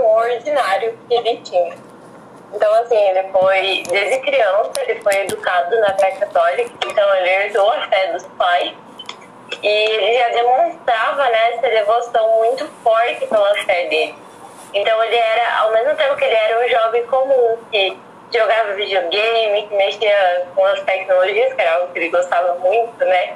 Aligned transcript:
ordinário 0.00 0.98
que 1.08 1.14
ele 1.14 1.36
tinha. 1.38 1.74
Então, 2.54 2.74
assim, 2.74 2.96
ele 2.96 3.28
foi, 3.28 3.82
desde 3.88 4.18
criança, 4.18 4.72
ele 4.86 5.00
foi 5.00 5.16
educado 5.22 5.80
na 5.80 5.94
fé 5.94 6.10
católica, 6.12 6.70
então 6.86 7.14
ele 7.16 7.30
herdou 7.30 7.70
a 7.70 7.88
fé 7.88 8.12
dos 8.12 8.24
pais. 8.38 8.72
E 9.62 9.68
ele 9.68 10.18
já 10.18 10.28
demonstrava 10.28 11.24
né, 11.28 11.54
essa 11.54 11.68
devoção 11.68 12.38
muito 12.38 12.66
forte 12.82 13.26
pela 13.26 13.54
fé 13.64 13.86
dele. 13.86 14.14
Então 14.74 15.04
ele 15.04 15.16
era, 15.16 15.58
ao 15.60 15.72
mesmo 15.72 15.94
tempo 15.94 16.16
que 16.16 16.24
ele 16.24 16.34
era 16.34 16.64
um 16.64 16.68
jovem 16.68 17.06
comum, 17.06 17.58
que 17.70 17.96
jogava 18.32 18.72
videogame, 18.72 19.68
que 19.68 19.74
mexia 19.74 20.46
com 20.54 20.64
as 20.64 20.80
tecnologias, 20.82 21.52
que 21.52 21.60
era 21.60 21.74
algo 21.74 21.92
que 21.92 21.98
ele 21.98 22.08
gostava 22.08 22.54
muito, 22.54 23.04
né? 23.04 23.34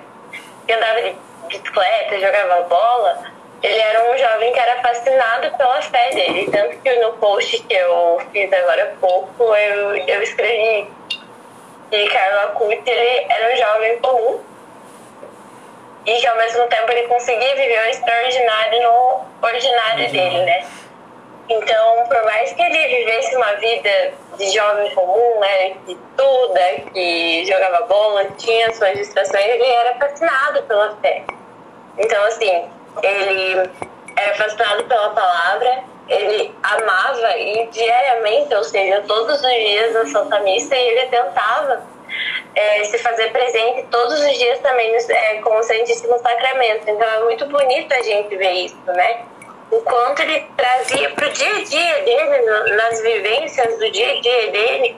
Que 0.67 0.73
andava 0.73 1.03
de 1.03 1.17
bicicleta, 1.49 2.19
jogava 2.19 2.63
bola, 2.63 3.19
ele 3.67 3.81
era 3.81 4.11
um 4.11 4.17
jovem 4.17 4.53
que 4.53 4.59
era 4.59 4.81
fascinado 4.81 5.51
pela 5.57 5.83
fé 5.83 6.11
dele. 6.11 6.49
Tanto 6.51 6.79
que 6.79 6.95
no 6.97 7.13
post 7.15 7.63
que 7.63 7.75
eu 7.75 8.21
fiz 8.33 8.53
agora 8.53 8.85
há 8.85 9.01
pouco, 9.01 9.55
eu, 9.55 9.97
eu 9.97 10.23
escrevi 10.23 10.89
que 11.91 12.09
Carlo 12.09 12.41
Acuti 12.41 12.91
ele 12.91 13.27
era 13.29 13.53
um 13.53 13.57
jovem 13.57 13.99
comum 13.99 14.41
e 16.05 16.15
que 16.15 16.27
ao 16.27 16.37
mesmo 16.37 16.67
tempo 16.69 16.93
ele 16.93 17.09
conseguia 17.09 17.55
viver 17.57 17.81
o 17.81 17.91
extraordinário 17.91 18.83
no 18.83 19.25
ordinário 19.43 20.07
uhum. 20.07 20.13
dele, 20.13 20.43
né? 20.45 20.67
Então, 21.49 22.05
por 22.09 22.25
mais 22.25 22.53
que 22.53 22.63
ele 22.63 22.99
vivesse 22.99 23.37
uma 23.37 23.53
vida 23.55 24.13
de 24.37 24.51
jovem 24.51 24.93
comum, 24.95 25.41
né, 25.41 25.77
que 25.85 25.93
estuda, 25.93 26.91
que 26.93 27.45
jogava 27.47 27.87
bola, 27.87 28.25
tinha 28.37 28.73
suas 28.73 28.97
distrações, 28.97 29.45
ele 29.45 29.65
era 29.65 29.95
fascinado 29.95 30.63
pela 30.65 30.97
fé. 30.97 31.23
Então, 31.99 32.25
assim, 32.25 32.69
ele 33.03 33.71
era 34.17 34.35
fascinado 34.35 34.85
pela 34.85 35.11
palavra, 35.11 35.85
ele 36.09 36.55
amava 36.63 37.37
e 37.37 37.67
diariamente, 37.67 38.55
ou 38.55 38.65
seja, 38.65 39.03
todos 39.07 39.41
os 39.41 39.53
dias 39.53 39.93
na 39.93 40.07
Santa 40.07 40.41
Missa, 40.41 40.75
ele 40.75 41.07
tentava 41.07 41.83
é, 42.55 42.85
se 42.85 42.99
fazer 42.99 43.31
presente 43.33 43.87
todos 43.91 44.21
os 44.21 44.39
dias 44.39 44.59
também 44.61 44.95
é, 44.95 45.35
com 45.43 45.59
o 45.59 45.63
Santíssimo 45.63 46.19
Sacramento. 46.19 46.89
Então 46.89 47.09
é 47.09 47.25
muito 47.25 47.47
bonito 47.47 47.93
a 47.93 48.03
gente 48.03 48.35
ver 48.37 48.53
isso, 48.53 48.79
né? 48.87 49.25
O 49.71 49.81
quanto 49.81 50.23
ele 50.23 50.47
trazia 50.57 51.11
para 51.11 51.27
o 51.27 51.33
dia 51.33 51.57
a 51.57 51.65
dia 51.65 52.03
dele, 52.05 52.77
nas 52.77 53.01
vivências 53.03 53.79
do 53.79 53.91
dia 53.91 54.13
a 54.13 54.21
dia 54.21 54.53
dele, 54.53 54.97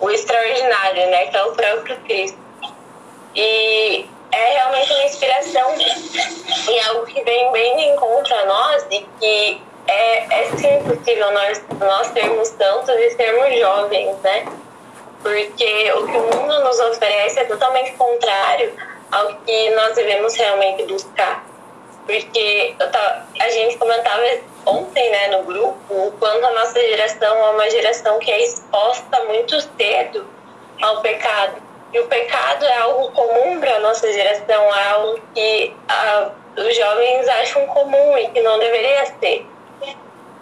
o 0.00 0.10
extraordinário, 0.10 1.06
né? 1.10 1.26
Que 1.26 1.36
é 1.36 1.44
o 1.44 1.52
próprio 1.52 1.96
Cristo. 2.00 2.38
E 3.34 4.06
é 4.32 4.52
realmente 4.52 4.92
uma 4.92 5.04
inspiração 5.04 5.74
e 5.78 6.80
algo 6.88 7.06
que 7.06 7.22
vem 7.22 7.52
bem 7.52 7.76
de 7.76 7.82
encontro 7.84 8.34
a 8.34 8.44
nós 8.44 8.88
de 8.88 9.06
que 9.20 9.62
é, 9.86 10.42
é 10.42 10.50
sim 10.56 10.82
possível 10.84 11.32
nós, 11.32 11.62
nós 11.80 12.10
termos 12.10 12.50
tantos 12.50 12.94
e 12.94 13.10
sermos 13.12 13.58
jovens, 13.58 14.16
né? 14.18 14.46
Porque 15.22 15.92
o 15.92 16.06
que 16.06 16.16
o 16.16 16.22
mundo 16.36 16.64
nos 16.64 16.78
oferece 16.78 17.40
é 17.40 17.44
totalmente 17.44 17.92
contrário 17.92 18.72
ao 19.10 19.34
que 19.36 19.70
nós 19.70 19.94
devemos 19.94 20.34
realmente 20.36 20.84
buscar. 20.84 21.44
Porque 22.06 22.74
tava, 22.78 23.26
a 23.40 23.50
gente 23.50 23.76
comentava 23.78 24.22
ontem 24.66 25.10
né, 25.10 25.28
no 25.28 25.44
grupo 25.44 25.76
o 25.90 26.12
quanto 26.18 26.44
a 26.46 26.50
nossa 26.52 26.80
geração 26.80 27.36
é 27.36 27.50
uma 27.50 27.70
geração 27.70 28.18
que 28.18 28.30
é 28.30 28.44
exposta 28.44 29.24
muito 29.24 29.58
cedo 29.60 30.26
ao 30.80 31.00
pecado 31.00 31.67
e 31.92 32.00
o 32.00 32.06
pecado 32.06 32.64
é 32.64 32.78
algo 32.78 33.10
comum 33.12 33.60
para 33.60 33.76
a 33.76 33.80
nossa 33.80 34.12
geração, 34.12 34.74
é 34.74 34.88
algo 34.88 35.20
que 35.34 35.74
ah, 35.88 36.30
os 36.56 36.76
jovens 36.76 37.28
acham 37.28 37.66
comum 37.66 38.18
e 38.18 38.28
que 38.28 38.40
não 38.40 38.58
deveria 38.58 39.06
ser. 39.06 39.46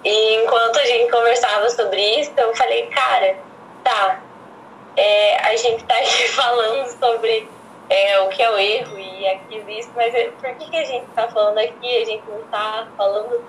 E 0.05 0.35
enquanto 0.37 0.79
a 0.79 0.85
gente 0.85 1.11
conversava 1.11 1.69
sobre 1.71 2.01
isso, 2.21 2.33
eu 2.37 2.55
falei, 2.55 2.87
cara, 2.87 3.37
tá, 3.83 4.21
é, 4.97 5.39
a 5.39 5.57
gente 5.57 5.85
tá 5.85 5.95
aqui 5.95 6.29
falando 6.35 6.89
sobre 6.99 7.49
é, 7.89 8.21
o 8.21 8.29
que 8.29 8.43
é 8.43 8.51
o 8.51 8.59
erro 8.59 8.99
e 8.99 9.29
aquilo 9.29 9.71
isso, 9.71 9.91
mas 9.95 10.15
é, 10.15 10.31
por 10.41 10.55
que, 10.55 10.71
que 10.71 10.77
a 10.77 10.85
gente 10.85 11.07
tá 11.15 11.29
falando 11.29 11.59
aqui? 11.59 12.03
A 12.03 12.05
gente 12.05 12.23
não 12.29 12.43
tá 12.49 12.89
falando 12.97 13.45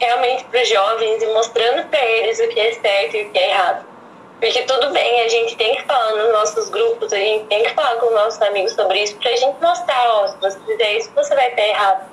realmente 0.00 0.44
para 0.44 0.62
os 0.62 0.68
jovens 0.68 1.22
e 1.22 1.26
mostrando 1.26 1.88
para 1.88 2.04
eles 2.04 2.38
o 2.40 2.48
que 2.48 2.60
é 2.60 2.72
certo 2.72 3.16
e 3.16 3.22
o 3.24 3.30
que 3.30 3.38
é 3.38 3.50
errado. 3.50 3.93
Porque 4.40 4.62
tudo 4.62 4.90
bem, 4.90 5.22
a 5.22 5.28
gente 5.28 5.56
tem 5.56 5.74
que 5.76 5.82
falar 5.84 6.12
nos 6.12 6.32
nossos 6.32 6.68
grupos, 6.68 7.12
a 7.12 7.16
gente 7.16 7.46
tem 7.46 7.62
que 7.62 7.70
falar 7.70 7.96
com 7.96 8.06
os 8.06 8.12
nossos 8.12 8.42
amigos 8.42 8.72
sobre 8.72 9.02
isso, 9.02 9.16
pra 9.16 9.30
gente 9.34 9.56
mostrar, 9.60 10.08
ó, 10.08 10.28
se 10.28 10.36
você 10.38 10.58
fizer 10.66 10.92
isso, 10.98 11.10
você 11.14 11.34
vai 11.34 11.48
estar 11.50 11.62
errado. 11.62 12.10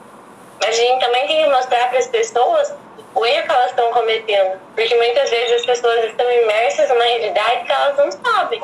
Mas 0.59 0.69
a 0.69 0.81
gente 0.81 1.03
também 1.03 1.27
tem 1.27 1.43
que 1.43 1.49
mostrar 1.49 1.89
para 1.89 1.97
as 1.97 2.07
pessoas 2.07 2.73
o 3.15 3.25
erro 3.25 3.45
que 3.45 3.51
elas 3.51 3.69
estão 3.71 3.91
cometendo. 3.91 4.59
Porque 4.75 4.95
muitas 4.95 5.29
vezes 5.29 5.53
as 5.53 5.65
pessoas 5.65 6.05
estão 6.05 6.31
imersas 6.31 6.89
numa 6.89 7.03
realidade 7.03 7.65
que 7.65 7.71
elas 7.71 7.97
não 7.97 8.11
sabem. 8.11 8.61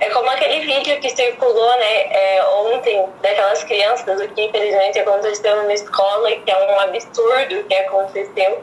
É 0.00 0.10
como 0.10 0.28
aquele 0.30 0.60
vídeo 0.60 1.00
que 1.00 1.10
circulou 1.10 1.70
né, 1.78 2.02
é, 2.12 2.44
ontem 2.44 3.04
daquelas 3.20 3.64
crianças, 3.64 4.20
o 4.20 4.28
que 4.28 4.42
infelizmente 4.42 4.98
aconteceu 4.98 5.56
numa 5.56 5.72
escola, 5.72 6.30
que 6.30 6.50
é 6.50 6.56
um 6.56 6.80
absurdo 6.80 7.64
que 7.64 7.74
aconteceu. 7.74 8.62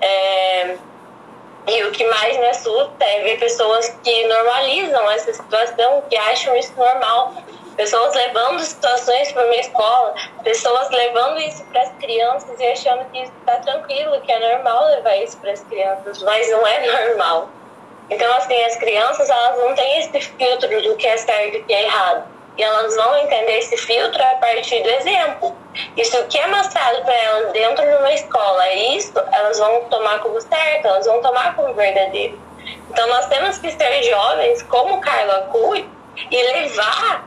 É, 0.00 0.76
e 1.66 1.82
o 1.84 1.90
que 1.92 2.06
mais 2.06 2.36
me 2.36 2.46
assusta 2.46 3.04
é 3.04 3.22
ver 3.22 3.38
pessoas 3.38 3.88
que 4.02 4.26
normalizam 4.26 5.10
essa 5.10 5.32
situação, 5.32 6.02
que 6.10 6.16
acham 6.16 6.54
isso 6.56 6.72
normal. 6.76 7.34
Pessoas 7.76 8.14
levando 8.14 8.60
situações 8.60 9.32
para 9.32 9.46
uma 9.46 9.56
escola, 9.56 10.14
pessoas 10.44 10.90
levando 10.90 11.40
isso 11.40 11.64
para 11.64 11.82
as 11.82 11.92
crianças 11.94 12.60
e 12.60 12.66
achando 12.66 13.04
que 13.10 13.18
está 13.18 13.56
tranquilo, 13.56 14.20
que 14.20 14.30
é 14.30 14.54
normal 14.54 14.86
levar 14.90 15.16
isso 15.16 15.36
para 15.38 15.52
as 15.52 15.60
crianças, 15.64 16.22
mas 16.22 16.48
não 16.50 16.64
é 16.66 16.86
normal. 17.08 17.48
Então, 18.10 18.32
assim, 18.36 18.62
as 18.64 18.76
crianças 18.76 19.28
elas 19.28 19.58
não 19.58 19.74
têm 19.74 19.98
esse 19.98 20.20
filtro 20.20 20.82
do 20.82 20.96
que 20.96 21.06
é 21.06 21.16
certo 21.16 21.56
e 21.56 21.60
o 21.60 21.64
que 21.64 21.72
é 21.72 21.84
errado. 21.84 22.33
E 22.56 22.62
elas 22.62 22.94
vão 22.94 23.16
entender 23.18 23.58
esse 23.58 23.76
filtro 23.76 24.22
a 24.22 24.36
partir 24.36 24.82
do 24.82 24.88
exemplo. 24.88 25.56
E 25.96 26.04
se 26.04 26.16
o 26.16 26.26
que 26.28 26.38
é 26.38 26.46
mostrado 26.46 27.02
para 27.02 27.14
elas 27.14 27.52
dentro 27.52 27.84
de 27.84 27.94
uma 27.96 28.12
escola 28.12 28.64
é 28.66 28.96
isso, 28.96 29.12
elas 29.32 29.58
vão 29.58 29.84
tomar 29.86 30.20
como 30.20 30.40
certo, 30.40 30.86
elas 30.86 31.06
vão 31.06 31.20
tomar 31.20 31.56
como 31.56 31.74
verdadeiro. 31.74 32.38
Então 32.90 33.08
nós 33.08 33.26
temos 33.26 33.58
que 33.58 33.72
ser 33.72 34.02
jovens 34.04 34.62
como 34.64 35.00
Carla 35.00 35.48
Cui 35.50 35.88
e 36.30 36.42
levar 36.52 37.26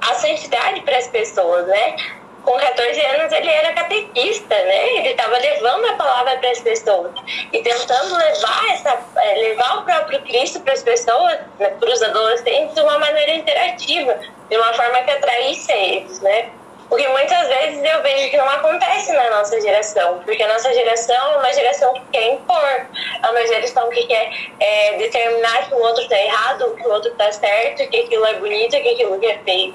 a 0.00 0.14
santidade 0.14 0.80
para 0.80 0.96
as 0.96 1.08
pessoas, 1.08 1.66
né? 1.66 1.96
Com 2.44 2.58
14 2.58 3.00
anos 3.00 3.32
ele 3.32 3.48
era 3.48 3.72
catequista, 3.72 4.54
né? 4.54 4.96
Ele 4.98 5.08
estava 5.08 5.38
levando 5.38 5.86
a 5.86 5.94
palavra 5.94 6.36
para 6.38 6.50
as 6.50 6.60
pessoas 6.60 7.12
e 7.52 7.62
tentando 7.62 8.16
levar 8.16 8.72
essa, 8.72 8.98
é, 9.16 9.34
levar 9.36 9.78
o 9.78 9.82
próprio 9.84 10.20
Cristo 10.22 10.60
para 10.60 10.74
as 10.74 10.82
pessoas, 10.82 11.38
né, 11.58 11.68
para 11.80 11.90
os 11.90 12.02
adolescentes 12.02 12.74
de 12.74 12.80
uma 12.82 12.98
maneira 12.98 13.32
interativa, 13.32 14.18
de 14.50 14.56
uma 14.56 14.74
forma 14.74 15.02
que 15.02 15.10
atraísse 15.10 15.72
eles, 15.72 16.20
né? 16.20 16.50
Porque 16.88 17.08
muitas 17.08 17.48
vezes 17.48 17.82
eu 17.82 18.02
vejo 18.02 18.30
que 18.30 18.36
não 18.36 18.48
acontece 18.48 19.12
na 19.12 19.30
nossa 19.30 19.58
geração, 19.60 20.20
porque 20.24 20.42
a 20.42 20.48
nossa 20.48 20.72
geração 20.72 21.32
é 21.32 21.36
uma 21.38 21.52
geração 21.52 21.94
que 21.94 22.02
quer 22.12 22.34
impor, 22.34 22.86
é 23.22 23.30
uma 23.30 23.46
geração 23.46 23.88
que 23.88 24.06
quer 24.06 24.30
é, 24.60 24.96
determinar 24.98 25.66
que 25.66 25.74
o 25.74 25.78
outro 25.78 26.02
está 26.02 26.18
errado, 26.18 26.76
que 26.76 26.86
o 26.86 26.90
outro 26.90 27.10
está 27.10 27.32
certo, 27.32 27.88
que 27.88 28.00
aquilo 28.00 28.26
é 28.26 28.34
bonito, 28.34 28.72
que 28.72 28.88
aquilo 28.88 29.18
é 29.24 29.38
feio. 29.38 29.74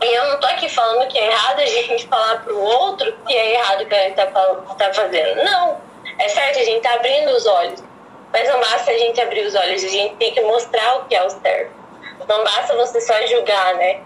E 0.00 0.14
eu 0.14 0.28
não 0.28 0.40
tô 0.40 0.46
aqui 0.46 0.68
falando 0.68 1.08
que 1.08 1.18
é 1.18 1.26
errado 1.26 1.60
a 1.60 1.66
gente 1.66 2.06
falar 2.06 2.42
pro 2.44 2.58
outro 2.58 3.12
que 3.26 3.34
é 3.34 3.54
errado 3.54 3.82
o 3.82 3.86
que 3.86 3.94
a 3.94 4.02
gente 4.02 4.14
tá, 4.14 4.26
tá 4.26 4.94
fazendo. 4.94 5.42
Não. 5.42 5.80
É 6.18 6.28
certo, 6.28 6.58
a 6.58 6.64
gente 6.64 6.82
tá 6.82 6.94
abrindo 6.94 7.30
os 7.30 7.46
olhos. 7.46 7.82
Mas 8.32 8.48
não 8.48 8.60
basta 8.60 8.90
a 8.90 8.98
gente 8.98 9.20
abrir 9.20 9.46
os 9.46 9.54
olhos, 9.54 9.82
a 9.82 9.88
gente 9.88 10.16
tem 10.16 10.32
que 10.32 10.40
mostrar 10.42 10.98
o 10.98 11.04
que 11.06 11.14
é 11.14 11.24
o 11.24 11.30
certo. 11.30 11.72
Não 12.28 12.44
basta 12.44 12.76
você 12.76 13.00
só 13.00 13.14
julgar, 13.26 13.74
né? 13.76 14.00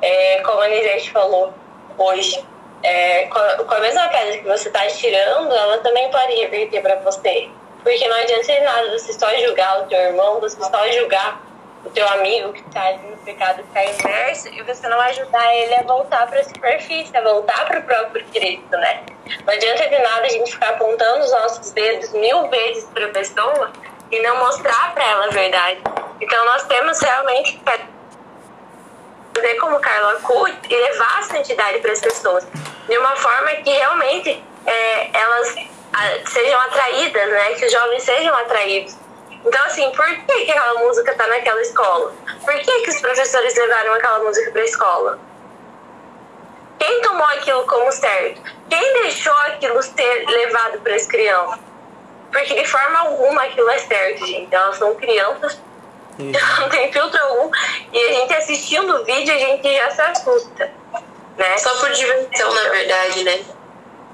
É, 0.00 0.40
como 0.40 0.60
a 0.60 0.68
Nisete 0.68 1.10
falou 1.10 1.52
hoje. 1.98 2.44
É, 2.82 3.24
com 3.26 3.74
a 3.74 3.80
mesma 3.80 4.08
pedra 4.08 4.38
que 4.38 4.44
você 4.44 4.68
está 4.68 4.86
tirando, 4.86 5.52
ela 5.52 5.78
também 5.78 6.08
pode 6.10 6.34
reverter 6.34 6.80
para 6.80 6.96
você. 7.00 7.48
Porque 7.82 8.06
não 8.06 8.16
adianta 8.16 8.60
nada 8.60 8.90
você 8.98 9.12
só 9.12 9.28
julgar 9.36 9.82
o 9.82 9.86
teu 9.86 9.98
irmão, 9.98 10.40
você 10.40 10.62
só 10.62 10.88
julgar 10.92 11.40
o 11.84 11.90
teu 11.90 12.06
amigo 12.08 12.52
que 12.52 12.60
está 12.60 12.92
no 12.92 13.16
pecado, 13.18 13.60
está 13.60 13.84
imerso, 13.84 14.48
e 14.48 14.62
você 14.62 14.88
não 14.88 15.00
ajudar 15.00 15.54
ele 15.54 15.74
a 15.74 15.82
voltar 15.82 16.26
para 16.26 16.40
a 16.40 16.44
superfície, 16.44 17.16
a 17.16 17.20
voltar 17.20 17.66
para 17.66 17.80
o 17.80 17.82
próprio 17.82 18.24
Cristo, 18.26 18.70
né? 18.70 19.02
Não 19.46 19.54
adianta 19.54 19.88
de 19.88 19.98
nada 19.98 20.26
a 20.26 20.28
gente 20.28 20.52
ficar 20.52 20.70
apontando 20.70 21.24
os 21.24 21.30
nossos 21.30 21.70
dedos 21.70 22.10
mil 22.12 22.48
vezes 22.48 22.84
para 22.84 23.06
a 23.06 23.10
pessoa 23.10 23.72
e 24.10 24.20
não 24.20 24.38
mostrar 24.38 24.94
para 24.94 25.04
ela 25.04 25.26
a 25.26 25.30
verdade. 25.30 25.80
Então 26.20 26.44
nós 26.46 26.64
temos 26.64 27.00
realmente 27.00 27.52
que 27.52 27.64
fazer 29.34 29.54
como 29.56 29.78
Carla 29.78 30.14
Cut 30.20 30.58
e 30.68 30.74
levar 30.74 31.18
a 31.18 31.22
santidade 31.22 31.78
para 31.78 31.92
as 31.92 32.00
pessoas 32.00 32.46
de 32.88 32.98
uma 32.98 33.14
forma 33.16 33.50
que 33.62 33.70
realmente 33.70 34.42
é, 34.66 35.10
elas 35.12 35.54
sejam 36.26 36.60
atraídas, 36.60 37.28
né? 37.28 37.54
Que 37.54 37.66
os 37.66 37.72
jovens 37.72 38.02
sejam 38.02 38.34
atraídos 38.36 38.96
então, 39.44 39.64
assim, 39.64 39.90
por 39.92 40.06
que, 40.06 40.44
que 40.44 40.50
aquela 40.50 40.80
música 40.80 41.14
tá 41.14 41.26
naquela 41.26 41.60
escola? 41.60 42.12
Por 42.44 42.54
que, 42.54 42.80
que 42.82 42.90
os 42.90 43.00
professores 43.00 43.56
levaram 43.56 43.94
aquela 43.94 44.18
música 44.20 44.50
pra 44.50 44.64
escola? 44.64 45.18
Quem 46.78 47.00
tomou 47.02 47.26
aquilo 47.26 47.64
como 47.64 47.90
certo? 47.92 48.40
Quem 48.68 49.02
deixou 49.02 49.32
aquilo 49.32 49.82
ser 49.82 50.26
levado 50.26 50.80
para 50.80 50.94
as 50.94 51.06
crianças? 51.06 51.58
Porque 52.30 52.54
de 52.54 52.66
forma 52.66 52.98
alguma 53.00 53.42
aquilo 53.42 53.68
é 53.70 53.78
certo, 53.78 54.26
gente. 54.26 54.54
Elas 54.54 54.76
são 54.76 54.94
crianças, 54.94 55.58
uhum. 56.18 56.32
não 56.60 56.68
tem 56.68 56.92
filtro 56.92 57.20
algum. 57.20 57.50
E 57.92 57.98
a 57.98 58.12
gente 58.12 58.34
assistindo 58.34 58.96
o 58.96 59.04
vídeo, 59.04 59.34
a 59.34 59.38
gente 59.38 59.76
já 59.76 59.90
se 59.90 60.00
assusta. 60.02 60.70
Né? 61.36 61.56
Só 61.58 61.74
por 61.76 61.90
diversão, 61.90 62.52
na 62.52 62.68
verdade, 62.70 63.24
né? 63.24 63.44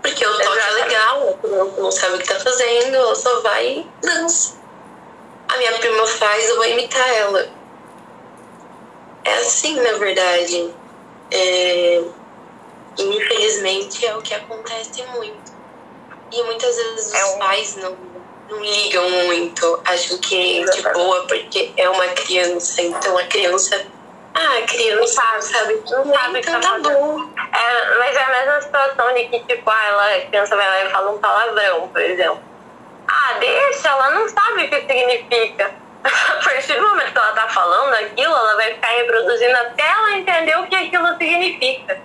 Porque 0.01 0.27
o 0.27 0.39
toque 0.39 0.59
é 0.59 0.71
legal, 0.85 1.39
não 1.79 1.91
sabe 1.91 2.17
o 2.17 2.19
que 2.19 2.29
tá 2.29 2.39
fazendo, 2.39 2.95
ela 2.95 3.15
só 3.15 3.41
vai 3.41 3.67
e 3.67 3.91
dança. 4.03 4.64
A 5.49 5.57
minha 5.57 5.73
prima 5.79 6.07
faz, 6.07 6.49
eu 6.49 6.57
vou 6.57 6.67
imitar 6.67 7.09
ela. 7.17 7.49
É 9.25 9.35
assim, 9.35 9.81
na 9.81 9.93
verdade. 9.93 10.75
É... 11.31 12.03
Infelizmente 12.99 14.07
é 14.07 14.17
o 14.17 14.23
que 14.23 14.35
acontece 14.35 15.03
muito. 15.15 15.53
E 16.33 16.43
muitas 16.43 16.77
vezes 16.77 17.07
os 17.07 17.15
é 17.15 17.25
um... 17.27 17.39
pais 17.39 17.77
não, 17.77 17.97
não 18.51 18.61
ligam 18.61 19.09
muito, 19.11 19.81
acham 19.85 20.19
que 20.19 20.61
é 20.61 20.65
de 20.65 20.83
boa, 20.83 21.27
porque 21.27 21.73
é 21.77 21.89
uma 21.89 22.09
criança, 22.09 22.83
então 22.83 23.17
a 23.19 23.25
criança. 23.25 23.87
Ah, 24.35 24.59
a 24.59 24.63
criança 24.63 25.15
sabe, 25.15 25.43
sabe? 25.45 25.83
Não 25.91 26.13
sabe 26.13 26.41
então 26.41 26.61
tá, 26.61 26.73
tá 26.73 26.79
bom. 26.81 27.31
É, 27.37 27.99
mas 27.99 28.17
é 28.17 28.23
a 28.25 28.31
mesma 28.31 28.63
situação 28.63 29.15
de 29.15 29.29
que, 29.29 29.41
tipo, 29.41 29.71
ah, 29.71 29.85
ela, 29.87 30.17
a 30.17 30.21
criança 30.23 30.57
vai 30.57 30.67
lá 30.69 30.89
e 30.89 30.91
fala 30.91 31.13
um 31.13 31.19
palavrão, 31.19 31.89
por 31.89 32.01
exemplo. 32.01 32.43
Deixa, 33.39 33.89
ela 33.89 34.11
não 34.11 34.29
sabe 34.29 34.65
o 34.65 34.69
que 34.71 34.81
significa. 34.81 35.73
A 36.05 36.45
partir 36.45 36.75
do 36.75 36.89
momento 36.89 37.13
que 37.13 37.19
ela 37.19 37.33
tá 37.33 37.49
falando 37.49 37.95
aquilo, 37.95 38.35
ela 38.35 38.57
vai 38.57 38.75
ficar 38.75 38.89
reproduzindo 38.89 39.57
até 39.57 39.87
ela 39.89 40.13
entender 40.17 40.59
o 40.59 40.67
que 40.67 40.75
aquilo 40.75 41.09
significa, 41.17 41.99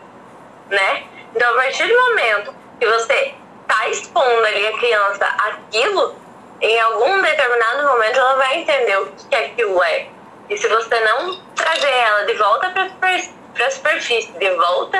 né? 0.70 1.04
Então, 1.36 1.52
a 1.52 1.56
partir 1.56 1.86
do 1.88 1.96
momento 1.96 2.56
que 2.80 2.88
você 2.88 3.34
tá 3.68 3.88
expondo 3.90 4.46
ali 4.46 4.68
a 4.68 4.78
criança 4.78 5.26
aquilo, 5.26 6.16
em 6.62 6.80
algum 6.80 7.22
determinado 7.22 7.88
momento 7.88 8.20
ela 8.20 8.36
vai 8.36 8.58
entender 8.58 8.98
o 9.00 9.12
que 9.30 9.36
aquilo 9.36 9.84
é. 9.84 10.08
E 10.50 10.58
se 10.58 10.68
você 10.68 11.00
não 11.02 11.40
trazer 11.56 11.90
ela 11.90 12.24
de 12.26 12.34
volta 12.34 12.70
para 12.72 13.66
a 13.66 13.72
superfície, 13.72 14.32
de 14.32 14.50
volta 14.56 15.00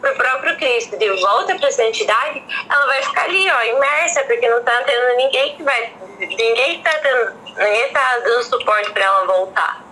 para 0.00 0.12
o 0.12 0.16
próprio 0.16 0.56
Cristo, 0.56 0.96
de 0.96 1.08
volta 1.20 1.54
para 1.56 1.68
essa 1.68 1.84
entidade, 1.84 2.42
ela 2.68 2.86
vai 2.86 3.02
ficar 3.02 3.24
ali, 3.24 3.50
ó, 3.50 3.62
imersa, 3.62 4.22
porque 4.24 4.48
não 4.48 4.58
está 4.58 4.82
tendo 4.82 5.16
ninguém 5.16 5.56
que 5.56 5.62
vai. 5.62 5.92
Ninguém 6.18 6.78
está 6.78 6.98
tendo. 6.98 7.32
Ninguém 7.56 7.86
está 7.86 8.18
dando 8.18 8.44
suporte 8.44 8.90
para 8.92 9.04
ela 9.04 9.26
voltar. 9.26 9.84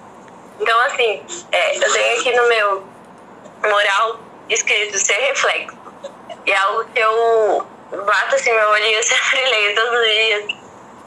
Então, 0.60 0.80
assim, 0.80 1.22
é, 1.52 1.76
eu 1.76 1.92
tenho 1.92 2.20
aqui 2.20 2.36
no 2.36 2.48
meu 2.48 2.84
moral 3.62 4.20
escrito 4.48 4.98
ser 4.98 5.14
reflexo. 5.14 5.76
E 6.46 6.50
é 6.50 6.56
algo 6.56 6.84
que 6.86 6.98
eu 6.98 7.66
bato 7.90 8.34
assim 8.34 8.52
meu 8.52 8.76
eu 8.76 9.02
sempre 9.04 9.44
leio 9.44 9.74
todos 9.74 10.00
os 10.00 10.06
dias. 10.06 10.44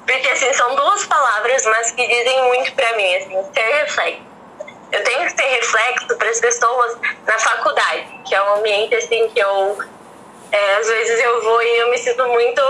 Porque 0.06 0.30
assim, 0.30 0.54
são 0.54 0.76
duas 0.76 1.06
palavras, 1.06 1.66
mas 1.66 1.92
que 1.92 2.08
dizem 2.08 2.44
muito 2.44 2.74
pra 2.74 2.96
mim, 2.96 3.16
assim, 3.16 3.54
ser 3.54 3.62
reflexo. 3.62 4.31
Eu 4.92 5.04
tenho 5.04 5.26
que 5.26 5.42
ser 5.42 5.48
reflexo 5.48 6.18
para 6.18 6.30
as 6.30 6.40
pessoas 6.40 6.98
na 7.26 7.38
faculdade, 7.38 8.08
que 8.26 8.36
é 8.36 8.44
um 8.44 8.56
ambiente 8.56 8.96
assim 8.96 9.30
que 9.30 9.40
eu 9.40 9.78
é, 10.52 10.76
às 10.76 10.88
vezes 10.88 11.24
eu 11.24 11.42
vou 11.44 11.62
e 11.64 11.78
eu 11.78 11.90
me 11.90 11.98
sinto 11.98 12.28
muito 12.28 12.62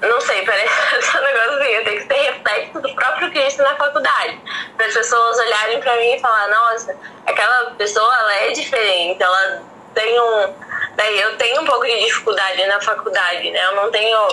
não 0.00 0.20
sei, 0.20 0.44
parece 0.44 0.68
um 1.16 1.22
negócio 1.22 1.52
assim, 1.60 1.70
eu 1.70 1.84
tenho 1.84 2.00
que 2.00 2.12
ser 2.12 2.20
reflexo 2.20 2.80
do 2.80 2.94
próprio 2.94 3.30
Cristo 3.30 3.62
na 3.62 3.76
faculdade. 3.76 4.40
Para 4.76 4.86
as 4.86 4.94
pessoas 4.94 5.38
olharem 5.38 5.80
para 5.80 5.96
mim 5.96 6.14
e 6.14 6.20
falar, 6.20 6.48
nossa, 6.48 6.96
aquela 7.24 7.70
pessoa 7.76 8.12
ela 8.12 8.34
é 8.34 8.50
diferente, 8.50 9.22
ela 9.22 9.62
tem 9.94 10.20
um 10.20 10.54
Daí 10.96 11.20
eu 11.20 11.36
tenho 11.36 11.62
um 11.62 11.64
pouco 11.64 11.84
de 11.84 12.04
dificuldade 12.04 12.66
na 12.66 12.80
faculdade, 12.80 13.50
né? 13.50 13.64
Eu 13.66 13.76
não 13.76 13.90
tenho. 13.90 14.28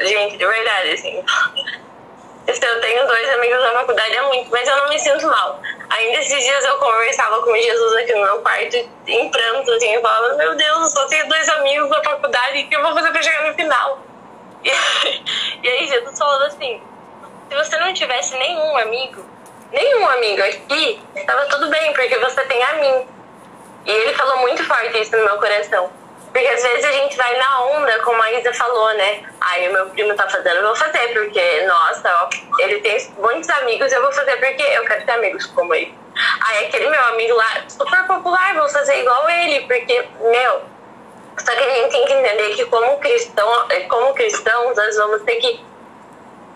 Gente, 0.00 0.36
de 0.36 0.46
verdade, 0.46 0.90
assim. 0.90 1.24
Eu 2.46 2.80
tenho 2.80 3.06
dois 3.06 3.30
amigos 3.30 3.60
na 3.60 3.70
faculdade 3.70 4.16
é 4.16 4.22
muito, 4.22 4.50
mas 4.50 4.68
eu 4.68 4.76
não 4.76 4.88
me 4.88 4.98
sinto 4.98 5.26
mal. 5.26 5.60
Ainda 5.88 6.18
esses 6.18 6.44
dias 6.44 6.64
eu 6.64 6.78
conversava 6.78 7.40
com 7.42 7.56
Jesus 7.56 7.94
aqui 7.94 8.12
no 8.12 8.22
meu 8.22 8.42
quarto, 8.42 8.76
em 9.06 9.30
pranto, 9.30 9.70
assim, 9.72 9.94
eu 9.94 10.02
falava, 10.02 10.34
meu 10.34 10.54
Deus, 10.54 10.78
eu 10.78 10.88
só 10.88 11.06
tenho 11.06 11.26
dois 11.28 11.48
amigos 11.48 11.88
na 11.88 12.02
faculdade, 12.02 12.62
o 12.62 12.68
que 12.68 12.76
eu 12.76 12.82
vou 12.82 12.92
fazer 12.92 13.10
pra 13.12 13.22
chegar 13.22 13.48
no 13.48 13.54
final? 13.54 13.98
E, 14.64 15.66
e 15.66 15.68
aí 15.68 15.86
Jesus 15.86 16.18
falou 16.18 16.42
assim, 16.46 16.80
se 17.48 17.54
você 17.54 17.76
não 17.78 17.92
tivesse 17.92 18.34
nenhum 18.36 18.76
amigo, 18.78 19.24
nenhum 19.70 20.08
amigo 20.08 20.42
aqui, 20.42 21.00
tava 21.26 21.46
tudo 21.46 21.68
bem, 21.68 21.92
porque 21.92 22.18
você 22.18 22.42
tem 22.46 22.62
a 22.62 22.72
mim. 22.74 23.06
E 23.84 23.90
ele 23.90 24.14
falou 24.14 24.38
muito 24.38 24.64
forte 24.64 24.98
isso 24.98 25.14
no 25.16 25.24
meu 25.24 25.38
coração. 25.38 25.90
Porque 26.34 26.48
às 26.48 26.60
vezes 26.64 26.84
a 26.84 26.90
gente 26.90 27.16
vai 27.16 27.36
na 27.38 27.64
onda, 27.66 27.96
como 28.00 28.20
a 28.20 28.32
Isa 28.32 28.52
falou, 28.52 28.92
né? 28.94 29.22
Aí 29.40 29.68
o 29.68 29.72
meu 29.72 29.86
primo 29.90 30.14
tá 30.14 30.28
fazendo, 30.28 30.56
eu 30.56 30.66
vou 30.66 30.74
fazer, 30.74 31.12
porque, 31.12 31.62
nossa, 31.62 32.12
ó, 32.12 32.28
ele 32.60 32.80
tem 32.80 32.98
muitos 33.18 33.48
amigos, 33.50 33.92
eu 33.92 34.02
vou 34.02 34.12
fazer 34.12 34.36
porque 34.38 34.64
eu 34.64 34.84
quero 34.84 35.06
ter 35.06 35.12
amigos 35.12 35.46
como 35.46 35.72
ele. 35.72 35.96
Aí 36.48 36.66
aquele 36.66 36.90
meu 36.90 37.00
amigo 37.04 37.36
lá, 37.36 37.62
super 37.68 38.04
popular, 38.08 38.52
vou 38.56 38.68
fazer 38.68 38.98
igual 39.00 39.30
ele, 39.30 39.60
porque, 39.60 40.08
meu, 40.22 40.62
só 41.38 41.52
que 41.52 41.62
a 41.62 41.70
gente 41.70 41.92
tem 41.92 42.04
que 42.04 42.12
entender 42.12 42.54
que 42.56 42.64
como 42.66 42.98
cristão, 42.98 43.68
como 43.88 44.12
cristãos, 44.14 44.76
nós 44.76 44.96
vamos 44.96 45.22
ter 45.22 45.36
que 45.36 45.64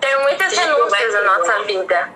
ter 0.00 0.18
muitas 0.18 0.52
renúncias 0.56 1.14
na 1.14 1.22
nossa 1.22 1.62
vida. 1.62 2.10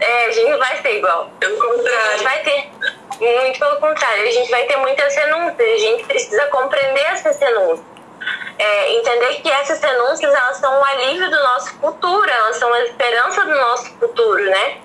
É, 0.00 0.26
a 0.26 0.30
gente 0.30 0.50
não 0.50 0.58
vai 0.58 0.80
ser 0.80 0.96
igual. 0.96 1.30
Pelo 1.38 1.56
contrário. 1.58 2.00
A 2.00 2.12
gente 2.12 2.24
vai 2.24 2.42
ter. 2.42 2.70
Muito 3.20 3.58
pelo 3.58 3.80
contrário. 3.80 4.22
A 4.22 4.30
gente 4.30 4.50
vai 4.50 4.64
ter 4.64 4.76
muitas 4.76 5.14
renúncias. 5.14 5.60
A 5.60 5.78
gente 5.78 6.04
precisa 6.04 6.46
compreender 6.46 7.04
essas 7.12 7.38
renúncias. 7.38 7.86
É, 8.58 8.92
entender 8.94 9.40
que 9.42 9.50
essas 9.50 9.80
renúncias 9.80 10.32
elas 10.32 10.56
são 10.58 10.80
um 10.80 10.84
alívio 10.84 11.28
do 11.30 11.42
nosso 11.42 11.74
futuro, 11.74 12.30
elas 12.30 12.56
são 12.56 12.72
a 12.72 12.80
esperança 12.84 13.44
do 13.44 13.54
nosso 13.54 13.90
futuro, 13.98 14.44
né? 14.44 14.78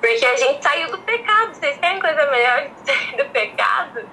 Porque 0.00 0.26
a 0.26 0.36
gente 0.36 0.62
saiu 0.62 0.90
do 0.90 0.98
pecado. 0.98 1.54
Vocês 1.54 1.78
querem 1.78 2.00
coisa 2.00 2.26
melhor 2.26 2.62
que 2.64 2.92
sair 2.92 3.16
do 3.16 3.24
pecado? 3.26 4.04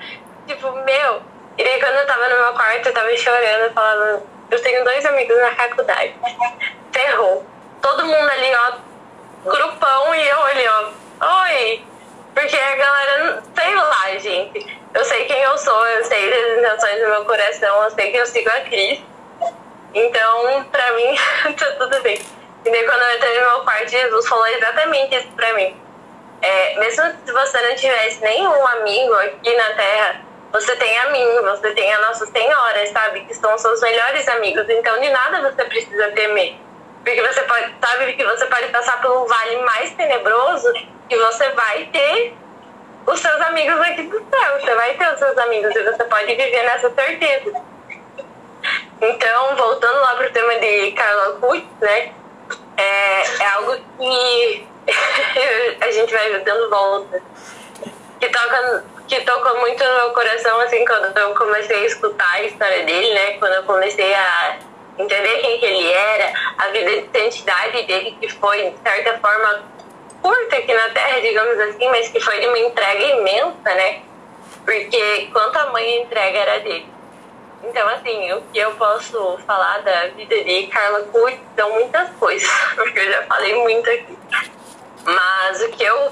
Tipo, 0.47 0.71
meu. 0.71 1.21
E 1.57 1.63
aí, 1.63 1.79
quando 1.79 1.95
eu 1.95 2.05
tava 2.05 2.29
no 2.29 2.35
meu 2.37 2.53
quarto, 2.53 2.87
eu 2.87 2.93
tava 2.93 3.17
chorando, 3.17 3.73
falando: 3.73 4.23
Eu 4.51 4.61
tenho 4.61 4.83
dois 4.83 5.05
amigos 5.05 5.37
na 5.39 5.51
faculdade. 5.55 6.15
Ferrou. 6.91 7.45
Todo 7.81 8.05
mundo 8.05 8.29
ali, 8.29 8.55
ó, 8.55 9.49
grupão 9.49 10.15
e 10.15 10.27
eu 10.27 10.45
ali, 10.45 10.65
ó, 10.67 11.43
oi. 11.43 11.88
Porque 12.33 12.55
a 12.55 12.75
galera, 12.75 13.43
sei 13.55 13.75
lá, 13.75 14.19
gente. 14.19 14.79
Eu 14.93 15.05
sei 15.05 15.25
quem 15.25 15.39
eu 15.41 15.57
sou, 15.57 15.87
eu 15.87 16.03
sei 16.03 16.29
das 16.29 16.57
intenções 16.59 17.01
do 17.01 17.09
meu 17.09 17.25
coração, 17.25 17.83
eu 17.83 17.91
sei 17.91 18.11
que 18.11 18.17
eu 18.17 18.25
sigo 18.25 18.49
a 18.49 18.61
Cris. 18.61 18.99
Então, 19.93 20.63
pra 20.65 20.91
mim, 20.93 21.15
tá 21.57 21.71
tudo 21.77 22.01
bem. 22.01 22.19
E 22.65 22.69
daí, 22.69 22.83
quando 22.85 23.01
eu 23.01 23.15
entrei 23.15 23.39
no 23.39 23.49
meu 23.51 23.59
quarto, 23.61 23.87
Jesus 23.87 24.27
falou 24.27 24.47
exatamente 24.47 25.15
isso 25.15 25.27
pra 25.35 25.53
mim. 25.53 25.79
É, 26.41 26.79
mesmo 26.79 27.03
se 27.25 27.31
você 27.31 27.61
não 27.61 27.75
tivesse 27.75 28.21
nenhum 28.21 28.67
amigo 28.67 29.13
aqui 29.15 29.55
na 29.55 29.73
Terra, 29.73 30.21
você 30.51 30.75
tem 30.75 30.97
a 30.99 31.09
mim, 31.11 31.41
você 31.41 31.71
tem 31.71 31.93
a 31.93 31.99
Nossa 31.99 32.25
Senhora, 32.25 32.87
sabe? 32.87 33.21
Que 33.25 33.35
são 33.35 33.57
seus 33.57 33.81
melhores 33.81 34.27
amigos. 34.27 34.67
Então, 34.69 34.99
de 34.99 35.09
nada 35.09 35.51
você 35.51 35.65
precisa 35.65 36.11
temer. 36.11 36.55
Porque 37.03 37.21
você 37.21 37.41
pode, 37.43 37.75
sabe 37.81 38.13
que 38.13 38.23
você 38.23 38.45
pode 38.47 38.67
passar 38.69 38.99
pelo 39.01 39.25
vale 39.27 39.57
mais 39.57 39.91
tenebroso 39.93 40.73
e 41.09 41.17
você 41.17 41.49
vai 41.51 41.85
ter 41.85 42.33
os 43.05 43.19
seus 43.19 43.41
amigos 43.41 43.79
aqui 43.81 44.03
do 44.03 44.17
céu. 44.17 44.59
Você 44.59 44.75
vai 44.75 44.93
ter 44.95 45.13
os 45.13 45.19
seus 45.19 45.37
amigos 45.37 45.75
e 45.75 45.83
você 45.83 46.03
pode 46.03 46.27
viver 46.27 46.63
nessa 46.63 46.89
certeza. 46.91 47.53
Então, 49.01 49.55
voltando 49.55 49.99
lá 50.01 50.15
pro 50.15 50.31
tema 50.31 50.55
de 50.59 50.91
Carla 50.91 51.33
Kutz, 51.39 51.65
né? 51.79 52.11
É, 52.77 53.43
é 53.43 53.47
algo 53.55 53.77
que 53.97 54.67
a 55.81 55.91
gente 55.91 56.13
vai 56.13 56.39
dando 56.39 56.69
volta. 56.69 57.21
Que 58.19 58.29
toca, 58.29 58.83
que 59.07 59.21
tocou 59.21 59.59
muito 59.61 59.83
no 59.83 59.95
meu 59.95 60.09
coração, 60.11 60.59
assim, 60.59 60.83
quando 60.85 61.17
eu 61.17 61.33
comecei 61.33 61.83
a 61.83 61.85
escutar 61.85 62.33
a 62.33 62.43
história 62.43 62.83
dele, 62.83 63.13
né? 63.13 63.37
Quando 63.39 63.53
eu 63.53 63.63
comecei 63.63 64.13
a 64.13 64.57
entender 64.97 65.39
quem 65.39 65.57
que 65.59 65.65
ele 65.65 65.91
era, 65.91 66.33
a 66.57 66.67
vida 66.67 66.91
de 66.91 66.97
identidade 66.97 67.83
dele, 67.83 68.17
que 68.19 68.27
foi, 68.27 68.71
de 68.71 68.77
certa 68.83 69.17
forma, 69.19 69.63
curta 70.21 70.55
aqui 70.57 70.73
na 70.73 70.89
Terra, 70.89 71.21
digamos 71.21 71.59
assim, 71.59 71.89
mas 71.89 72.09
que 72.09 72.19
foi 72.19 72.39
de 72.39 72.47
uma 72.47 72.59
entrega 72.59 73.03
imensa, 73.03 73.73
né? 73.75 74.01
Porque 74.65 75.29
quanto 75.31 75.57
a 75.57 75.71
mãe 75.71 76.01
entrega 76.01 76.39
era 76.39 76.59
dele. 76.59 76.87
Então, 77.63 77.87
assim, 77.89 78.31
o 78.33 78.41
que 78.53 78.59
eu 78.59 78.73
posso 78.75 79.37
falar 79.45 79.79
da 79.79 80.07
vida 80.07 80.43
de 80.43 80.67
Carla 80.67 81.01
Curtis 81.03 81.39
são 81.57 81.71
muitas 81.71 82.09
coisas, 82.11 82.49
porque 82.75 82.99
eu 82.99 83.11
já 83.11 83.23
falei 83.23 83.55
muito 83.55 83.89
aqui. 83.89 84.17
Mas 85.03 85.61
o 85.61 85.69
que 85.69 85.83
eu 85.83 86.11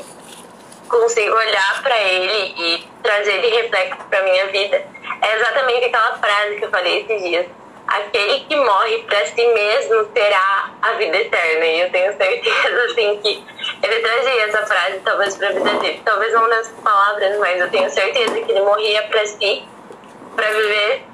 consigo 0.89 1.35
olhar 1.35 1.81
para 1.83 1.97
ele 1.99 2.53
e 2.57 2.87
trazer 3.03 3.41
de 3.41 3.47
reflexo 3.47 3.97
para 4.09 4.23
minha 4.23 4.47
vida 4.47 4.85
é 5.21 5.35
exatamente 5.35 5.85
aquela 5.85 6.17
frase 6.17 6.55
que 6.55 6.65
eu 6.65 6.69
falei 6.69 7.01
esses 7.01 7.21
dias 7.21 7.47
aquele 7.87 8.41
que 8.41 8.55
morre 8.55 8.99
para 9.03 9.25
si 9.27 9.47
mesmo 9.47 10.05
terá 10.07 10.71
a 10.81 10.91
vida 10.93 11.17
eterna. 11.17 11.65
E 11.65 11.81
eu 11.81 11.91
tenho 11.91 12.17
certeza, 12.17 12.83
assim, 12.91 13.19
que 13.23 13.43
ele 13.84 14.00
trazia 14.01 14.48
essa 14.48 14.65
frase, 14.65 15.00
talvez, 15.03 15.36
para 15.36 15.50
a 15.50 15.51
vida 15.51 15.74
dele. 15.75 16.01
Talvez 16.03 16.34
não 16.34 16.48
nessas 16.48 16.79
palavras, 16.79 17.38
mas 17.39 17.60
eu 17.60 17.69
tenho 17.69 17.89
certeza 17.89 18.39
que 18.39 18.51
ele 18.51 18.62
morria 18.62 19.03
para 19.03 19.25
si, 19.25 19.67
para 20.36 20.48
viver 20.51 21.05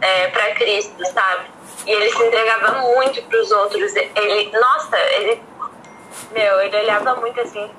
é, 0.00 0.28
para 0.28 0.54
Cristo, 0.54 1.04
sabe? 1.12 1.46
E 1.86 1.92
ele 1.92 2.10
se 2.10 2.22
entregava 2.22 2.78
muito 2.82 3.22
para 3.22 3.40
os 3.40 3.50
outros. 3.50 3.94
Ele, 3.94 4.50
nossa, 4.58 4.98
ele, 4.98 5.42
meu, 6.32 6.60
ele 6.60 6.76
olhava 6.76 7.16
muito 7.16 7.40
assim 7.40 7.70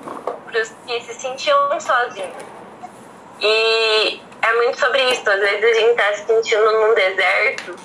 para 0.46 0.60
os 0.60 0.68
que 0.86 1.00
se 1.02 1.14
sentiam 1.14 1.80
sozinhos. 1.80 2.30
E 3.40 4.20
é 4.42 4.52
muito 4.54 4.78
sobre 4.78 5.02
isso. 5.10 5.28
Às 5.28 5.40
vezes 5.40 5.64
a 5.64 5.80
gente 5.80 5.94
tá 5.94 6.12
se 6.14 6.26
sentindo 6.26 6.72
num 6.72 6.94
deserto 6.94 7.76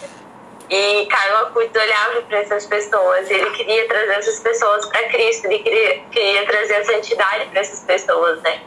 e 0.70 1.06
Carlos 1.06 1.42
Acutis 1.42 1.82
olhava 1.82 2.22
para 2.24 2.40
essas 2.40 2.66
pessoas. 2.66 3.30
Ele 3.30 3.50
queria 3.52 3.88
trazer 3.88 4.14
essas 4.14 4.40
pessoas 4.40 4.86
para 4.88 5.04
Cristo. 5.10 5.46
Ele 5.46 5.60
queria, 5.60 6.00
queria 6.12 6.46
trazer 6.46 6.76
a 6.76 6.86
santidade 6.86 7.46
para 7.48 7.60
essas 7.60 7.82
pessoas, 7.82 8.42
né? 8.42 8.62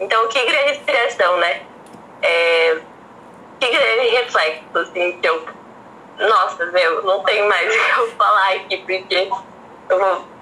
Então, 0.00 0.28
que 0.28 0.44
grande 0.44 0.72
inspiração, 0.72 1.36
né? 1.38 1.62
É, 2.22 2.78
que 3.60 3.68
grande 3.68 4.08
reflexo, 4.08 4.78
assim, 4.78 5.18
que 5.20 5.28
eu... 5.28 5.46
Nossa, 6.18 6.66
meu, 6.66 7.02
não 7.02 7.22
tem 7.24 7.46
mais 7.48 7.68
o 7.74 7.78
que 7.78 8.00
eu 8.00 8.10
falar 8.16 8.52
aqui, 8.52 8.76
porque 8.78 9.30
eu 9.88 9.98
vou 9.98 10.32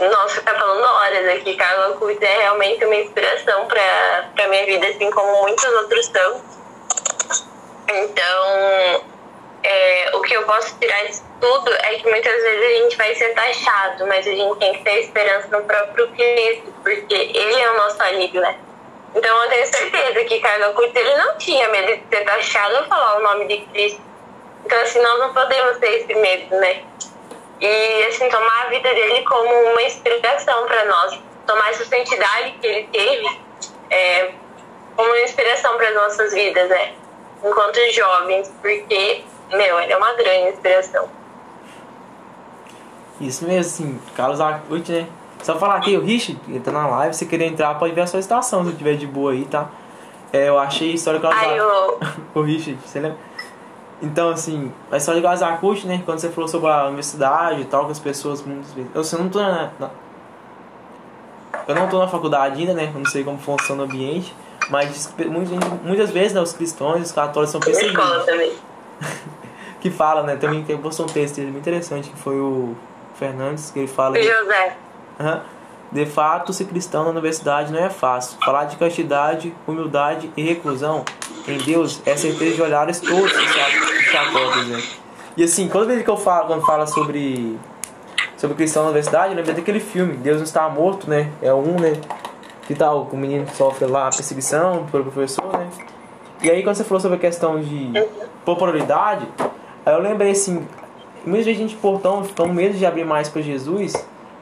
nossa, 0.00 0.42
tá 0.42 0.52
falando 0.54 0.82
horas 0.82 1.28
aqui. 1.36 1.54
Carla 1.54 1.96
Cruz 1.96 2.20
é 2.20 2.38
realmente 2.38 2.84
uma 2.84 2.96
inspiração 2.96 3.66
pra 3.66 4.48
minha 4.48 4.66
vida, 4.66 4.88
assim 4.88 5.08
como 5.08 5.42
muitos 5.42 5.64
outros 5.64 6.06
são. 6.06 6.42
Então, 7.88 9.04
é, 9.64 10.10
o 10.14 10.20
que 10.22 10.34
eu 10.34 10.44
posso 10.44 10.78
tirar 10.78 11.04
disso 11.06 11.24
tudo 11.40 11.72
é 11.72 11.94
que 11.96 12.08
muitas 12.08 12.32
vezes 12.32 12.62
a 12.62 12.82
gente 12.82 12.96
vai 12.96 13.14
ser 13.14 13.34
taxado, 13.34 14.06
mas 14.06 14.26
a 14.26 14.30
gente 14.30 14.58
tem 14.58 14.72
que 14.74 14.84
ter 14.84 15.00
esperança 15.00 15.48
no 15.48 15.64
próprio 15.64 16.08
Cristo, 16.12 16.72
porque 16.82 17.14
Ele 17.14 17.60
é 17.60 17.70
o 17.70 17.76
nosso 17.76 18.02
alívio, 18.02 18.40
né? 18.40 18.56
Então 19.14 19.42
eu 19.44 19.48
tenho 19.48 19.66
certeza 19.66 20.24
que 20.24 20.40
Carla 20.40 20.72
Cruz 20.74 20.90
ele 20.94 21.16
não 21.16 21.38
tinha 21.38 21.68
medo 21.68 21.96
de 21.96 22.16
ser 22.16 22.24
taxado 22.24 22.76
ou 22.78 22.84
falar 22.84 23.18
o 23.18 23.22
nome 23.22 23.46
de 23.46 23.58
Cristo. 23.66 24.00
Então, 24.64 24.80
assim, 24.80 25.00
nós 25.00 25.20
não 25.20 25.32
podemos 25.32 25.78
ter 25.78 26.00
esse 26.00 26.14
medo, 26.14 26.56
né? 26.56 26.82
e 27.60 28.06
assim 28.06 28.28
tomar 28.28 28.66
a 28.66 28.68
vida 28.68 28.92
dele 28.92 29.22
como 29.22 29.70
uma 29.70 29.82
inspiração 29.82 30.66
para 30.66 30.84
nós, 30.84 31.18
tomar 31.46 31.70
essa 31.70 31.84
santidade 31.84 32.52
que 32.60 32.66
ele 32.66 32.88
teve 32.92 33.40
é, 33.90 34.32
como 34.96 35.08
uma 35.08 35.20
inspiração 35.20 35.76
para 35.76 35.88
as 35.88 35.94
nossas 35.94 36.34
vidas, 36.34 36.68
né? 36.68 36.94
Enquanto 37.42 37.78
jovens, 37.92 38.52
porque, 38.60 39.24
meu, 39.56 39.80
ele 39.80 39.92
é 39.92 39.96
uma 39.96 40.12
grande 40.14 40.50
inspiração. 40.50 41.08
Isso 43.20 43.44
mesmo, 43.44 43.60
assim, 43.60 44.00
Carlos 44.16 44.40
Acuti, 44.40 44.92
né? 44.92 45.06
Só 45.42 45.58
falar 45.58 45.76
aqui, 45.76 45.96
o 45.96 46.00
Richard, 46.00 46.40
ele 46.48 46.60
tá 46.60 46.72
na 46.72 46.86
live, 46.86 47.14
se 47.14 47.26
querer 47.26 47.46
entrar, 47.46 47.74
pode 47.78 47.94
ver 47.94 48.00
a 48.00 48.06
sua 48.06 48.18
estação, 48.18 48.64
se 48.64 48.72
tiver 48.72 48.96
de 48.96 49.06
boa 49.06 49.32
aí, 49.32 49.44
tá? 49.44 49.68
É, 50.32 50.48
eu 50.48 50.58
achei 50.58 50.92
a 50.92 50.94
história 50.94 51.20
que 51.20 51.26
Ai, 51.26 51.58
eu... 51.58 52.00
o 52.34 52.40
Richard, 52.40 52.78
você 52.84 52.98
lembra? 52.98 53.18
Então, 54.02 54.30
assim, 54.30 54.72
a 54.90 54.96
história 54.96 55.20
de 55.20 55.26
Gazacuti, 55.26 55.86
né? 55.86 56.02
Quando 56.04 56.18
você 56.18 56.28
falou 56.28 56.48
sobre 56.48 56.68
a 56.68 56.86
universidade 56.86 57.60
e 57.60 57.64
tal, 57.64 57.86
que 57.86 57.92
as 57.92 57.98
pessoas 57.98 58.42
muitas 58.42 58.72
vezes. 58.72 58.90
Eu, 58.94 59.00
assim, 59.00 59.16
não 59.16 59.28
tô 59.28 59.38
na, 59.38 59.70
na, 59.78 59.90
Eu 61.68 61.74
não 61.74 61.88
tô 61.88 61.98
na 61.98 62.08
faculdade 62.08 62.60
ainda, 62.60 62.74
né? 62.74 62.90
Eu 62.92 62.98
não 62.98 63.06
sei 63.06 63.22
como 63.22 63.38
funciona 63.38 63.82
o 63.82 63.84
ambiente. 63.84 64.34
Mas 64.70 65.12
muitas, 65.26 65.58
muitas 65.82 66.10
vezes, 66.10 66.32
né, 66.32 66.40
os 66.40 66.52
cristãos 66.52 67.00
os 67.00 67.12
católicos 67.12 67.50
são 67.50 67.60
perseguidos. 67.60 68.02
Escola 68.02 68.24
também. 68.24 68.52
que 69.84 69.90
fala, 69.90 70.22
né? 70.22 70.36
Também 70.36 70.64
tem 70.64 70.78
postou 70.78 71.04
um 71.04 71.08
texto 71.10 71.42
muito 71.42 71.58
interessante 71.58 72.08
que 72.08 72.16
foi 72.16 72.40
o 72.40 72.74
Fernandes, 73.16 73.70
que 73.70 73.80
ele 73.80 73.86
fala. 73.86 74.16
José. 74.16 74.76
Uhum. 75.20 75.40
De 75.92 76.06
fato, 76.06 76.54
ser 76.54 76.64
cristão 76.64 77.04
na 77.04 77.10
universidade 77.10 77.70
não 77.70 77.78
é 77.78 77.90
fácil. 77.90 78.38
Falar 78.42 78.64
de 78.64 78.76
castidade, 78.76 79.54
humildade 79.66 80.32
e 80.38 80.42
reclusão 80.42 81.04
em 81.46 81.58
Deus 81.58 82.00
é 82.06 82.16
certeza 82.16 82.54
de 82.54 82.62
olhares 82.62 82.98
todos 82.98 83.30
os 83.30 84.68
né? 84.70 84.82
E 85.36 85.44
assim, 85.44 85.68
toda 85.68 85.84
vez 85.84 86.02
que 86.02 86.08
eu 86.08 86.16
falo, 86.16 86.46
quando 86.46 86.64
fala 86.64 86.86
sobre 86.86 87.58
sobre 88.38 88.56
cristão 88.56 88.84
na 88.84 88.88
universidade, 88.88 89.32
eu 89.32 89.36
lembro 89.36 89.52
daquele 89.52 89.80
filme, 89.80 90.16
Deus 90.16 90.38
não 90.38 90.44
está 90.44 90.66
morto, 90.70 91.10
né? 91.10 91.30
É 91.42 91.52
um, 91.52 91.78
né? 91.78 91.92
Que 92.66 92.74
tal, 92.74 93.02
o 93.12 93.16
menino 93.18 93.46
sofre 93.54 93.84
lá 93.86 94.08
perseguição 94.08 94.86
pelo 94.90 95.04
professor, 95.04 95.52
né? 95.58 95.68
E 96.42 96.50
aí 96.50 96.62
quando 96.62 96.74
você 96.74 96.84
falou 96.84 97.00
sobre 97.00 97.18
a 97.18 97.20
questão 97.20 97.60
de 97.60 97.92
popularidade, 98.46 99.28
aí 99.84 99.94
eu 99.94 100.00
lembrei 100.00 100.30
assim, 100.32 100.66
vezes 101.24 101.48
a 101.48 101.52
gente 101.52 101.76
portão 101.76 102.24
fica 102.24 102.42
com 102.42 102.48
medo 102.48 102.76
de 102.76 102.84
abrir 102.84 103.04
mais 103.04 103.28
para 103.28 103.42
Jesus, 103.42 103.94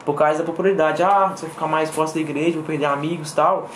por 0.05 0.15
causa 0.15 0.41
da 0.41 0.45
popularidade. 0.45 1.03
Ah, 1.03 1.33
você 1.35 1.47
ficar 1.47 1.67
mais 1.67 1.91
próximo 1.91 2.25
da 2.25 2.31
igreja, 2.31 2.53
vou 2.53 2.65
perder 2.65 2.87
amigos 2.87 3.33
tal. 3.33 3.69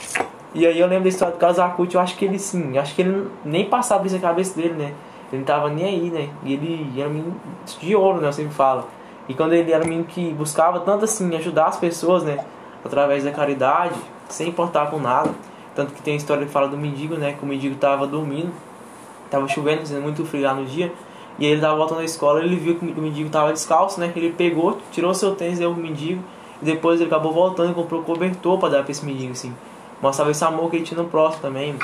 E 0.55 0.67
aí 0.67 0.79
eu 0.79 0.87
lembro 0.87 1.05
da 1.05 1.09
história 1.11 1.35
do 1.35 1.39
Carlos 1.39 1.59
Acuti, 1.59 1.95
eu 1.95 2.01
acho 2.01 2.17
que 2.17 2.25
ele 2.25 2.39
sim, 2.39 2.79
acho 2.79 2.95
que 2.95 3.03
ele 3.03 3.29
nem 3.45 3.67
passava 3.67 4.07
isso 4.07 4.15
na 4.17 4.23
cabeça 4.23 4.59
dele, 4.59 4.75
né? 4.75 4.93
Ele 5.31 5.39
não 5.39 5.45
tava 5.45 5.69
nem 5.69 5.85
aí, 5.85 6.11
né? 6.11 6.29
E 6.45 6.55
ele 6.55 7.01
era 7.01 7.09
um 7.09 7.13
menino 7.13 7.37
de 7.81 7.97
ouro, 7.97 8.21
né? 8.21 8.29
Eu 8.29 8.33
sempre 8.33 8.55
falo. 8.55 8.85
E 9.29 9.35
quando 9.35 9.53
ele 9.53 9.73
era 9.73 9.85
um 9.85 9.87
menino 9.87 10.05
que 10.05 10.33
buscava 10.33 10.81
tanto 10.81 11.05
assim 11.05 11.35
ajudar 11.37 11.67
as 11.67 11.77
pessoas, 11.77 12.23
né? 12.23 12.39
Através 12.85 13.25
da 13.25 13.33
caridade, 13.33 13.95
sem 14.29 14.49
importar 14.49 14.89
com 14.91 14.99
nada. 14.99 15.31
Tanto 15.75 15.93
que 15.93 16.01
tem 16.01 16.15
a 16.15 16.17
história 16.17 16.47
que 16.47 16.53
fala 16.53 16.69
do 16.69 16.77
mendigo, 16.77 17.17
né? 17.17 17.33
Que 17.33 17.45
o 17.45 17.47
mendigo 17.47 17.75
tava 17.75 18.07
dormindo, 18.07 18.53
tava 19.29 19.47
chovendo, 19.49 19.81
fazendo 19.81 20.03
muito 20.03 20.25
frio 20.25 20.45
lá 20.45 20.55
no 20.55 20.65
dia. 20.65 20.93
E 21.39 21.45
ele 21.45 21.61
tava 21.61 21.77
voltando 21.77 21.99
da 21.99 22.05
escola, 22.05 22.43
ele 22.43 22.57
viu 22.57 22.77
que 22.77 22.85
o 22.85 23.01
mendigo 23.01 23.29
tava 23.29 23.53
descalço, 23.53 24.01
né? 24.01 24.11
Ele 24.17 24.33
pegou, 24.33 24.79
tirou 24.91 25.13
seu 25.15 25.35
tênis, 25.35 25.59
deu 25.59 25.73
pro 25.73 25.83
mendigo. 25.83 26.23
E 26.63 26.65
depois 26.65 27.01
ele 27.01 27.09
acabou 27.09 27.33
voltando 27.33 27.73
e 27.73 27.75
comprou 27.75 28.03
cobertor 28.03 28.59
para 28.59 28.71
dar 28.71 28.83
pra 28.83 28.91
esse 28.91 29.05
mendigo, 29.05 29.33
assim. 29.33 29.55
Mostrava 30.01 30.31
esse 30.31 30.45
amor 30.45 30.71
que 30.71 30.77
ele 30.77 30.85
tinha 30.85 31.01
no 31.01 31.09
próximo 31.09 31.43
também. 31.43 31.75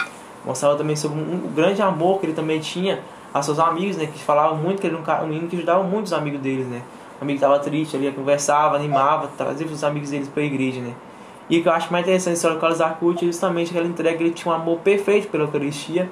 Mostrava 0.44 0.76
também 0.76 0.96
sobre 0.96 1.18
um, 1.18 1.34
um 1.34 1.52
grande 1.54 1.82
amor 1.82 2.18
que 2.18 2.26
ele 2.26 2.32
também 2.32 2.60
tinha 2.60 3.00
a 3.32 3.42
seus 3.42 3.58
amigos, 3.58 3.96
né? 3.96 4.06
Que 4.06 4.18
falavam 4.18 4.56
muito 4.56 4.80
que 4.80 4.86
ele 4.86 4.98
era 5.06 5.20
um, 5.20 5.24
um 5.24 5.28
menino 5.28 5.48
que 5.48 5.56
ajudava 5.56 5.82
muito 5.82 6.06
os 6.06 6.12
amigos 6.12 6.40
deles, 6.40 6.66
né? 6.66 6.82
O 7.20 7.24
amigo 7.24 7.36
estava 7.36 7.58
triste, 7.58 7.96
ele 7.96 8.10
conversava, 8.12 8.76
animava, 8.76 9.28
trazia 9.36 9.66
os 9.66 9.84
amigos 9.84 10.10
deles 10.10 10.28
para 10.28 10.42
a 10.42 10.46
igreja, 10.46 10.80
né? 10.80 10.94
E 11.48 11.58
o 11.58 11.62
que 11.62 11.68
eu 11.68 11.72
acho 11.72 11.92
mais 11.92 12.04
interessante 12.04 12.36
história 12.36 12.56
do 12.56 12.60
Carlos 12.60 12.80
Arcute 12.80 13.24
é 13.24 13.26
justamente 13.26 13.70
que 13.70 13.78
ele 13.78 13.88
entrega, 13.88 14.22
ele 14.22 14.32
tinha 14.32 14.52
um 14.52 14.56
amor 14.56 14.78
perfeito 14.78 15.28
pela 15.28 15.44
Eucaristia 15.44 16.10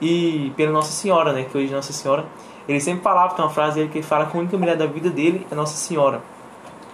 e 0.00 0.52
pela 0.56 0.70
Nossa 0.70 0.92
Senhora, 0.92 1.32
né? 1.32 1.44
Que 1.50 1.56
hoje 1.56 1.72
é 1.72 1.76
Nossa 1.76 1.92
Senhora 1.92 2.24
ele 2.68 2.80
sempre 2.80 3.02
falava, 3.02 3.34
tem 3.34 3.44
uma 3.44 3.50
frase 3.50 3.76
dele 3.76 3.88
que 3.88 3.98
ele 3.98 4.06
fala 4.06 4.26
que 4.26 4.36
a 4.36 4.40
única 4.40 4.56
mulher 4.56 4.76
da 4.76 4.86
vida 4.86 5.10
dele 5.10 5.46
é 5.50 5.54
Nossa 5.54 5.76
Senhora. 5.76 6.20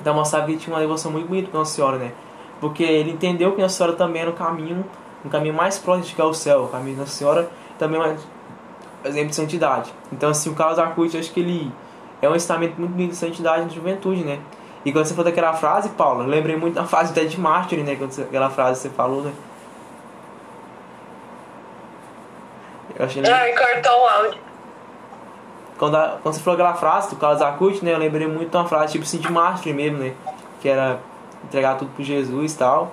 Então 0.01 0.15
mostrava 0.15 0.47
que 0.47 0.53
ele 0.53 0.59
tinha 0.59 0.75
uma 0.75 0.81
devoção 0.81 1.11
muito 1.11 1.29
bonita 1.29 1.49
para 1.49 1.59
Nossa 1.59 1.75
Senhora, 1.75 1.99
né? 1.99 2.13
Porque 2.61 2.83
ele 2.83 3.11
entendeu 3.11 3.53
que 3.53 3.61
Nossa 3.61 3.77
Senhora 3.77 3.97
também 3.97 4.23
era 4.23 4.31
o 4.31 4.35
caminho, 4.35 4.85
um 5.25 5.29
caminho 5.29 5.55
mais 5.55 5.79
próximo 5.79 6.05
de 6.05 6.11
chegar 6.11 6.25
ao 6.25 6.35
céu. 6.35 6.65
O 6.65 6.69
caminho 6.69 6.95
de 6.95 7.01
Nossa 7.01 7.13
Senhora 7.13 7.51
também 7.79 8.01
é 8.01 8.05
um 8.05 8.17
exemplo 9.05 9.29
de 9.29 9.37
santidade. 9.37 9.93
Então, 10.13 10.31
assim, 10.31 10.51
o 10.51 10.55
Carlos 10.55 10.79
Arcute, 10.79 11.17
acho 11.19 11.33
que 11.33 11.41
ele 11.41 11.73
é 12.23 12.29
um 12.29 12.35
ensinamento 12.35 12.79
muito 12.79 12.93
bonito 12.93 13.11
de 13.11 13.17
santidade 13.17 13.63
na 13.63 13.69
juventude, 13.69 14.25
né? 14.25 14.41
E 14.85 14.93
quando 14.93 15.07
você 15.07 15.15
falou 15.15 15.31
daquela 15.31 15.53
frase, 15.53 15.91
Paula, 15.91 16.25
lembrei 16.25 16.57
muito 16.57 16.75
da 16.75 16.85
frase 16.85 17.11
até 17.13 17.25
de 17.25 17.39
Martyr, 17.39 17.85
né? 17.85 17.97
Quando 17.97 18.13
você, 18.13 18.23
aquela 18.23 18.49
frase 18.49 18.81
que 18.81 18.89
você 18.89 18.95
falou, 18.95 19.23
né? 19.23 19.33
Eu 22.97 23.05
achei... 23.05 23.23
Ai, 23.25 23.53
cortou 23.53 23.93
o 23.93 24.09
áudio. 24.09 24.48
Quando, 25.79 25.95
a, 25.95 26.19
quando 26.21 26.35
você 26.35 26.41
falou 26.41 26.61
aquela 26.61 26.75
frase 26.75 27.11
do 27.11 27.17
Carlos 27.17 27.41
Acuti, 27.41 27.85
né? 27.85 27.95
Eu 27.95 27.99
lembrei 27.99 28.27
muito 28.27 28.51
de 28.51 28.57
uma 28.57 28.67
frase 28.67 28.93
tipo 28.93 29.05
assim 29.05 29.19
de 29.19 29.31
Mártir 29.31 29.73
mesmo, 29.73 29.99
né? 29.99 30.13
Que 30.61 30.69
era 30.69 30.99
entregar 31.45 31.77
tudo 31.77 31.91
pro 31.95 32.03
Jesus 32.03 32.53
e 32.53 32.59
tal. 32.59 32.93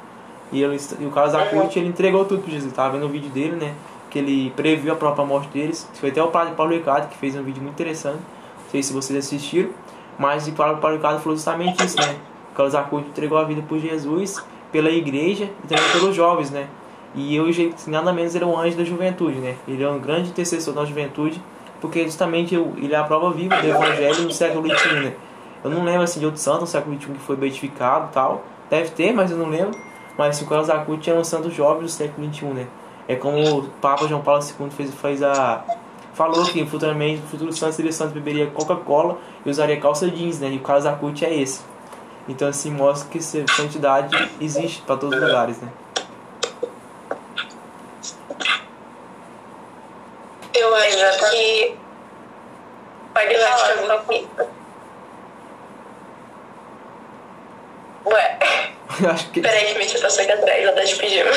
E, 0.51 0.61
ele, 0.61 0.79
e 0.99 1.05
o 1.05 1.09
Carlos 1.09 1.33
Acuti, 1.33 1.79
ele 1.79 1.89
entregou 1.89 2.23
tudo 2.25 2.43
pro 2.43 2.51
Jesus. 2.51 2.71
Tava 2.71 2.93
vendo 2.93 3.07
o 3.07 3.09
vídeo 3.09 3.29
dele, 3.31 3.55
né? 3.55 3.73
Que 4.11 4.19
ele 4.19 4.51
previu 4.51 4.93
a 4.93 4.95
própria 4.95 5.25
morte 5.25 5.49
deles. 5.49 5.89
Foi 5.95 6.09
até 6.09 6.21
o 6.21 6.27
padre 6.27 6.53
Paulo 6.53 6.71
Ricardo 6.71 7.09
que 7.09 7.17
fez 7.17 7.35
um 7.35 7.41
vídeo 7.41 7.61
muito 7.61 7.73
interessante. 7.73 8.19
Não 8.19 8.69
sei 8.69 8.83
se 8.83 8.93
vocês 8.93 9.17
assistiram. 9.17 9.71
Mas 10.19 10.47
o 10.47 10.51
Paulo 10.51 10.77
Ricardo 10.95 11.19
falou 11.19 11.35
justamente 11.35 11.83
isso, 11.83 11.97
né? 11.97 12.15
O 12.51 12.55
Carlos 12.55 12.75
Acuti 12.75 13.07
entregou 13.09 13.39
a 13.39 13.43
vida 13.43 13.63
por 13.67 13.79
Jesus, 13.79 14.41
pela 14.71 14.89
igreja 14.91 15.49
e 15.63 15.67
também 15.67 15.91
pelos 15.91 16.15
jovens, 16.15 16.51
né? 16.51 16.67
E 17.15 17.39
hoje, 17.39 17.73
nada 17.87 18.13
menos, 18.13 18.35
ele 18.35 18.43
é 18.43 18.47
um 18.47 18.57
anjo 18.57 18.77
da 18.77 18.83
juventude, 18.83 19.39
né? 19.39 19.55
Ele 19.67 19.81
é 19.81 19.89
um 19.89 19.99
grande 19.99 20.29
intercessor 20.29 20.73
da 20.73 20.85
juventude 20.85 21.41
porque 21.81 22.03
justamente 22.03 22.55
ele 22.55 22.93
é 22.93 22.97
a 22.97 23.03
prova 23.03 23.31
viva 23.31 23.55
do 23.61 23.67
evangelho 23.67 24.23
no 24.23 24.31
século 24.31 24.67
XXI, 24.67 24.93
né? 25.01 25.13
Eu 25.63 25.71
não 25.71 25.83
lembro 25.83 26.03
assim 26.03 26.19
de 26.19 26.25
outro 26.25 26.39
santo 26.39 26.61
no 26.61 26.67
século 26.67 26.95
XXI 26.95 27.13
que 27.13 27.19
foi 27.19 27.35
beatificado 27.35 28.09
tal. 28.13 28.43
Deve 28.69 28.89
ter, 28.89 29.11
mas 29.11 29.31
eu 29.31 29.37
não 29.37 29.49
lembro. 29.49 29.71
Mas 30.17 30.41
o 30.41 30.45
Carlos 30.45 30.69
Acuti 30.69 31.09
era 31.09 31.19
um 31.19 31.23
santo 31.23 31.49
jovem 31.51 31.83
do 31.83 31.89
século 31.89 32.31
XXI, 32.31 32.45
né? 32.45 32.67
É 33.07 33.15
como 33.15 33.37
o 33.59 33.63
Papa 33.81 34.07
João 34.07 34.21
Paulo 34.21 34.41
II 34.41 34.69
fez, 34.69 34.93
fez 34.93 35.23
a. 35.23 35.63
Falou 36.13 36.45
que 36.45 36.65
futuramente, 36.65 37.21
o 37.21 37.27
futuro 37.27 37.51
santo 37.51 37.73
seria 37.73 37.91
santo 37.91 38.13
beberia 38.13 38.47
Coca-Cola 38.47 39.17
e 39.45 39.49
usaria 39.49 39.79
calça 39.79 40.09
jeans, 40.09 40.39
né? 40.39 40.49
E 40.49 40.57
o 40.57 40.61
Carlos 40.61 40.85
Acuti 40.85 41.25
é 41.25 41.33
esse. 41.33 41.61
Então 42.27 42.47
assim 42.47 42.71
mostra 42.71 43.09
que 43.09 43.21
santidade 43.21 44.15
existe 44.39 44.81
para 44.81 44.97
todos 44.97 45.17
os 45.17 45.23
lugares, 45.23 45.59
né? 45.59 45.69
Eu 50.77 51.09
acho 51.09 51.31
que. 51.31 51.77
Pode 53.13 53.33
eu 53.33 53.47
acho 53.47 53.65
que 53.65 53.71
alguma 53.71 53.97
coisa. 53.99 54.47
Ué. 58.05 58.37
Eu 59.01 59.09
acho 59.11 59.29
que. 59.31 59.41
Peraí, 59.41 59.73
que 59.73 59.79
me 59.79 60.01
passou 60.01 60.23
aqui 60.23 60.31
atrás, 60.31 60.63
ela 60.63 60.73
tá 60.73 60.83
de 60.83 60.95
pijama. 60.95 61.31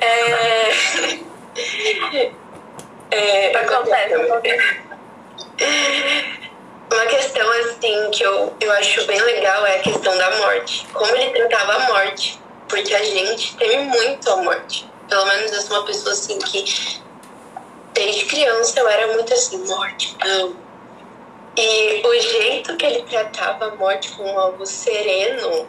é... 0.00 0.66
É, 3.10 3.56
Acontece, 3.56 4.14
acontece. 4.14 4.80
Uma 6.92 7.06
questão 7.06 7.50
assim 7.60 8.10
que 8.10 8.22
eu, 8.22 8.54
eu 8.60 8.72
acho 8.72 9.06
bem 9.06 9.20
legal 9.20 9.66
é 9.66 9.76
a 9.76 9.78
questão 9.80 10.16
da 10.16 10.30
morte. 10.38 10.86
Como 10.92 11.16
ele 11.16 11.30
tratava 11.30 11.74
a 11.74 11.78
morte. 11.88 12.38
Porque 12.68 12.94
a 12.94 13.04
gente 13.04 13.56
teme 13.56 13.84
muito 13.84 14.30
a 14.30 14.42
morte. 14.42 14.90
Pelo 15.08 15.26
menos 15.26 15.52
eu 15.52 15.60
sou 15.60 15.78
uma 15.78 15.86
pessoa 15.86 16.12
assim 16.12 16.38
que 16.38 16.64
desde 17.92 18.24
criança 18.26 18.80
eu 18.80 18.88
era 18.88 19.12
muito 19.14 19.32
assim, 19.32 19.58
morte, 19.66 20.16
não. 20.24 20.56
E 21.56 22.06
o 22.06 22.20
jeito 22.20 22.76
que 22.76 22.84
ele 22.84 23.02
tratava 23.04 23.66
a 23.66 23.74
morte 23.76 24.10
como 24.12 24.38
algo 24.38 24.66
sereno 24.66 25.66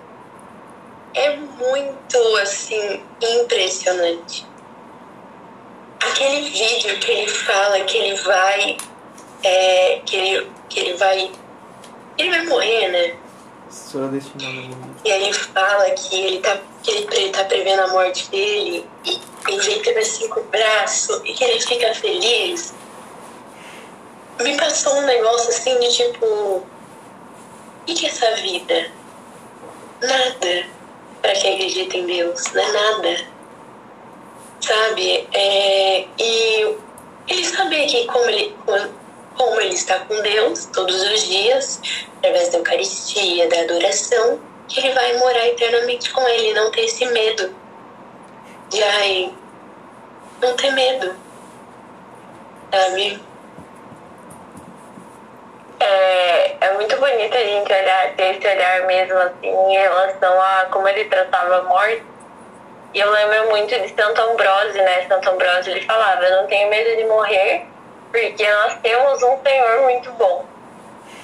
é 1.14 1.36
muito 1.36 2.38
assim 2.42 3.02
impressionante. 3.22 4.46
Aquele 6.00 6.50
vídeo 6.50 7.00
que 7.00 7.12
ele 7.12 7.28
fala 7.28 7.80
que 7.82 7.98
ele 7.98 8.16
vai 8.22 8.78
é, 9.44 10.02
que 10.06 10.16
ele 10.16 10.52
que 10.70 10.80
ele 10.80 10.94
vai 10.96 11.32
ele 12.18 12.30
vai 12.30 12.46
morrer, 12.46 12.88
né? 12.90 13.27
Sou 13.70 14.08
destinado 14.08 14.60
a 14.60 14.62
morrer. 14.62 14.92
E 15.04 15.10
ele 15.10 15.34
fala 15.34 15.90
que 15.92 16.16
ele 16.16 16.40
tá, 16.40 16.58
que 16.84 16.92
ele, 16.92 17.30
tá 17.30 17.44
prevendo 17.46 17.82
a 17.82 17.88
morte 17.88 18.30
dele 18.30 18.86
e 19.06 19.22
ele 19.48 19.62
deita 19.62 20.00
assim 20.00 20.28
com 20.30 20.40
o 20.40 20.44
braço 20.46 21.22
e 21.26 21.34
que 21.34 21.44
ele 21.44 21.60
fica 21.60 21.94
feliz. 21.94 22.74
Me 24.40 24.56
passou 24.56 24.94
um 24.98 25.06
negócio 25.06 25.50
assim 25.50 25.80
de 25.80 25.92
tipo. 25.92 26.26
O 26.26 26.66
que 27.86 28.06
é 28.06 28.10
essa 28.10 28.36
vida? 28.36 28.92
Nada. 30.02 30.66
Pra 31.22 31.34
quem 31.34 31.56
acredita 31.56 31.98
em 31.98 32.06
Deus, 32.06 32.44
não 32.54 32.62
é 32.62 32.72
nada. 32.72 33.28
Sabe? 34.62 35.28
É, 35.34 36.06
e 36.18 36.78
ele 37.28 37.46
sabia 37.46 37.88
que 37.88 38.06
como 38.06 38.30
ele, 38.30 38.56
como 39.38 39.62
ele 39.62 39.76
está 39.76 40.00
com 40.00 40.22
Deus 40.22 40.66
todos 40.66 41.02
os 41.02 41.28
dias, 41.28 41.80
através 42.18 42.50
da 42.50 42.58
Eucaristia, 42.58 43.48
da 43.48 43.62
adoração, 43.62 44.40
que 44.68 44.80
ele 44.80 44.94
vai 44.94 45.18
morar 45.18 45.48
eternamente 45.48 46.12
com 46.12 46.28
ele, 46.28 46.54
não 46.54 46.72
ter 46.72 46.82
esse 46.82 47.06
medo 47.06 47.56
de 48.70 48.84
ai, 48.84 49.34
não 50.42 50.56
ter 50.56 50.72
medo, 50.72 51.16
sabe? 52.72 53.22
É, 55.80 56.66
é 56.66 56.74
muito 56.74 56.98
bonito 56.98 57.38
a 57.38 57.44
gente 57.44 57.72
olhar, 57.72 58.16
ter 58.16 58.36
esse 58.36 58.48
olhar 58.48 58.88
mesmo 58.88 59.18
assim 59.20 59.48
em 59.48 59.74
relação 59.74 60.42
a 60.42 60.66
como 60.72 60.88
ele 60.88 61.06
tratava 61.06 61.60
a 61.60 61.64
morte. 61.64 62.04
E 62.94 63.00
eu 63.00 63.12
lembro 63.12 63.50
muito 63.50 63.70
de 63.80 63.90
Santo 63.90 64.20
Ambrósio, 64.22 64.84
né? 64.84 65.06
Santo 65.08 65.30
Ambrósio 65.30 65.72
ele 65.72 65.86
falava, 65.86 66.24
eu 66.24 66.42
não 66.42 66.48
tenho 66.48 66.70
medo 66.70 66.98
de 66.98 67.04
morrer, 67.06 67.68
porque 68.12 68.50
nós 68.50 68.76
temos 68.82 69.24
um 69.24 69.38
Senhor 69.44 69.82
muito 69.84 70.12
bom. 70.14 70.46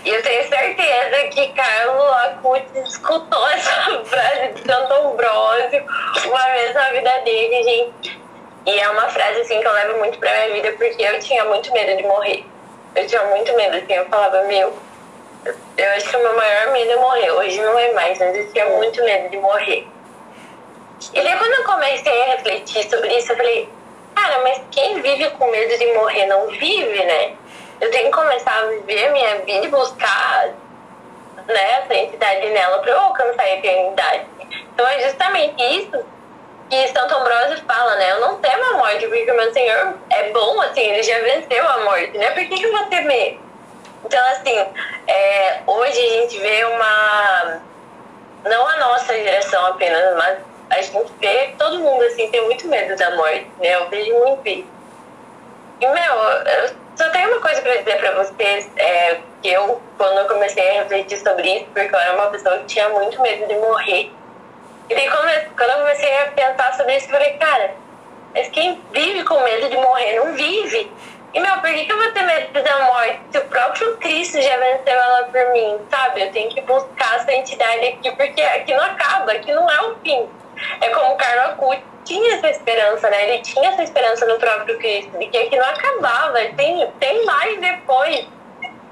E 0.05 0.09
eu 0.09 0.21
tenho 0.21 0.47
certeza 0.49 1.27
que 1.29 1.47
Carlos 1.53 2.11
Acuti 2.25 2.79
escutou 2.85 3.47
essa 3.49 4.03
frase 4.03 4.47
de 4.53 4.61
Santo 4.65 4.93
Ambrósio 4.93 5.85
uma 6.25 6.45
vez 6.51 6.73
na 6.73 6.89
vida 6.89 7.21
dele, 7.21 7.63
gente. 7.63 8.21
E 8.65 8.79
é 8.79 8.89
uma 8.89 9.09
frase 9.09 9.41
assim 9.41 9.61
que 9.61 9.67
eu 9.67 9.73
levo 9.73 9.99
muito 9.99 10.19
pra 10.19 10.29
minha 10.29 10.61
vida 10.61 10.73
porque 10.77 11.03
eu 11.03 11.19
tinha 11.19 11.45
muito 11.45 11.71
medo 11.71 11.97
de 11.97 12.03
morrer. 12.03 12.45
Eu 12.95 13.07
tinha 13.07 13.23
muito 13.25 13.55
medo, 13.55 13.77
assim, 13.77 13.93
eu 13.93 14.05
falava, 14.05 14.43
meu, 14.43 14.73
eu 15.77 15.89
acho 15.95 16.09
que 16.09 16.17
o 16.17 16.19
meu 16.19 16.35
maior 16.35 16.71
medo 16.71 16.91
é 16.91 16.95
morrer. 16.97 17.31
Hoje 17.31 17.61
não 17.61 17.79
é 17.79 17.91
mais, 17.93 18.19
mas 18.19 18.35
eu 18.35 18.51
tinha 18.51 18.65
muito 18.65 19.03
medo 19.03 19.29
de 19.29 19.37
morrer. 19.37 19.87
E 21.13 21.21
daí 21.21 21.37
quando 21.37 21.53
eu 21.53 21.63
comecei 21.63 22.21
a 22.23 22.35
refletir 22.35 22.89
sobre 22.89 23.17
isso, 23.17 23.31
eu 23.31 23.37
falei, 23.37 23.69
cara, 24.13 24.41
mas 24.43 24.61
quem 24.71 25.01
vive 25.01 25.29
com 25.31 25.49
medo 25.51 25.77
de 25.77 25.93
morrer 25.93 26.25
não 26.27 26.47
vive, 26.47 27.03
né? 27.03 27.33
Eu 27.81 27.91
tenho 27.91 28.05
que 28.05 28.11
começar 28.11 28.57
a 28.57 28.65
viver 28.67 29.07
a 29.07 29.11
minha 29.11 29.35
vida 29.39 29.65
e 29.65 29.69
buscar 29.69 30.47
né, 31.47 31.79
essa 31.79 31.93
entidade 31.93 32.49
nela 32.49 32.79
para 32.79 32.91
eu 32.91 32.99
alcançar 32.99 33.43
a 33.43 33.55
eternidade. 33.55 34.25
Então 34.73 34.87
é 34.87 34.99
justamente 35.01 35.61
isso 35.61 36.05
que 36.69 36.87
Santo 36.87 37.15
Ambrósio 37.15 37.63
fala, 37.67 37.95
né? 37.97 38.11
Eu 38.11 38.19
não 38.21 38.39
temo 38.39 38.63
a 38.63 38.77
morte, 38.77 39.07
porque 39.07 39.29
o 39.29 39.35
meu 39.35 39.53
Senhor 39.53 39.95
é 40.09 40.29
bom, 40.31 40.61
assim, 40.61 40.81
ele 40.81 41.03
já 41.03 41.19
venceu 41.19 41.67
a 41.67 41.77
morte, 41.79 42.17
né? 42.17 42.31
Por 42.31 42.45
que, 42.45 42.55
que 42.55 42.63
eu 42.63 42.71
vou 42.71 42.85
temer? 42.85 43.39
Então, 44.05 44.25
assim, 44.31 44.57
é, 45.07 45.59
hoje 45.65 45.99
a 45.99 46.09
gente 46.21 46.39
vê 46.39 46.65
uma. 46.65 47.61
Não 48.45 48.67
a 48.67 48.77
nossa 48.77 49.13
geração 49.13 49.65
apenas, 49.67 50.17
mas 50.17 50.39
a 50.73 50.81
gente 50.81 51.11
vê 51.19 51.53
todo 51.57 51.79
mundo, 51.79 52.03
assim, 52.03 52.29
tem 52.29 52.43
muito 52.43 52.67
medo 52.67 52.95
da 52.95 53.15
morte, 53.15 53.47
né? 53.59 53.75
Eu 53.75 53.89
vejo 53.89 54.13
muito 54.19 54.47
isso. 54.47 54.67
E, 55.79 55.87
meu, 55.87 56.15
eu 56.15 56.69
só 56.95 57.09
tenho 57.09 57.29
uma 57.29 57.41
coisa 57.41 57.61
pra 57.61 57.75
dizer 57.75 57.97
pra 57.97 58.11
vocês, 58.23 58.69
é, 58.77 59.19
que 59.41 59.49
eu, 59.49 59.81
quando 59.97 60.19
eu 60.19 60.27
comecei 60.27 60.69
a 60.69 60.83
refletir 60.83 61.17
sobre 61.17 61.49
isso, 61.49 61.65
porque 61.73 61.93
eu 61.93 61.99
era 61.99 62.13
uma 62.15 62.27
pessoa 62.27 62.57
que 62.59 62.65
tinha 62.65 62.89
muito 62.89 63.21
medo 63.21 63.47
de 63.47 63.55
morrer, 63.55 64.11
e 64.89 64.95
daí 64.95 65.09
quando 65.09 65.29
eu 65.29 65.77
comecei 65.79 66.17
a 66.19 66.31
pensar 66.31 66.73
sobre 66.75 66.97
isso, 66.97 67.07
eu 67.07 67.11
falei, 67.11 67.33
cara, 67.33 67.75
mas 68.33 68.47
quem 68.49 68.81
vive 68.91 69.23
com 69.23 69.39
medo 69.41 69.69
de 69.69 69.77
morrer 69.77 70.15
não 70.17 70.33
vive. 70.33 70.91
E, 71.33 71.39
meu, 71.39 71.51
por 71.61 71.69
que, 71.69 71.85
que 71.85 71.91
eu 71.91 71.97
vou 71.97 72.11
ter 72.11 72.21
medo 72.23 72.63
da 72.63 72.79
morte 72.83 73.19
se 73.31 73.37
o 73.39 73.45
próprio 73.45 73.97
Cristo 73.97 74.39
já 74.39 74.55
venceu 74.57 74.93
ela 74.93 75.23
por 75.23 75.51
mim, 75.51 75.79
sabe? 75.89 76.21
Eu 76.21 76.31
tenho 76.31 76.49
que 76.49 76.61
buscar 76.61 77.15
essa 77.15 77.33
entidade 77.33 77.87
aqui, 77.87 78.11
porque 78.11 78.41
aqui 78.41 78.73
não 78.73 78.83
acaba, 78.83 79.31
aqui 79.31 79.51
não 79.51 79.69
é 79.69 79.81
o 79.81 79.95
fim. 79.95 80.29
É 80.81 80.89
como 80.89 81.13
o 81.13 81.17
Carlos 81.17 81.53
Acuti 81.53 81.83
tinha 82.03 82.35
essa 82.35 82.49
esperança, 82.49 83.09
né? 83.09 83.29
Ele 83.29 83.41
tinha 83.41 83.69
essa 83.69 83.83
esperança 83.83 84.25
no 84.25 84.37
próprio 84.37 84.77
Cristo, 84.77 85.17
de 85.17 85.27
que 85.27 85.37
aqui 85.37 85.55
não 85.57 85.65
acabava, 85.65 86.39
tem, 86.55 86.91
tem 86.99 87.25
mais 87.25 87.59
depois. 87.59 88.27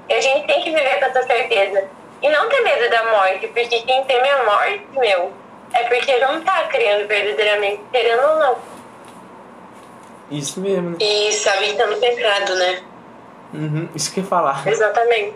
E 0.08 0.14
a 0.14 0.20
gente 0.20 0.46
tem 0.46 0.62
que 0.62 0.70
viver 0.70 0.98
com 0.98 1.04
essa 1.06 1.22
certeza. 1.22 1.88
E 2.22 2.28
não 2.28 2.48
ter 2.48 2.60
medo 2.62 2.90
da 2.90 3.04
morte, 3.10 3.48
porque 3.48 3.80
quem 3.80 4.04
teme 4.04 4.28
a 4.28 4.44
morte, 4.44 4.86
meu, 4.94 5.32
é 5.72 5.84
porque 5.84 6.18
não 6.18 6.40
tá 6.42 6.64
criando 6.64 7.06
verdadeiramente, 7.08 7.82
querendo 7.90 8.22
ou 8.22 8.38
não. 8.38 8.56
Isso 10.30 10.60
mesmo, 10.60 10.90
né? 10.90 10.96
E 11.00 11.32
sabe 11.32 11.74
tá 11.74 11.86
no 11.86 11.96
pecado, 11.96 12.54
né? 12.54 12.82
Uhum, 13.52 13.88
isso 13.94 14.12
que 14.12 14.20
eu 14.20 14.24
falar. 14.24 14.66
Exatamente. 14.66 15.34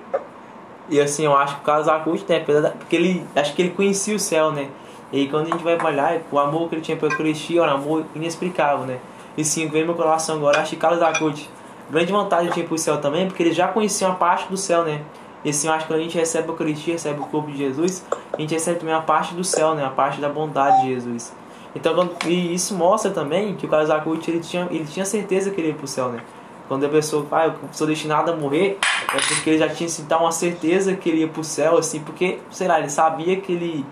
E 0.89 1.01
assim, 1.01 1.25
eu 1.25 1.37
acho 1.37 1.57
que 1.57 1.61
o 1.61 1.65
Carlos 1.65 1.89
Acuti, 1.89 2.25
né? 2.29 2.41
Porque 2.41 2.97
ele. 2.97 3.27
Acho 3.35 3.55
que 3.55 3.63
ele 3.63 3.71
conhecia 3.73 4.15
o 4.15 4.19
céu, 4.19 4.53
né? 4.53 4.69
E 5.17 5.21
aí, 5.21 5.29
quando 5.31 5.47
a 5.47 5.51
gente 5.51 5.65
vai 5.65 5.83
olhar, 5.83 6.21
o 6.31 6.39
amor 6.39 6.69
que 6.69 6.75
ele 6.75 6.83
tinha 6.83 6.95
pela 6.95 7.11
Eucaristia 7.11 7.63
era 7.63 7.73
um 7.73 7.77
amor 7.77 8.05
inexplicável, 8.15 8.85
né? 8.85 8.99
E 9.35 9.43
sim, 9.43 9.67
vem 9.67 9.83
meu 9.83 9.95
coração 9.95 10.37
agora, 10.37 10.61
acho 10.61 10.71
que 10.73 10.77
Carlos 10.77 11.01
Acuti, 11.01 11.49
grande 11.89 12.13
vontade 12.13 12.51
tinha 12.51 12.67
pro 12.67 12.77
céu 12.77 13.01
também, 13.01 13.27
porque 13.27 13.43
ele 13.43 13.53
já 13.53 13.67
conhecia 13.67 14.09
uma 14.09 14.17
parte 14.17 14.47
do 14.47 14.59
céu, 14.59 14.85
né? 14.85 15.01
E 15.43 15.49
assim, 15.49 15.69
eu 15.69 15.73
acho 15.73 15.87
que 15.87 15.91
quando 15.91 16.01
a 16.01 16.03
gente 16.03 16.19
recebe 16.19 16.49
a 16.49 16.51
Eucaristia, 16.51 16.93
recebe 16.93 17.19
o 17.19 17.25
corpo 17.25 17.51
de 17.51 17.57
Jesus, 17.57 18.05
a 18.31 18.39
gente 18.39 18.53
recebe 18.53 18.79
também 18.79 18.95
a 18.95 19.01
parte 19.01 19.33
do 19.35 19.43
céu, 19.43 19.75
né? 19.75 19.87
A 19.87 19.89
parte 19.89 20.21
da 20.21 20.29
bondade 20.29 20.83
de 20.83 20.93
Jesus. 20.93 21.35
Então, 21.75 21.95
quando, 21.95 22.15
e 22.27 22.53
isso 22.53 22.75
mostra 22.75 23.11
também 23.11 23.55
que 23.55 23.65
o 23.65 23.71
Carlos 23.71 23.89
Acuti, 23.89 24.31
ele 24.31 24.41
tinha, 24.41 24.69
ele 24.71 24.85
tinha 24.85 25.07
certeza 25.07 25.51
que 25.51 25.59
ele 25.59 25.69
ia 25.69 25.75
pro 25.75 25.87
céu, 25.87 26.11
né? 26.11 26.21
Quando 26.69 26.85
a 26.85 26.91
pessoa 26.91 27.27
ah, 27.33 27.47
eu 27.47 27.55
sou 27.73 27.87
destinado 27.87 28.31
a 28.31 28.37
morrer, 28.37 28.79
é 29.15 29.35
porque 29.35 29.49
ele 29.49 29.59
já 29.59 29.69
tinha 29.71 29.87
assim, 29.87 30.07
uma 30.11 30.31
certeza 30.31 30.95
que 30.95 31.09
ele 31.09 31.21
ia 31.21 31.29
pro 31.29 31.43
céu, 31.43 31.79
assim, 31.79 32.01
porque, 32.01 32.39
sei 32.51 32.69
lá, 32.69 32.79
ele 32.79 32.91
sabia 32.91 33.41
que 33.41 33.51
ele 33.51 33.87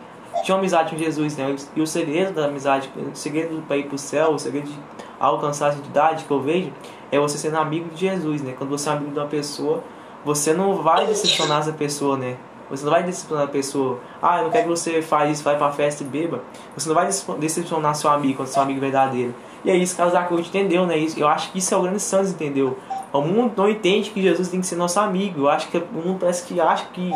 tinha 0.44 0.54
uma 0.54 0.60
amizade 0.60 0.90
com 0.90 0.96
Jesus, 0.96 1.36
né? 1.36 1.56
E 1.74 1.80
o 1.80 1.86
segredo 1.86 2.34
da 2.34 2.46
amizade, 2.46 2.90
o 2.96 3.16
segredo 3.16 3.62
para 3.66 3.76
ir 3.76 3.86
pro 3.86 3.98
céu, 3.98 4.32
o 4.32 4.38
segredo 4.38 4.66
de 4.66 4.78
alcançar 5.18 5.68
a 5.68 5.72
santidade 5.72 6.24
que 6.24 6.30
eu 6.30 6.40
vejo, 6.40 6.72
é 7.10 7.18
você 7.18 7.38
sendo 7.38 7.56
amigo 7.56 7.88
de 7.94 8.00
Jesus, 8.00 8.42
né? 8.42 8.54
Quando 8.56 8.70
você 8.70 8.88
é 8.88 8.92
amigo 8.92 9.10
de 9.10 9.18
uma 9.18 9.26
pessoa, 9.26 9.82
você 10.24 10.52
não 10.52 10.76
vai 10.82 11.06
decepcionar 11.06 11.60
essa 11.60 11.72
pessoa, 11.72 12.16
né? 12.16 12.36
Você 12.70 12.84
não 12.84 12.92
vai 12.92 13.02
decepcionar 13.02 13.44
a 13.44 13.48
pessoa. 13.48 13.98
Ah, 14.22 14.38
eu 14.38 14.44
não 14.44 14.50
quero 14.50 14.64
que 14.64 14.70
você 14.70 15.02
faça 15.02 15.26
isso, 15.26 15.44
vai 15.44 15.56
pra 15.56 15.70
festa 15.70 16.02
e 16.02 16.06
beba. 16.06 16.42
Você 16.76 16.88
não 16.88 16.94
vai 16.94 17.08
decepcionar 17.38 17.94
seu 17.94 18.10
amigo, 18.10 18.36
quando 18.36 18.48
seu 18.48 18.62
amigo 18.62 18.80
verdadeiro. 18.80 19.34
E 19.64 19.70
é 19.70 19.76
isso 19.76 19.96
que 19.96 20.02
a 20.02 20.22
Coach 20.24 20.48
entendeu, 20.48 20.86
né? 20.86 20.94
Eu 21.16 21.28
acho 21.28 21.52
que 21.52 21.58
isso 21.58 21.74
é 21.74 21.76
o 21.76 21.82
grande 21.82 22.00
Santos, 22.00 22.30
entendeu? 22.30 22.76
O 23.12 23.20
mundo 23.20 23.52
não 23.56 23.68
entende 23.68 24.10
que 24.10 24.20
Jesus 24.20 24.48
tem 24.48 24.60
que 24.60 24.66
ser 24.66 24.76
nosso 24.76 24.98
amigo. 24.98 25.42
Eu 25.42 25.48
acho 25.48 25.68
que 25.68 25.78
o 25.78 25.86
mundo 25.92 26.18
parece 26.20 26.44
que 26.44 26.60
acha 26.60 26.86
que 26.92 27.12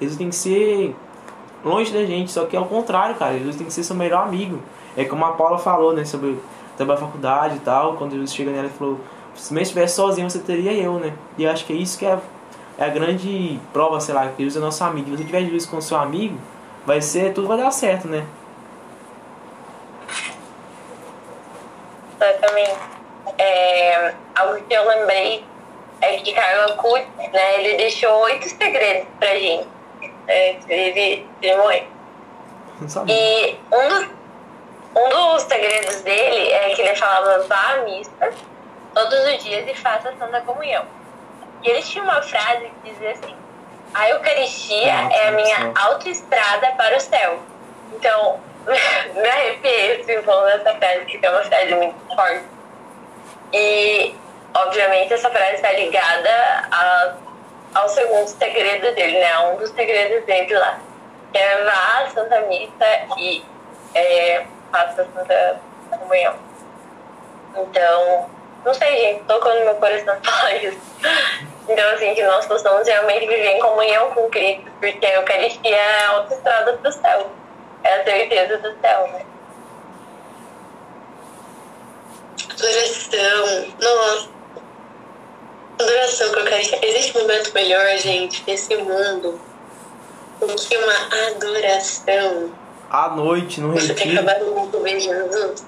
Jesus 0.00 0.18
tem 0.18 0.28
que 0.28 0.36
ser 0.36 0.96
longe 1.64 1.92
da 1.92 2.04
gente. 2.04 2.30
Só 2.30 2.44
que 2.46 2.56
é 2.56 2.60
o 2.60 2.66
contrário, 2.66 3.14
cara. 3.14 3.38
Jesus 3.38 3.56
tem 3.56 3.66
que 3.66 3.72
ser 3.72 3.82
seu 3.82 3.96
melhor 3.96 4.22
amigo. 4.22 4.60
É 4.96 5.04
como 5.04 5.24
a 5.24 5.32
Paula 5.32 5.58
falou, 5.58 5.92
né? 5.92 6.04
Sobre, 6.04 6.38
sobre 6.76 6.94
a 6.94 6.96
faculdade 6.96 7.56
e 7.56 7.60
tal. 7.60 7.94
Quando 7.96 8.12
Jesus 8.12 8.34
chega 8.34 8.50
nela 8.50 8.66
e 8.66 8.70
falou: 8.70 9.00
se 9.34 9.52
você 9.52 9.62
estivesse 9.62 9.96
sozinho, 9.96 10.28
você 10.28 10.38
teria 10.38 10.72
eu, 10.72 10.94
né? 10.94 11.12
E 11.38 11.44
eu 11.44 11.50
acho 11.50 11.64
que 11.64 11.72
é 11.72 11.76
isso 11.76 11.98
que 11.98 12.06
é 12.06 12.18
é 12.78 12.84
a 12.84 12.88
grande 12.88 13.60
prova, 13.72 14.00
sei 14.00 14.14
lá, 14.14 14.28
que 14.28 14.42
Jesus 14.42 14.56
é 14.56 14.60
nosso 14.60 14.82
amigo. 14.82 15.10
Se 15.10 15.18
você 15.18 15.24
tiver 15.24 15.42
Jesus 15.42 15.66
com 15.66 15.80
seu 15.80 15.96
amigo, 15.96 16.38
vai 16.86 17.00
ser, 17.00 17.32
tudo 17.32 17.46
vai 17.46 17.58
dar 17.58 17.70
certo, 17.70 18.08
né? 18.08 18.26
Exatamente. 22.16 22.76
É, 23.38 24.14
algo 24.34 24.62
que 24.64 24.74
eu 24.74 24.88
lembrei 24.88 25.44
é 26.00 26.16
que 26.18 26.32
Carlos 26.32 26.72
Acuti, 26.72 27.06
né, 27.32 27.60
ele 27.60 27.76
deixou 27.76 28.10
oito 28.22 28.48
segredos 28.48 29.06
pra 29.18 29.38
gente. 29.38 29.68
É, 30.28 30.56
ele, 30.68 31.26
ele 31.40 31.56
morreu. 31.56 31.84
E 33.08 33.56
um 33.72 33.88
dos, 33.88 34.08
um 34.96 35.08
dos 35.08 35.42
segredos 35.42 36.00
dele 36.02 36.52
é 36.52 36.70
que 36.74 36.82
ele 36.82 36.96
falava 36.96 37.44
vá 37.44 37.74
à 37.74 37.76
missa, 37.78 38.32
todos 38.94 39.18
os 39.26 39.42
dias 39.42 39.68
e 39.68 39.74
faça 39.74 40.10
a 40.10 40.16
Santa 40.16 40.40
Comunhão. 40.42 40.84
E 41.62 41.70
eles 41.70 41.88
tinham 41.88 42.04
uma 42.04 42.20
frase 42.22 42.70
que 42.82 42.90
dizia 42.90 43.12
assim: 43.12 43.34
A 43.94 44.08
Eucaristia 44.10 44.92
é 45.12 45.28
a 45.28 45.32
minha 45.32 45.72
autoestrada 45.76 46.72
para 46.72 46.96
o 46.96 47.00
céu. 47.00 47.38
Então, 47.92 48.40
me 49.14 49.28
arrepiei 49.28 50.00
assim, 50.00 50.22
falando 50.22 50.60
essa 50.60 50.74
frase, 50.74 51.04
que 51.04 51.24
é 51.24 51.30
uma 51.30 51.42
frase 51.42 51.74
muito 51.74 52.14
forte. 52.14 52.44
E, 53.52 54.14
obviamente, 54.54 55.12
essa 55.12 55.30
frase 55.30 55.54
está 55.54 55.72
ligada 55.72 56.68
a, 56.70 57.14
ao 57.74 57.88
segundo 57.88 58.26
segredo 58.26 58.94
dele, 58.94 59.18
né? 59.18 59.38
Um 59.50 59.56
dos 59.56 59.70
segredos 59.70 60.24
dele 60.24 60.54
lá. 60.54 60.78
Que 61.32 61.38
é 61.38 61.64
vá 61.64 62.02
à 62.02 62.10
Santa 62.10 62.40
Missa 62.42 62.86
e 63.18 63.44
é, 63.94 64.46
faça 64.70 65.06
Santa 65.14 65.60
Comunhão. 65.90 66.34
Então, 67.56 68.30
não 68.64 68.74
sei, 68.74 68.96
gente, 68.96 69.24
tocou 69.24 69.54
no 69.54 69.64
meu 69.64 69.74
coração 69.76 70.16
falar 70.22 70.56
isso. 70.56 70.78
Então, 71.68 71.90
assim, 71.90 72.14
que 72.14 72.22
nós 72.24 72.46
possamos 72.46 72.86
realmente 72.86 73.26
viver 73.26 73.56
em 73.56 73.60
comunhão 73.60 74.10
com 74.12 74.28
Cristo, 74.28 74.70
porque 74.80 75.06
a 75.06 75.14
Eucaristia 75.16 75.76
é 75.76 76.04
a 76.04 76.10
autoestrada 76.10 76.72
para 76.74 76.88
o 76.88 76.92
céu. 76.92 77.30
É 77.84 77.94
a 77.94 78.04
certeza 78.04 78.58
do 78.58 78.80
céu, 78.80 79.08
né? 79.08 79.26
Adoração. 82.50 83.74
Nossa. 83.80 84.41
Adoração 85.82 86.30
com 86.30 86.36
a 86.36 86.42
Eucaristia. 86.42 86.78
Existe 86.82 87.18
um 87.18 87.20
momento 87.22 87.52
melhor, 87.52 87.98
gente, 87.98 88.42
nesse 88.46 88.76
mundo 88.76 89.40
do 90.40 90.46
que 90.54 90.76
uma 90.76 91.26
adoração. 91.28 92.52
À 92.90 93.08
noite, 93.10 93.60
no 93.60 93.72
Você 93.72 93.94
tem 93.94 94.12
retiro. 94.12 94.30
acabado 94.30 94.70
de 94.70 94.78
ver 94.78 95.00
Jesus. 95.00 95.64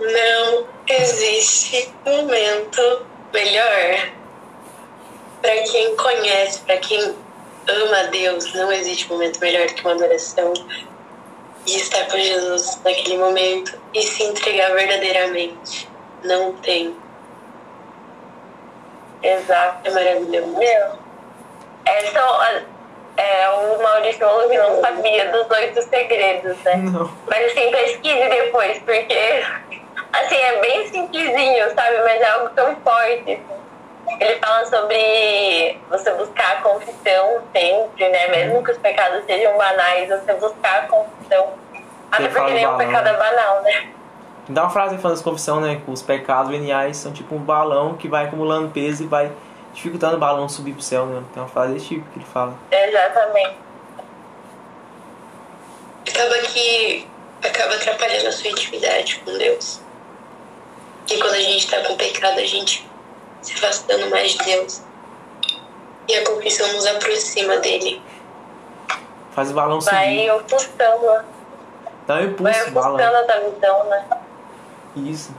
Não 0.00 0.66
existe 0.88 1.92
momento 2.06 3.02
melhor. 3.32 4.10
Para 5.42 5.62
quem 5.62 5.96
conhece, 5.96 6.60
para 6.60 6.76
quem 6.78 7.14
ama 7.68 7.98
a 7.98 8.02
Deus, 8.04 8.52
não 8.54 8.70
existe 8.72 9.08
momento 9.08 9.40
melhor 9.40 9.66
do 9.66 9.74
que 9.74 9.80
uma 9.82 9.92
adoração. 9.92 10.54
E 11.66 11.76
estar 11.76 12.06
com 12.06 12.18
Jesus 12.18 12.78
naquele 12.84 13.18
momento 13.18 13.78
e 13.92 14.02
se 14.02 14.22
entregar 14.22 14.72
verdadeiramente. 14.72 15.88
Não 16.24 16.52
tem. 16.54 16.96
Exato. 19.22 19.78
É 19.84 19.90
maravilhoso. 19.90 20.58
Meu, 20.58 20.98
é, 21.84 22.06
só, 22.06 22.44
é, 23.16 23.48
o 23.50 23.82
Maurício 23.82 24.18
falou 24.18 24.48
que 24.48 24.56
não 24.56 24.80
sabia 24.80 25.30
dos 25.30 25.50
oito 25.50 25.82
segredos, 25.82 26.56
né? 26.58 26.76
Não. 26.76 27.10
Mas 27.26 27.52
assim, 27.52 27.70
pesquise 27.70 28.28
depois, 28.28 28.78
porque 28.80 29.44
assim, 30.12 30.36
é 30.36 30.60
bem 30.60 30.88
simplesinho, 30.88 31.74
sabe? 31.74 31.98
Mas 31.98 32.20
é 32.20 32.30
algo 32.30 32.48
tão 32.50 32.76
forte. 32.76 33.40
Ele 34.18 34.36
fala 34.40 34.64
sobre 34.66 35.78
você 35.88 36.10
buscar 36.12 36.52
a 36.52 36.62
confissão 36.62 37.42
sempre, 37.52 38.08
né? 38.08 38.28
Mesmo 38.28 38.62
que 38.64 38.72
os 38.72 38.78
pecados 38.78 39.24
sejam 39.24 39.56
banais, 39.56 40.08
você 40.08 40.34
buscar 40.34 40.80
a 40.80 40.86
confissão. 40.86 41.52
Até 42.10 42.28
porque 42.28 42.52
nenhum 42.52 42.76
balão. 42.76 42.78
pecado 42.78 43.08
é 43.08 43.16
banal, 43.16 43.62
né? 43.62 43.88
Dá 44.50 44.62
uma 44.62 44.70
frase 44.70 44.98
falando 44.98 45.18
de 45.18 45.22
confissão, 45.22 45.60
né? 45.60 45.80
Que 45.84 45.90
os 45.90 46.02
pecados 46.02 46.50
veniais 46.50 46.96
são 46.96 47.12
tipo 47.12 47.34
um 47.34 47.38
balão 47.38 47.94
que 47.94 48.08
vai 48.08 48.24
acumulando 48.26 48.68
peso 48.70 49.04
e 49.04 49.06
vai 49.06 49.30
dificultando 49.72 50.16
o 50.16 50.18
balão 50.18 50.48
subir 50.48 50.72
pro 50.72 50.82
céu, 50.82 51.06
né? 51.06 51.22
Tem 51.32 51.40
uma 51.40 51.48
frase 51.48 51.74
desse 51.74 51.86
tipo 51.86 52.10
que 52.10 52.18
ele 52.18 52.26
fala. 52.26 52.54
Exatamente. 52.70 53.56
acaba 56.08 56.38
que 56.38 57.06
acaba 57.44 57.74
atrapalhando 57.74 58.26
a 58.26 58.32
sua 58.32 58.50
intimidade 58.50 59.22
com 59.24 59.38
Deus. 59.38 59.80
E 61.08 61.16
quando 61.18 61.34
a 61.34 61.40
gente 61.40 61.70
tá 61.70 61.80
com 61.82 61.96
pecado, 61.96 62.38
a 62.40 62.44
gente 62.44 62.88
se 63.42 63.52
afastando 63.54 64.10
mais 64.10 64.32
de 64.32 64.44
Deus. 64.44 64.82
E 66.08 66.14
a 66.14 66.24
confissão 66.24 66.72
nos 66.72 66.86
aproxima 66.86 67.56
dele. 67.58 68.02
Faz 69.30 69.50
o 69.52 69.54
balão 69.54 69.80
subir. 69.80 69.94
Vai 69.94 70.30
ofuscando, 70.30 71.24
Dá 72.06 72.14
um 72.14 72.16
vai 72.16 72.24
impulso, 72.24 72.70
balão. 72.72 72.94
ofuscando 72.94 73.16
a 73.16 73.22
tua 73.24 73.50
visão, 73.50 73.84
né? 73.84 74.06
Isso. 74.96 75.34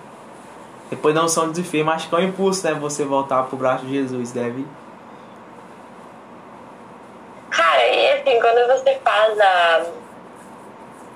Depois 0.90 1.16
da 1.16 1.24
unção 1.24 1.52
de 1.52 1.84
mas 1.84 1.96
acho 1.96 2.10
que 2.10 2.16
é 2.16 2.18
um 2.18 2.22
impulso, 2.22 2.68
né? 2.68 2.74
Você 2.74 3.06
voltar 3.06 3.44
pro 3.44 3.56
braço 3.56 3.86
de 3.86 3.94
Jesus. 3.94 4.32
Deve. 4.32 4.68
Cara, 7.50 7.88
e 7.88 8.12
assim, 8.12 8.40
quando 8.42 8.68
você 8.68 9.00
faz 9.04 9.40
a, 9.40 9.86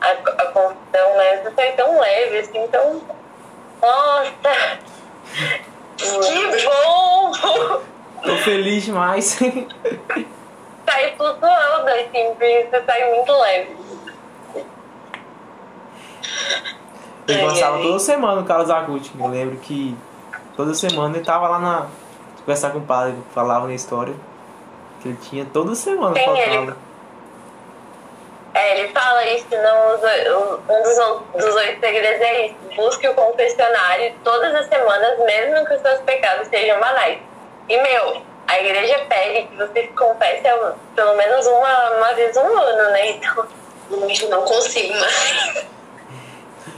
a, 0.02 0.12
a 0.12 0.46
confissão, 0.48 1.18
né? 1.18 1.44
Você 1.44 1.52
sai 1.56 1.72
tão 1.74 2.00
leve, 2.00 2.40
assim, 2.40 2.68
tão. 2.68 3.02
Nossa! 3.82 4.80
Que 5.98 6.66
bom! 6.66 7.32
Tô 8.22 8.36
feliz 8.44 8.84
demais. 8.84 9.40
sai 10.86 11.16
flutuando, 11.16 11.90
assim, 11.90 12.34
você 12.38 12.84
sai 12.86 13.16
muito 13.16 13.32
leve. 13.32 13.78
Ele 17.28 17.42
ai. 17.42 17.82
toda 17.82 18.00
semana 18.00 18.42
o 18.42 18.46
Carlos 18.46 18.70
Aguti. 18.70 19.12
Eu 19.20 19.28
lembro 19.28 19.58
que 19.58 19.96
toda 20.56 20.74
semana 20.74 21.16
ele 21.16 21.26
tava 21.26 21.48
lá 21.48 21.60
na. 21.60 21.88
conversar 22.40 22.72
com 22.72 22.80
o 22.80 22.82
padre, 22.82 23.16
falava 23.34 23.68
na 23.68 23.74
história. 23.74 24.14
Que 25.02 25.10
ele 25.10 25.18
tinha 25.18 25.46
toda 25.46 25.76
semana 25.76 26.14
Quem 26.14 26.26
faltava. 26.26 26.54
ele? 26.54 26.74
É, 28.54 28.80
ele 28.80 28.88
fala 28.94 29.26
isso, 29.26 29.48
não, 29.52 29.96
os 29.96 30.02
um 30.70 30.84
dos, 30.84 31.44
dos 31.44 31.56
oito 31.56 31.80
segredos 31.82 32.22
é 32.22 32.46
isso. 32.48 32.56
Busque 32.76 33.08
o 33.08 33.14
confessionário 33.14 34.14
todas 34.24 34.56
as 34.56 34.68
semanas, 34.68 35.20
mesmo 35.20 35.66
que 35.66 35.74
os 35.74 35.82
seus 35.82 36.00
pecados 36.02 36.48
sejam 36.48 36.80
banais. 36.80 37.20
E, 37.68 37.82
meu, 37.82 38.22
a 38.48 38.60
igreja 38.60 39.00
pede 39.10 39.48
que 39.48 39.58
você 39.58 39.82
se 39.82 39.88
confesse 39.90 40.44
pelo 40.96 41.16
menos 41.18 41.46
uma, 41.48 41.90
uma 41.98 42.14
vez 42.14 42.38
um 42.38 42.58
ano, 42.58 42.92
né? 42.92 43.10
Então, 43.12 43.46
Eu 43.92 44.00
não 44.30 44.46
consigo 44.46 44.94
mais. 44.94 45.66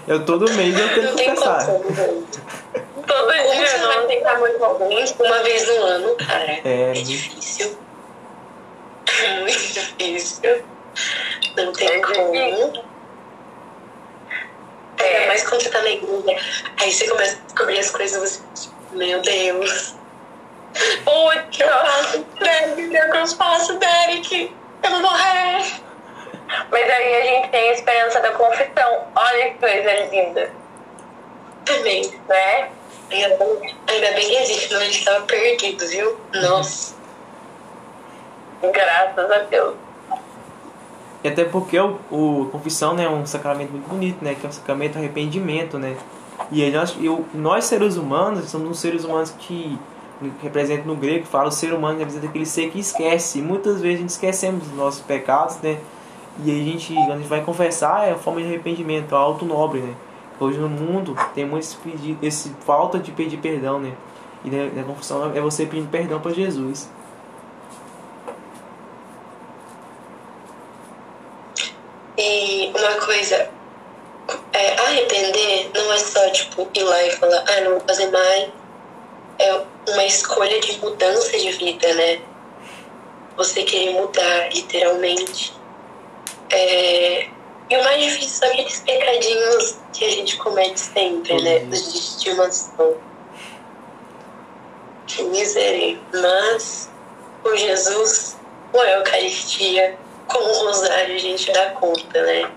Eu 0.08 0.26
todo 0.26 0.52
mês 0.54 0.78
eu 0.80 0.90
tenho 0.94 1.04
Não 1.08 1.12
que 1.16 1.18
tem 1.24 1.36
confessar. 1.36 1.66
como. 1.66 1.84
todo 1.84 3.08
Como 3.08 3.52
dia 3.54 3.68
você 3.68 3.78
vai 3.78 3.96
não. 4.02 4.08
tentar 4.08 4.40
muito 4.40 4.64
alguém 4.64 5.06
uma 5.20 5.44
vez 5.44 5.68
no 5.68 5.84
ano, 5.84 6.16
cara? 6.16 6.52
É, 6.64 6.90
É 6.90 6.94
difícil. 6.94 7.78
É 9.24 9.40
muito 9.42 9.52
difícil. 9.58 10.64
Não 11.56 11.72
tem 11.74 11.88
É 11.90 12.00
como. 12.00 12.32
difícil. 12.32 12.84
É. 15.00 15.28
mais 15.28 15.48
quando 15.48 15.62
você 15.62 15.70
tá 15.70 15.82
na 15.82 15.90
igreja. 15.90 16.38
Aí 16.82 16.92
você 16.92 17.08
começa 17.08 17.38
a 17.38 17.46
descobrir 17.46 17.80
as 17.80 17.92
coisas 17.92 18.42
você, 18.54 18.70
meu 18.94 19.22
Deus. 19.22 19.96
O 21.06 21.50
que 21.50 21.64
eu 21.64 21.68
faço, 21.70 22.26
Derek? 22.40 22.82
O 22.82 22.90
que 23.12 23.18
eu 23.18 23.28
faço, 23.28 23.74
Derek? 23.80 24.52
Eu 24.84 24.90
vou 24.92 25.00
morrer. 25.02 25.64
Mas 26.72 26.90
aí 26.90 27.16
a 27.16 27.26
gente 27.26 27.50
tem 27.50 27.70
a 27.70 27.74
esperança 27.74 28.20
da 28.22 28.32
confissão. 28.32 29.08
Olha 29.16 29.52
que 29.52 29.58
coisa 29.60 29.94
linda, 30.12 30.52
Também. 31.66 32.12
né? 32.28 32.70
Ainda 33.10 33.38
bem, 33.38 33.76
ainda 33.88 34.12
bem 34.12 34.28
que 34.28 34.36
existe, 34.36 34.68
senão 34.68 34.82
a 34.82 34.86
gente 34.86 35.06
tava 35.06 35.26
perdido, 35.26 35.88
viu? 35.88 36.18
Nossa. 36.34 36.96
Graças 38.62 39.32
a 39.32 39.40
Deus. 39.40 39.76
E 41.24 41.28
até 41.30 41.46
porque 41.46 41.80
o, 41.80 42.00
o 42.12 42.50
confissão 42.52 42.94
né, 42.94 43.06
é 43.06 43.10
um 43.10 43.26
sacramento 43.26 43.72
muito 43.72 43.88
bonito, 43.88 44.24
né? 44.24 44.36
Que 44.36 44.46
é 44.46 44.50
o 44.50 44.54
sacramento 44.54 44.94
do 44.94 45.00
arrependimento, 45.00 45.80
né? 45.80 45.96
E 46.52 46.64
aí 46.64 46.72
nós, 46.72 46.96
eu, 47.02 47.26
nós 47.34 47.66
seres 47.66 47.96
humanos, 47.98 48.50
somos 48.50 48.70
uns 48.70 48.80
seres 48.80 49.04
humanos 49.04 49.34
que 49.40 49.78
representam 50.42 50.88
no 50.88 50.96
grego, 50.96 51.26
fala 51.26 51.48
o 51.50 51.52
ser 51.52 51.74
humano 51.74 52.00
representa 52.00 52.28
aquele 52.28 52.46
ser 52.46 52.70
que 52.72 52.80
esquece. 52.80 53.40
E 53.40 53.42
muitas 53.42 53.82
vezes 53.82 53.98
a 53.98 54.02
gente 54.02 54.10
esquecemos 54.10 54.68
dos 54.68 54.78
nossos 54.78 55.02
pecados, 55.02 55.58
né? 55.58 55.80
E 56.46 56.52
aí 56.52 56.62
a 56.62 56.72
gente, 56.72 56.94
quando 56.94 57.12
a 57.12 57.18
gente 57.18 57.28
vai 57.28 57.44
confessar, 57.44 58.08
é 58.08 58.12
a 58.12 58.18
forma 58.18 58.42
de 58.42 58.48
arrependimento, 58.48 59.16
é 59.16 59.18
alto 59.18 59.46
nobre, 59.46 59.80
né? 59.80 59.96
Hoje 60.40 60.60
no 60.60 60.70
mundo 60.70 61.16
tem 61.34 61.46
muito 61.46 61.64
esse, 61.64 61.76
pedido, 61.78 62.24
esse 62.24 62.50
falta 62.64 63.00
de 63.00 63.12
pedir 63.12 63.38
perdão, 63.38 63.80
né? 63.80 63.94
E 64.46 64.50
né, 64.50 64.72
a 64.80 64.84
confissão 64.84 65.36
é 65.36 65.42
você 65.42 65.66
pedindo 65.66 65.90
perdão 65.90 66.20
para 66.20 66.32
Jesus. 66.32 66.90
E 72.16 72.72
uma 72.76 72.94
coisa, 73.04 73.50
é, 74.54 74.80
arrepender 74.80 75.72
não 75.74 75.92
é 75.92 75.98
só 75.98 76.30
tipo 76.30 76.68
ir 76.76 76.84
lá 76.84 77.04
e 77.04 77.12
falar, 77.12 77.44
ah, 77.48 77.62
não 77.62 77.72
vou 77.72 77.82
fazer 77.82 78.12
mais. 78.12 78.50
É 79.40 79.62
uma 79.90 80.06
escolha 80.06 80.60
de 80.60 80.80
mudança 80.80 81.36
de 81.38 81.52
vida, 81.52 81.94
né? 81.96 82.20
Você 83.38 83.64
querer 83.64 83.94
mudar, 83.94 84.54
literalmente. 84.54 85.57
É, 86.50 87.28
E 87.70 87.76
o 87.78 87.84
mais 87.84 88.02
difícil 88.04 88.30
são 88.30 88.50
aqueles 88.50 88.80
pecadinhos 88.82 89.78
que 89.94 90.06
a 90.06 90.10
gente 90.12 90.38
comete 90.38 90.80
sempre, 90.80 91.42
né? 91.42 91.58
Uhum. 91.60 91.70
De 91.70 91.76
estimação. 91.78 92.96
Que 95.06 95.24
miséria. 95.24 96.00
Mas 96.14 96.90
com 97.44 97.56
Jesus, 97.56 98.38
com 98.72 98.80
a 98.80 98.90
Eucaristia, 98.92 99.98
com 100.28 100.38
o 100.40 100.66
Rosário, 100.66 101.16
a 101.16 101.20
gente 101.20 101.52
dá 101.52 101.72
conta, 101.72 102.22
né? 102.24 102.50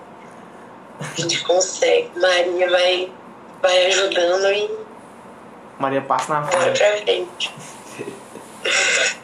A 1.01 1.21
gente 1.21 1.43
consegue. 1.45 2.11
Maria 2.17 2.71
vai, 2.71 3.13
vai 3.63 3.87
ajudando 3.87 4.47
e 4.53 4.71
Maria 5.79 6.03
passa 6.03 6.35
na 6.35 6.41
Vai 6.43 6.53
frente. 6.75 6.79
pra 6.79 6.97
frente. 6.99 7.55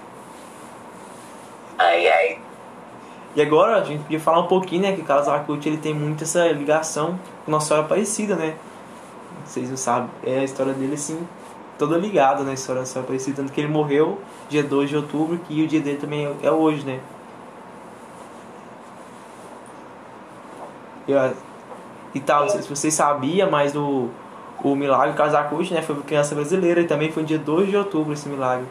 Ai, 1.78 2.08
ai. 2.08 2.35
E 3.36 3.42
agora 3.42 3.76
a 3.76 3.84
gente 3.84 4.02
podia 4.02 4.18
falar 4.18 4.40
um 4.40 4.46
pouquinho, 4.46 4.80
né? 4.82 4.96
Que 4.96 5.02
Carlos 5.02 5.28
Acuti 5.28 5.68
ele 5.68 5.76
tem 5.76 5.92
muito 5.92 6.24
essa 6.24 6.48
ligação 6.48 7.20
com 7.44 7.50
Nossa 7.50 7.68
Senhora 7.68 7.84
Aparecida, 7.84 8.34
né? 8.34 8.56
Vocês 9.44 9.68
não 9.68 9.76
sabem, 9.76 10.08
é 10.24 10.40
a 10.40 10.44
história 10.44 10.72
dele 10.72 10.94
assim, 10.94 11.20
toda 11.78 11.98
ligada 11.98 12.42
na 12.42 12.54
história 12.54 12.80
da 12.80 12.88
Nossa 12.88 12.98
Aparecida. 12.98 13.36
Tanto 13.36 13.52
que 13.52 13.60
ele 13.60 13.68
morreu 13.68 14.18
dia 14.48 14.62
2 14.62 14.88
de 14.88 14.96
outubro, 14.96 15.38
que 15.46 15.62
o 15.62 15.68
dia 15.68 15.80
dele 15.82 15.98
também 15.98 16.34
é 16.42 16.50
hoje, 16.50 16.82
né? 16.86 16.98
E, 21.06 21.12
e 22.14 22.20
tal, 22.20 22.44
não 22.44 22.48
sei 22.48 22.62
se 22.62 22.68
vocês 22.70 22.94
sabiam, 22.94 23.50
mas 23.50 23.76
o, 23.76 24.08
o 24.64 24.74
milagre 24.74 25.12
do 25.12 25.16
Carlos 25.16 25.34
Acuti, 25.34 25.74
né? 25.74 25.82
Foi 25.82 25.94
criança 25.96 26.34
brasileira 26.34 26.80
e 26.80 26.86
também 26.86 27.12
foi 27.12 27.22
dia 27.22 27.38
2 27.38 27.68
de 27.68 27.76
outubro 27.76 28.14
esse 28.14 28.26
milagre. 28.30 28.66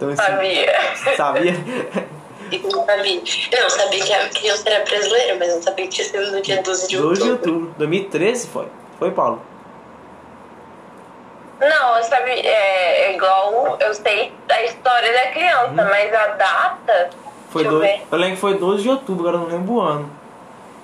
Então, 0.00 0.08
assim, 0.08 0.22
Sabia. 0.22 1.14
sabia? 1.14 1.52
E 2.50 2.58
não 2.58 2.84
sabia. 2.84 3.22
Eu 3.52 3.62
não 3.62 3.70
sabia 3.70 4.04
que 4.04 4.12
a 4.12 4.28
criança 4.28 4.68
era 4.68 4.84
brasileira, 4.84 5.36
mas 5.38 5.54
não 5.54 5.62
sabia 5.62 5.84
que 5.86 5.92
tinha 5.92 6.08
sido 6.08 6.32
no 6.32 6.42
dia 6.42 6.60
12 6.60 6.88
de 6.88 6.96
12 6.96 7.22
de 7.22 7.30
outubro. 7.30 7.54
outubro. 7.54 7.74
2013 7.78 8.48
foi. 8.48 8.66
Foi, 8.98 9.12
Paulo? 9.12 9.40
Não, 11.60 11.96
eu 11.96 12.02
sabe, 12.02 12.30
é, 12.32 13.04
é 13.04 13.14
igual 13.14 13.78
eu 13.78 13.94
sei 13.94 14.32
a 14.48 14.62
história 14.64 15.12
da 15.12 15.30
criança, 15.30 15.70
mas 15.76 16.12
a 16.12 16.26
data. 16.28 17.10
Foi 17.50 17.64
eu 17.64 17.70
dois, 17.70 17.88
ver. 17.88 18.02
eu 18.10 18.18
lembro 18.18 18.34
que 18.34 18.40
foi 18.40 18.54
12 18.58 18.82
de 18.82 18.88
outubro, 18.88 19.28
agora 19.28 19.36
eu 19.44 19.48
não 19.48 19.56
lembro 19.56 19.74
o 19.74 19.80
ano 19.80 20.10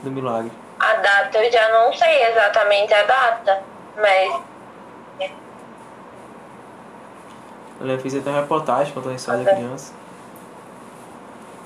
do 0.03 0.11
milagre. 0.13 0.53
A 0.79 0.95
data 0.95 1.39
eu 1.39 1.51
já 1.51 1.69
não 1.71 1.93
sei 1.93 2.27
exatamente 2.27 2.95
a 2.95 3.03
data, 3.03 3.61
mas 3.97 4.41
Eu 7.81 7.99
fiz 7.99 8.15
até 8.15 8.31
uma 8.31 8.41
reportagem 8.41 8.93
contando 8.93 9.12
a 9.12 9.17
história 9.17 9.45
da 9.45 9.55
criança. 9.55 9.93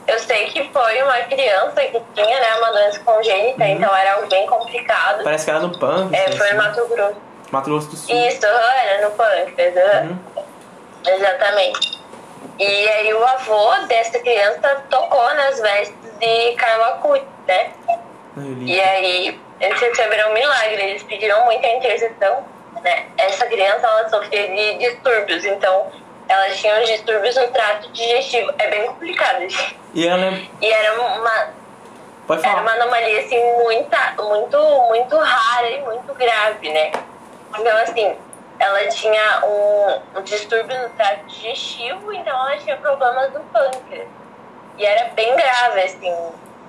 eu 0.06 0.18
sei 0.18 0.46
que 0.46 0.68
foi 0.72 1.02
uma 1.02 1.18
criança 1.20 1.80
que 1.82 2.02
tinha 2.14 2.40
né, 2.40 2.54
uma 2.58 2.72
doença 2.72 3.00
congênita, 3.00 3.64
então 3.66 3.94
era 3.94 4.14
algo 4.14 4.28
bem 4.28 4.46
complicado. 4.46 5.22
Parece 5.22 5.44
que 5.44 5.50
era 5.50 5.60
no 5.60 5.78
pâncreas. 5.78 6.26
É, 6.26 6.30
né, 6.30 6.36
foi 6.36 6.46
em 6.46 6.50
assim. 6.50 6.56
Mato 6.56 6.88
Grosso. 6.88 7.16
Mato 7.52 7.70
Grosso 7.70 7.88
do 7.90 7.96
Sul. 7.96 8.16
Isso, 8.16 8.46
era 8.46 9.08
no 9.08 9.14
pâncreas. 9.14 9.74
Uhum. 10.04 10.18
Exatamente. 11.06 12.00
E 12.58 12.88
aí 12.88 13.14
o 13.14 13.24
avô 13.24 13.86
dessa 13.86 14.18
criança 14.18 14.82
tocou 14.90 15.34
nas 15.34 15.60
vestes 15.60 15.94
de 16.18 16.52
Carla 16.56 16.98
Cuti, 16.98 17.24
né? 17.46 17.70
E 18.36 18.80
aí 18.80 19.40
eles 19.60 19.80
receberam 19.80 20.30
um 20.30 20.34
milagre, 20.34 20.82
eles 20.82 21.02
pediram 21.02 21.44
muita 21.44 21.66
intercessão, 21.68 22.44
né? 22.82 23.06
Essa 23.18 23.46
criança 23.46 23.86
ela 23.86 24.08
sofria 24.08 24.48
de 24.48 24.78
distúrbios, 24.78 25.44
então 25.44 25.90
ela 26.28 26.50
tinha 26.50 26.80
os 26.80 26.88
distúrbios 26.88 27.36
no 27.36 27.48
trato 27.48 27.90
digestivo. 27.92 28.52
É 28.58 28.68
bem 28.68 28.86
complicado, 28.86 29.40
gente. 29.40 29.76
E 29.94 30.06
eu 30.06 30.16
lembro. 30.16 30.48
E 30.60 30.72
era 30.72 31.00
uma, 31.00 31.48
Pode 32.26 32.44
era 32.44 32.50
falar. 32.50 32.62
uma 32.62 32.72
anomalia 32.72 33.20
assim 33.20 33.40
muita, 33.62 34.14
muito, 34.18 34.58
muito 34.88 35.16
rara 35.18 35.68
e 35.68 35.80
muito 35.82 36.14
grave, 36.14 36.68
né? 36.70 36.92
Então 37.58 37.76
assim, 37.78 38.16
ela 38.60 38.86
tinha 38.88 39.44
um, 39.44 40.18
um 40.18 40.22
distúrbio 40.22 40.78
no 40.82 40.90
trato 40.90 41.26
digestivo, 41.26 42.12
então 42.12 42.32
ela 42.32 42.56
tinha 42.58 42.76
problemas 42.76 43.32
no 43.32 43.40
pâncreas. 43.40 44.06
E 44.78 44.86
era 44.86 45.10
bem 45.14 45.34
grave, 45.34 45.80
assim. 45.80 46.14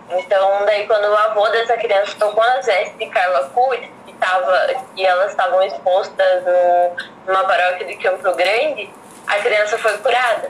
Então, 0.09 0.65
daí 0.65 0.85
quando 0.87 1.05
o 1.05 1.15
avô 1.15 1.47
dessa 1.49 1.77
criança 1.77 2.15
tocou 2.17 2.43
nas 2.43 2.65
vestes 2.65 2.97
de 2.97 3.05
Carla 3.07 3.49
Cury, 3.49 3.89
que, 4.21 4.27
tava, 4.27 4.67
que 4.95 5.05
elas 5.05 5.31
estavam 5.31 5.61
expostas 5.63 6.43
no, 6.43 6.95
numa 7.33 7.43
paróquia 7.45 7.87
de 7.87 7.95
Campo 7.95 8.31
Grande, 8.35 8.89
a 9.27 9.35
criança 9.37 9.77
foi 9.77 9.97
curada. 9.97 10.49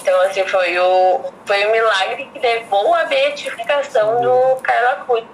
Então, 0.00 0.20
assim, 0.22 0.46
foi 0.46 0.78
o, 0.78 1.20
foi 1.46 1.64
o 1.66 1.70
milagre 1.72 2.28
que 2.32 2.38
levou 2.38 2.94
à 2.94 3.04
beatificação 3.04 4.20
do 4.20 4.56
Carla 4.62 5.04
Cury. 5.06 5.26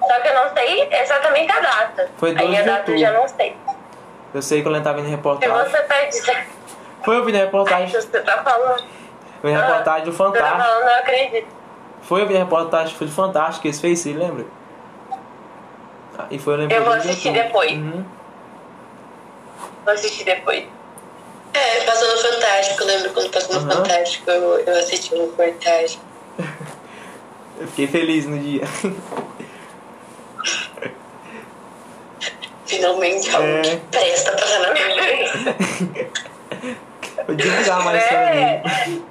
Só 0.00 0.20
que 0.20 0.28
eu 0.28 0.34
não 0.34 0.54
sei 0.54 0.88
exatamente 0.90 1.52
a 1.52 1.60
data. 1.60 2.10
Foi 2.16 2.34
12 2.34 2.56
Aí 2.56 2.62
a 2.62 2.64
data 2.64 2.90
eu 2.90 2.98
já 2.98 3.12
não 3.12 3.28
sei. 3.28 3.56
Eu 4.34 4.42
sei 4.42 4.62
que 4.62 4.68
eu 4.68 4.82
tava 4.82 4.98
vendo 4.98 5.10
reportagem. 5.10 5.54
você 5.54 5.82
tá 5.82 6.04
dizendo 6.04 6.46
Foi 7.04 7.16
eu 7.16 7.24
vi 7.24 7.32
na 7.32 7.38
reportagem. 7.38 7.88
você 7.88 8.20
tá 8.20 8.42
falando, 8.42 8.84
Foi 9.40 9.52
na 9.52 9.66
reportagem 9.66 10.04
do 10.04 10.12
você 10.12 10.18
tá 10.18 10.24
Fantástico. 10.24 10.62
falando, 10.62 10.88
eu 10.88 10.98
acredito. 10.98 11.48
Foi 12.02 12.22
eu 12.22 12.26
vi 12.26 12.34
na 12.34 12.40
reportagem 12.40 12.94
foi 12.96 13.06
do 13.06 13.12
Fantástico 13.12 13.62
que 13.62 13.68
eles 13.68 13.80
fez, 13.80 13.98
você 14.00 14.12
lembra? 14.12 14.44
Ah, 16.18 16.26
E 16.30 16.38
foi 16.38 16.54
eu 16.54 16.68
Eu 16.68 16.84
vou 16.84 16.94
12 16.94 17.02
de 17.06 17.10
assistir 17.10 17.32
depois. 17.32 17.72
Uhum. 17.72 18.04
Vou 19.84 19.94
assistir 19.94 20.24
depois. 20.24 20.64
É, 21.54 21.80
passou 21.84 22.08
no 22.14 22.18
Fantástico, 22.20 22.82
eu 22.82 22.86
lembro 22.86 23.10
quando 23.12 23.30
passou 23.30 23.54
no 23.60 23.60
Aham. 23.70 23.84
Fantástico, 23.84 24.30
eu, 24.30 24.58
eu 24.60 24.78
assisti 24.78 25.14
uma 25.14 25.24
reportagem. 25.38 25.98
Eu 27.60 27.66
fiquei 27.68 27.86
feliz 27.86 28.26
no 28.26 28.38
dia. 28.38 28.62
Finalmente 32.66 33.34
algo 33.34 33.46
É. 33.48 33.62
que 33.62 33.76
presta 33.90 34.32
passar 34.32 34.60
na 34.60 34.72
minha 34.72 35.02
frente. 35.02 36.10
Vou 37.26 37.34
divulgar 37.36 37.84
mais 37.84 38.02
É. 38.04 38.62
dele. 38.84 39.02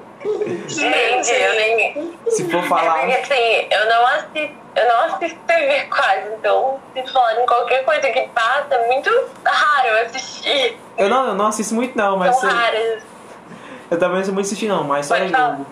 Gente, 0.68 1.32
eu 1.32 1.54
nem. 1.56 2.14
Se 2.28 2.50
for 2.50 2.64
É 2.64 2.68
falar. 2.68 3.00
porque 3.00 3.14
assim, 3.14 3.68
eu 3.70 3.86
não 3.90 4.08
assisto, 4.08 4.56
eu 4.76 4.88
não 4.88 5.00
assisto 5.16 5.40
TV 5.48 5.84
quase, 5.86 6.34
então 6.38 6.80
se 6.94 7.14
falarem 7.14 7.46
qualquer 7.46 7.86
coisa 7.86 8.10
que 8.10 8.22
passa, 8.30 8.68
é 8.76 8.88
muito 8.88 9.10
raro 9.46 9.88
eu 9.88 10.06
assistir. 10.06 10.78
Eu 10.98 11.10
não, 11.10 11.28
eu 11.28 11.36
não 11.36 11.48
assisto 11.48 11.74
muito 11.76 11.96
não, 11.98 12.18
mas 12.18 12.36
São 12.36 12.50
raras. 12.50 13.04
eu 13.92 14.00
também 14.00 14.18
não 14.18 14.26
sou 14.26 14.34
muito 14.34 14.46
assistir 14.48 14.68
não, 14.68 14.84
mas 14.84 15.06
só 15.06 15.16
é 15.16 15.20
Pode 15.20 15.32
falar. 15.32 15.52
jogo. 15.52 15.66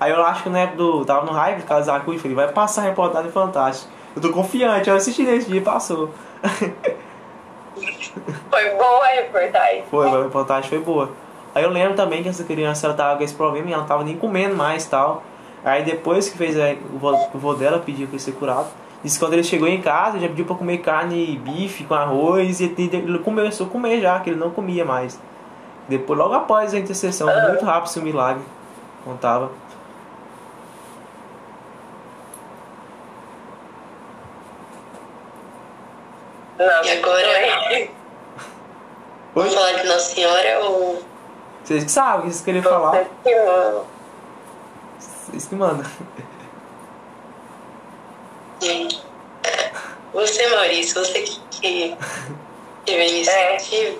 Aí 0.00 0.10
eu 0.10 0.24
acho 0.26 0.42
que 0.42 0.48
na 0.48 0.60
época 0.60 0.76
do. 0.78 1.04
Tava 1.04 1.24
no 1.24 1.32
hype, 1.32 1.62
Casacu, 1.62 2.12
e 2.12 2.18
falei, 2.18 2.34
vai 2.34 2.48
passar 2.48 2.82
a 2.82 2.84
reportagem 2.86 3.30
fantástica. 3.30 3.90
Eu 4.16 4.20
tô 4.20 4.32
confiante, 4.32 4.90
eu 4.90 4.96
assisti 4.96 5.22
nesse 5.22 5.48
dia 5.48 5.60
e 5.60 5.64
passou. 5.64 6.10
Foi 8.50 8.70
boa 8.70 9.04
a 9.04 9.08
reportagem. 9.08 9.84
Foi, 9.90 10.06
a 10.08 10.22
reportagem 10.22 10.68
foi 10.68 10.78
boa. 10.80 11.10
Aí 11.54 11.62
eu 11.62 11.70
lembro 11.70 11.94
também 11.94 12.22
que 12.22 12.28
essa 12.28 12.44
criança 12.44 12.86
ela 12.86 12.94
tava 12.94 13.18
com 13.18 13.24
esse 13.24 13.34
problema 13.34 13.68
e 13.68 13.72
ela 13.72 13.82
não 13.82 13.88
tava 13.88 14.04
nem 14.04 14.16
comendo 14.16 14.56
mais 14.56 14.84
e 14.84 14.90
tal. 14.90 15.22
Aí 15.64 15.82
depois 15.84 16.28
que 16.28 16.36
fez 16.36 16.58
a, 16.58 16.74
o, 16.94 16.98
vô, 16.98 17.12
o 17.12 17.38
vô 17.38 17.54
dela 17.54 17.78
pediu 17.78 18.06
pra 18.06 18.14
ele 18.16 18.22
ser 18.22 18.32
curado. 18.32 18.68
Disse 19.02 19.18
que 19.18 19.24
quando 19.24 19.34
ele 19.34 19.44
chegou 19.44 19.68
em 19.68 19.82
casa, 19.82 20.18
já 20.18 20.28
pediu 20.28 20.44
pra 20.44 20.54
comer 20.54 20.78
carne, 20.78 21.36
bife 21.44 21.84
com 21.84 21.94
arroz 21.94 22.60
e 22.60 22.64
ele 22.64 23.18
começou 23.18 23.66
a 23.66 23.70
comer 23.70 24.00
já, 24.00 24.20
que 24.20 24.30
ele 24.30 24.38
não 24.38 24.50
comia 24.50 24.84
mais. 24.84 25.18
Depois, 25.88 26.18
logo 26.18 26.34
após 26.34 26.72
a 26.72 26.78
intercessão, 26.78 27.28
foi 27.28 27.42
muito 27.48 27.64
rápido 27.64 27.90
esse 27.90 28.00
milagre. 28.00 28.42
Contava. 29.04 29.50
Não, 36.58 36.84
E 36.84 36.90
agora? 36.90 37.28
Oi? 37.70 37.90
Vamos 39.34 39.54
falar 39.54 39.72
de 39.72 39.88
Nossa 39.88 40.14
Senhora 40.14 40.60
ou. 40.60 41.11
Vocês 41.64 41.84
que 41.84 41.90
sabem 41.90 42.20
o 42.20 42.22
que 42.22 42.28
vocês 42.28 42.44
queriam 42.44 42.62
falar. 42.64 43.04
Vocês 44.98 45.46
que 45.46 45.54
mandam. 45.54 45.86
É, 48.64 49.72
Você, 50.12 50.48
Maurício, 50.48 51.04
você 51.04 51.22
que, 51.22 51.40
que 51.50 51.96
teve 52.84 53.02
a 53.02 53.08
iniciativa. 53.08 53.98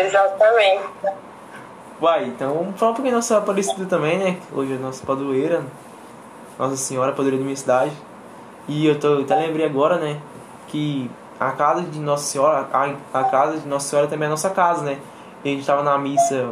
Exatamente. 0.00 0.84
Uai, 2.00 2.24
então 2.24 2.54
vamos 2.54 2.78
falar 2.78 2.92
um 2.92 2.94
pouquinho 2.94 3.14
da 3.14 3.18
Nossa 3.18 3.38
Aparecida 3.38 3.86
também, 3.86 4.18
né? 4.18 4.40
Hoje 4.52 4.72
é 4.72 4.76
a 4.76 4.78
nossa 4.78 5.04
padroeira, 5.06 5.64
Nossa 6.58 6.76
Senhora 6.76 7.12
Padroeira 7.12 7.38
da 7.38 7.44
minha 7.44 7.56
cidade. 7.56 7.92
E 8.66 8.86
eu 8.86 8.98
tô, 8.98 9.20
até 9.20 9.36
lembrei 9.36 9.66
agora, 9.66 9.98
né? 9.98 10.20
Que 10.68 11.10
a 11.38 11.52
casa 11.52 11.82
de 11.82 12.00
Nossa 12.00 12.24
Senhora, 12.24 12.68
a, 12.72 13.20
a 13.20 13.24
casa 13.24 13.58
de 13.58 13.68
Nossa 13.68 13.88
Senhora 13.88 14.08
também 14.08 14.24
é 14.24 14.28
a 14.28 14.30
nossa 14.30 14.50
casa, 14.50 14.82
né? 14.82 14.98
E 15.44 15.48
a 15.48 15.54
gente 15.54 15.66
tava 15.66 15.82
na 15.82 15.98
missa 15.98 16.50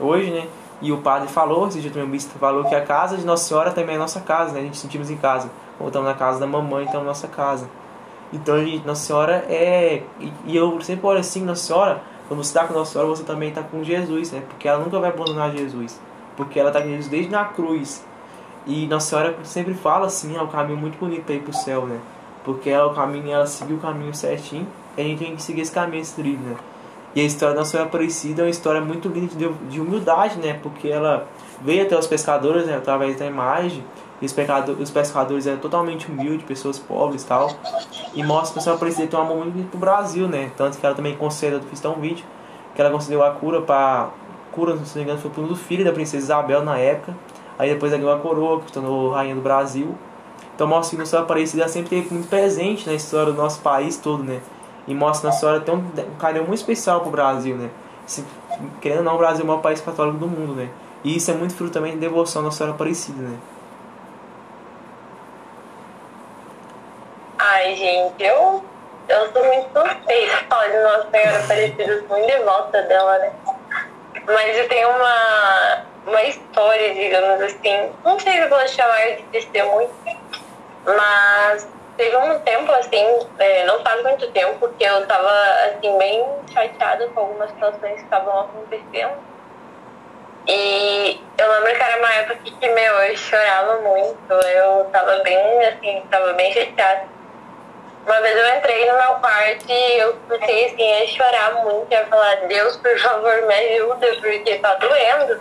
hoje, 0.00 0.30
né? 0.30 0.48
E 0.80 0.92
o 0.92 0.98
padre 0.98 1.28
falou, 1.28 1.68
esse 1.68 1.80
dia 1.80 1.90
também 1.90 2.08
o 2.08 2.10
bispo 2.10 2.38
falou 2.38 2.64
que 2.64 2.74
a 2.74 2.82
casa 2.84 3.16
de 3.16 3.24
Nossa 3.24 3.44
Senhora 3.44 3.70
também 3.70 3.96
é 3.96 3.98
nossa 3.98 4.20
casa, 4.20 4.52
né? 4.52 4.60
A 4.60 4.62
gente 4.62 4.76
sentimos 4.76 5.10
em 5.10 5.16
casa. 5.16 5.50
Ou 5.78 5.88
estamos 5.88 6.08
na 6.08 6.14
casa 6.14 6.38
da 6.38 6.46
mamãe, 6.46 6.84
então 6.84 7.00
é 7.00 7.04
nossa 7.04 7.28
casa. 7.28 7.68
Então, 8.32 8.58
gente, 8.64 8.84
Nossa 8.84 9.06
Senhora 9.06 9.44
é. 9.48 10.02
E, 10.44 10.56
eu 10.56 10.80
sempre 10.80 11.06
olho 11.06 11.20
assim, 11.20 11.44
Nossa 11.44 11.62
Senhora, 11.62 12.02
quando 12.26 12.42
você 12.42 12.50
está 12.50 12.66
com 12.66 12.74
Nossa 12.74 12.92
Senhora, 12.92 13.08
você 13.08 13.22
também 13.22 13.50
está 13.50 13.62
com 13.62 13.84
Jesus, 13.84 14.32
né? 14.32 14.42
Porque 14.48 14.66
ela 14.66 14.82
nunca 14.82 14.98
vai 14.98 15.10
abandonar 15.10 15.52
Jesus. 15.52 16.00
Porque 16.36 16.58
ela 16.58 16.70
está 16.70 16.82
com 16.82 16.88
Jesus 16.88 17.08
desde 17.08 17.30
na 17.30 17.44
cruz. 17.44 18.04
E 18.66 18.86
Nossa 18.88 19.10
Senhora 19.10 19.36
sempre 19.44 19.74
fala 19.74 20.06
assim: 20.06 20.36
é 20.36 20.42
um 20.42 20.48
caminho 20.48 20.78
muito 20.78 20.98
bonito 20.98 21.24
para 21.24 21.36
ir 21.36 21.42
para 21.42 21.50
o 21.50 21.54
céu, 21.54 21.86
né? 21.86 22.00
Porque 22.44 22.68
ela, 22.68 22.90
o 22.90 22.94
caminho, 22.94 23.30
ela 23.30 23.46
seguiu 23.46 23.76
o 23.76 23.80
caminho 23.80 24.12
certinho. 24.12 24.66
E 24.96 25.00
a 25.00 25.04
gente 25.04 25.18
tem 25.24 25.36
que 25.36 25.42
seguir 25.42 25.60
esse 25.60 25.72
caminho, 25.72 26.02
esse 26.02 26.14
trilho, 26.14 26.40
né? 26.40 26.56
E 27.14 27.20
a 27.20 27.24
história 27.24 27.54
da 27.54 27.60
Nossa 27.60 27.72
Senhora 27.72 27.88
Aparecida 27.88 28.42
é 28.42 28.44
uma 28.46 28.50
história 28.50 28.80
muito 28.80 29.08
linda 29.08 29.34
de, 29.36 29.48
de 29.48 29.80
humildade, 29.80 30.38
né? 30.38 30.58
Porque 30.60 30.88
ela 30.88 31.28
veio 31.60 31.84
até 31.84 31.96
os 31.96 32.08
pescadores, 32.08 32.66
né? 32.66 32.76
Através 32.76 33.16
da 33.16 33.24
imagem. 33.24 33.84
E 34.20 34.26
os, 34.26 34.32
pecador, 34.32 34.76
os 34.80 34.90
pescadores 34.90 35.46
eram 35.46 35.58
totalmente 35.58 36.10
humildes, 36.10 36.44
pessoas 36.44 36.78
pobres 36.78 37.22
e 37.22 37.26
tal. 37.26 37.52
E 38.14 38.22
mostra 38.24 38.54
que 38.54 38.58
a 38.58 38.62
Senhora 38.62 38.78
Aparecida 38.78 39.06
tem 39.06 39.18
um 39.18 39.22
amor 39.22 39.46
muito 39.46 39.70
pro 39.70 39.78
Brasil, 39.78 40.26
né? 40.26 40.50
Tanto 40.56 40.76
que 40.76 40.84
ela 40.84 40.94
também 40.94 41.16
concedeu, 41.16 41.60
fiz 41.60 41.78
até 41.78 41.88
um 41.88 42.00
vídeo, 42.00 42.24
que 42.74 42.80
ela 42.80 42.90
concedeu 42.90 43.22
a 43.22 43.30
cura 43.30 43.62
para 43.62 44.10
cura, 44.50 44.76
se 44.84 44.96
não 44.96 44.96
me 44.96 45.02
engano, 45.02 45.18
foi 45.18 45.30
pro 45.30 45.54
filho 45.56 45.84
da 45.84 45.92
princesa 45.92 46.24
Isabel 46.24 46.64
na 46.64 46.78
época. 46.78 47.14
Aí 47.58 47.72
depois 47.72 47.92
ela 47.92 48.00
ganhou 48.00 48.16
a 48.16 48.20
coroa, 48.20 48.60
que 48.60 48.72
tornou 48.72 49.10
rainha 49.10 49.34
do 49.36 49.40
Brasil. 49.40 49.94
Então 50.54 50.66
mostra 50.66 50.96
que 50.96 51.02
a 51.02 51.06
Senhora 51.06 51.24
Aparecida 51.24 51.68
sempre 51.68 51.90
teve 51.90 52.12
muito 52.12 52.28
presente 52.28 52.86
na 52.86 52.94
história 52.94 53.32
do 53.32 53.40
nosso 53.40 53.60
país 53.60 53.96
todo, 53.96 54.22
né? 54.22 54.40
E 54.86 54.94
mostra 54.94 55.30
na 55.30 55.36
Senhora 55.36 55.60
tem 55.60 55.74
um, 55.74 55.90
carinho 56.18 56.44
muito 56.44 56.58
especial 56.58 57.00
pro 57.00 57.10
Brasil, 57.10 57.56
né? 57.56 57.70
Se, 58.06 58.24
querendo 58.80 58.98
ou 58.98 59.04
não, 59.04 59.14
o 59.14 59.18
Brasil 59.18 59.40
é 59.40 59.44
o 59.44 59.46
maior 59.46 59.62
país 59.62 59.80
católico 59.80 60.18
do 60.18 60.28
mundo, 60.28 60.54
né? 60.54 60.68
E 61.02 61.16
isso 61.16 61.30
é 61.30 61.34
muito 61.34 61.54
fruto 61.54 61.72
também 61.72 61.92
de 61.92 61.98
devoção 61.98 62.42
à 62.42 62.44
Nossa 62.46 62.58
Senhora 62.58 62.74
Aparecida, 62.74 63.22
né? 63.22 63.38
Ai, 67.38 67.74
gente, 67.76 68.22
eu, 68.22 68.64
eu 69.08 69.32
sou 69.32 69.44
muito 69.44 69.68
suspeita 69.72 70.36
falar 70.48 70.68
de 70.68 70.82
Nossa 70.82 71.10
Senhora 71.10 71.44
Aparecida, 71.44 71.98
sou 72.00 72.08
muito 72.08 72.26
devota 72.26 72.82
dela, 72.82 73.18
né? 73.18 73.32
Mas 74.26 74.56
eu 74.56 74.68
tenho 74.68 74.88
uma, 74.88 75.84
uma 76.06 76.22
história, 76.22 76.94
digamos 76.94 77.40
assim, 77.42 77.90
não 78.04 78.18
sei 78.18 78.32
se 78.32 78.38
eu 78.40 78.48
vou 78.48 78.68
chamar 78.68 79.16
de 79.16 79.22
testemunho, 79.24 79.90
mas 80.86 81.68
teve 81.96 82.16
um 82.16 82.38
tempo 82.40 82.72
assim, 82.72 83.26
é, 83.38 83.64
não 83.64 83.82
faz 83.82 84.02
muito 84.02 84.30
tempo, 84.32 84.58
porque 84.58 84.84
eu 84.84 85.06
tava 85.06 85.30
assim, 85.66 85.96
bem 85.98 86.24
chateada 86.52 87.06
com 87.08 87.20
algumas 87.20 87.50
situações 87.50 87.94
que 87.94 88.02
estavam 88.02 88.40
acontecendo. 88.40 89.14
E 90.46 91.20
eu 91.38 91.52
lembro 91.52 91.74
que 91.74 91.82
era 91.82 91.98
uma 91.98 92.14
época 92.14 92.38
que, 92.44 92.68
meu, 92.68 92.94
eu 92.94 93.16
chorava 93.16 93.76
muito, 93.80 94.32
eu 94.32 94.84
tava 94.92 95.18
bem, 95.22 95.64
assim, 95.66 96.02
tava 96.10 96.32
bem 96.34 96.52
chateada. 96.52 97.14
Uma 98.04 98.20
vez 98.20 98.36
eu 98.36 98.56
entrei 98.58 98.90
no 98.90 98.98
meu 98.98 99.14
quarto 99.14 99.64
e 99.66 99.98
eu 99.98 100.14
comecei 100.28 100.66
assim 100.66 101.02
a 101.02 101.06
chorar 101.06 101.64
muito 101.64 101.94
a 101.94 102.04
falar, 102.04 102.36
Deus, 102.48 102.76
por 102.76 102.98
favor, 102.98 103.46
me 103.46 103.54
ajuda, 103.54 104.06
porque 104.20 104.58
tá 104.58 104.74
doendo. 104.74 105.40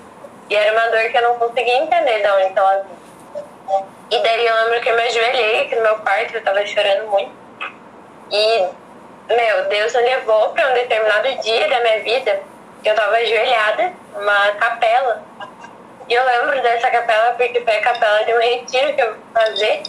E 0.49 0.55
era 0.55 0.71
uma 0.71 0.87
dor 0.87 1.11
que 1.11 1.17
eu 1.17 1.21
não 1.23 1.39
conseguia 1.39 1.79
entender 1.79 2.21
de 2.21 2.29
onde 2.29 2.53
vinha. 2.53 3.02
E 4.11 4.19
daí 4.21 4.45
eu 4.45 4.55
lembro 4.55 4.81
que 4.81 4.89
eu 4.89 4.95
me 4.95 5.03
ajoelhei 5.03 5.75
no 5.75 5.81
meu 5.81 5.95
quarto, 5.99 6.35
eu 6.35 6.43
tava 6.43 6.65
chorando 6.65 7.07
muito. 7.09 7.31
E, 8.31 8.67
meu, 9.27 9.65
Deus 9.69 9.93
me 9.93 10.01
levou 10.01 10.49
para 10.49 10.69
um 10.69 10.73
determinado 10.73 11.41
dia 11.41 11.67
da 11.69 11.79
minha 11.79 11.99
vida 12.01 12.41
que 12.81 12.89
eu 12.89 12.95
tava 12.95 13.15
ajoelhada 13.15 13.93
numa 14.13 14.51
capela. 14.51 15.23
E 16.09 16.13
eu 16.13 16.25
lembro 16.25 16.61
dessa 16.61 16.91
capela 16.91 17.33
porque 17.33 17.61
foi 17.61 17.77
a 17.77 17.81
capela 17.81 18.23
de 18.25 18.33
um 18.33 18.39
retiro 18.39 18.93
que 18.93 19.01
eu 19.01 19.13
fui 19.13 19.23
fazer. 19.33 19.83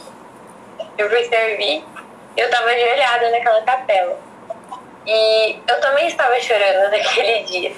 Eu 0.97 1.11
fui 1.11 1.25
servir 1.25 1.85
eu 2.37 2.47
estava 2.47 2.69
ajoelhada 2.69 3.31
naquela 3.31 3.63
capela. 3.63 4.19
E 5.07 5.59
eu 5.69 5.81
também 5.81 6.07
estava 6.07 6.41
chorando 6.41 6.91
naquele 6.97 7.43
dia. 7.45 7.73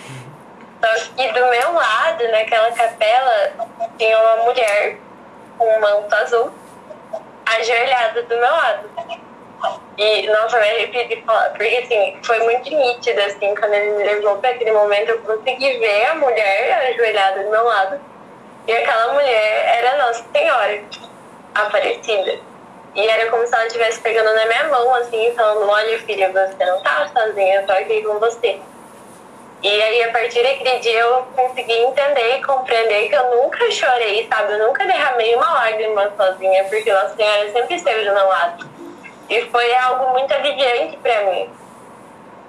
Só 0.82 1.12
que 1.16 1.28
do 1.32 1.46
meu 1.46 1.72
lado, 1.72 2.28
naquela 2.30 2.70
capela, 2.72 3.52
tinha 3.98 4.18
uma 4.18 4.44
mulher 4.44 4.96
com 5.58 5.66
um 5.66 5.80
manto 5.80 6.14
azul 6.14 6.52
ajoelhada 7.46 8.22
do 8.22 8.36
meu 8.36 8.50
lado. 8.50 8.90
E, 9.96 10.26
nossa, 10.26 10.58
me 10.60 10.68
arrepio 10.68 11.08
de 11.08 11.22
falar, 11.22 11.50
porque 11.50 11.76
assim, 11.76 12.18
foi 12.22 12.38
muito 12.40 12.68
nítido, 12.68 13.20
assim, 13.22 13.54
quando 13.54 13.72
ele 13.72 13.92
me 13.92 14.04
levou 14.04 14.36
para 14.36 14.50
aquele 14.50 14.72
momento, 14.72 15.10
eu 15.10 15.18
consegui 15.20 15.78
ver 15.78 16.04
a 16.06 16.14
mulher 16.16 16.90
ajoelhada 16.90 17.42
do 17.42 17.50
meu 17.50 17.64
lado. 17.64 17.98
E 18.66 18.72
aquela 18.72 19.14
mulher 19.14 19.78
era 19.78 19.96
Nossa 19.96 20.24
Senhora, 20.32 20.82
Aparecida. 21.54 22.38
E 22.94 23.06
era 23.06 23.30
como 23.30 23.46
se 23.46 23.54
ela 23.54 23.66
estivesse 23.66 24.00
pegando 24.00 24.34
na 24.34 24.46
minha 24.46 24.64
mão, 24.68 24.94
assim, 24.96 25.32
falando: 25.34 25.70
Olha, 25.70 25.98
filha, 26.00 26.30
você 26.32 26.64
não 26.64 26.82
tá 26.82 27.08
sozinha, 27.14 27.60
eu 27.60 27.66
tô 27.66 27.72
aqui 27.72 28.02
com 28.02 28.18
você. 28.18 28.58
E 29.62 29.82
aí, 29.82 30.02
a 30.04 30.12
partir 30.12 30.42
daquele 30.42 30.78
dia, 30.80 31.00
eu 31.00 31.22
consegui 31.34 31.72
entender 31.72 32.36
e 32.36 32.44
compreender 32.44 33.08
que 33.08 33.14
eu 33.14 33.36
nunca 33.36 33.70
chorei, 33.70 34.26
sabe? 34.28 34.52
Eu 34.52 34.66
nunca 34.66 34.84
derramei 34.84 35.34
uma 35.34 35.50
lágrima 35.54 36.12
sozinha, 36.16 36.64
porque 36.64 36.92
Nossa 36.92 37.16
Senhora 37.16 37.50
sempre 37.50 37.74
esteve 37.74 38.04
do 38.04 38.14
meu 38.14 38.26
lado. 38.26 38.68
E 39.28 39.42
foi 39.46 39.74
algo 39.74 40.12
muito 40.12 40.32
aliviante 40.32 40.96
para 40.98 41.22
mim. 41.24 41.50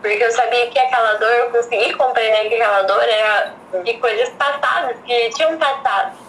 Porque 0.02 0.24
eu 0.24 0.32
sabia 0.32 0.68
que 0.68 0.78
aquela 0.78 1.14
dor, 1.14 1.32
eu 1.32 1.50
consegui 1.50 1.94
compreender 1.94 2.50
que 2.50 2.56
aquela 2.56 2.84
dor 2.84 3.04
era 3.04 3.54
de 3.84 3.94
coisas 3.96 4.30
passadas, 4.30 4.98
que 5.06 5.30
tinham 5.30 5.58
passado 5.58 6.28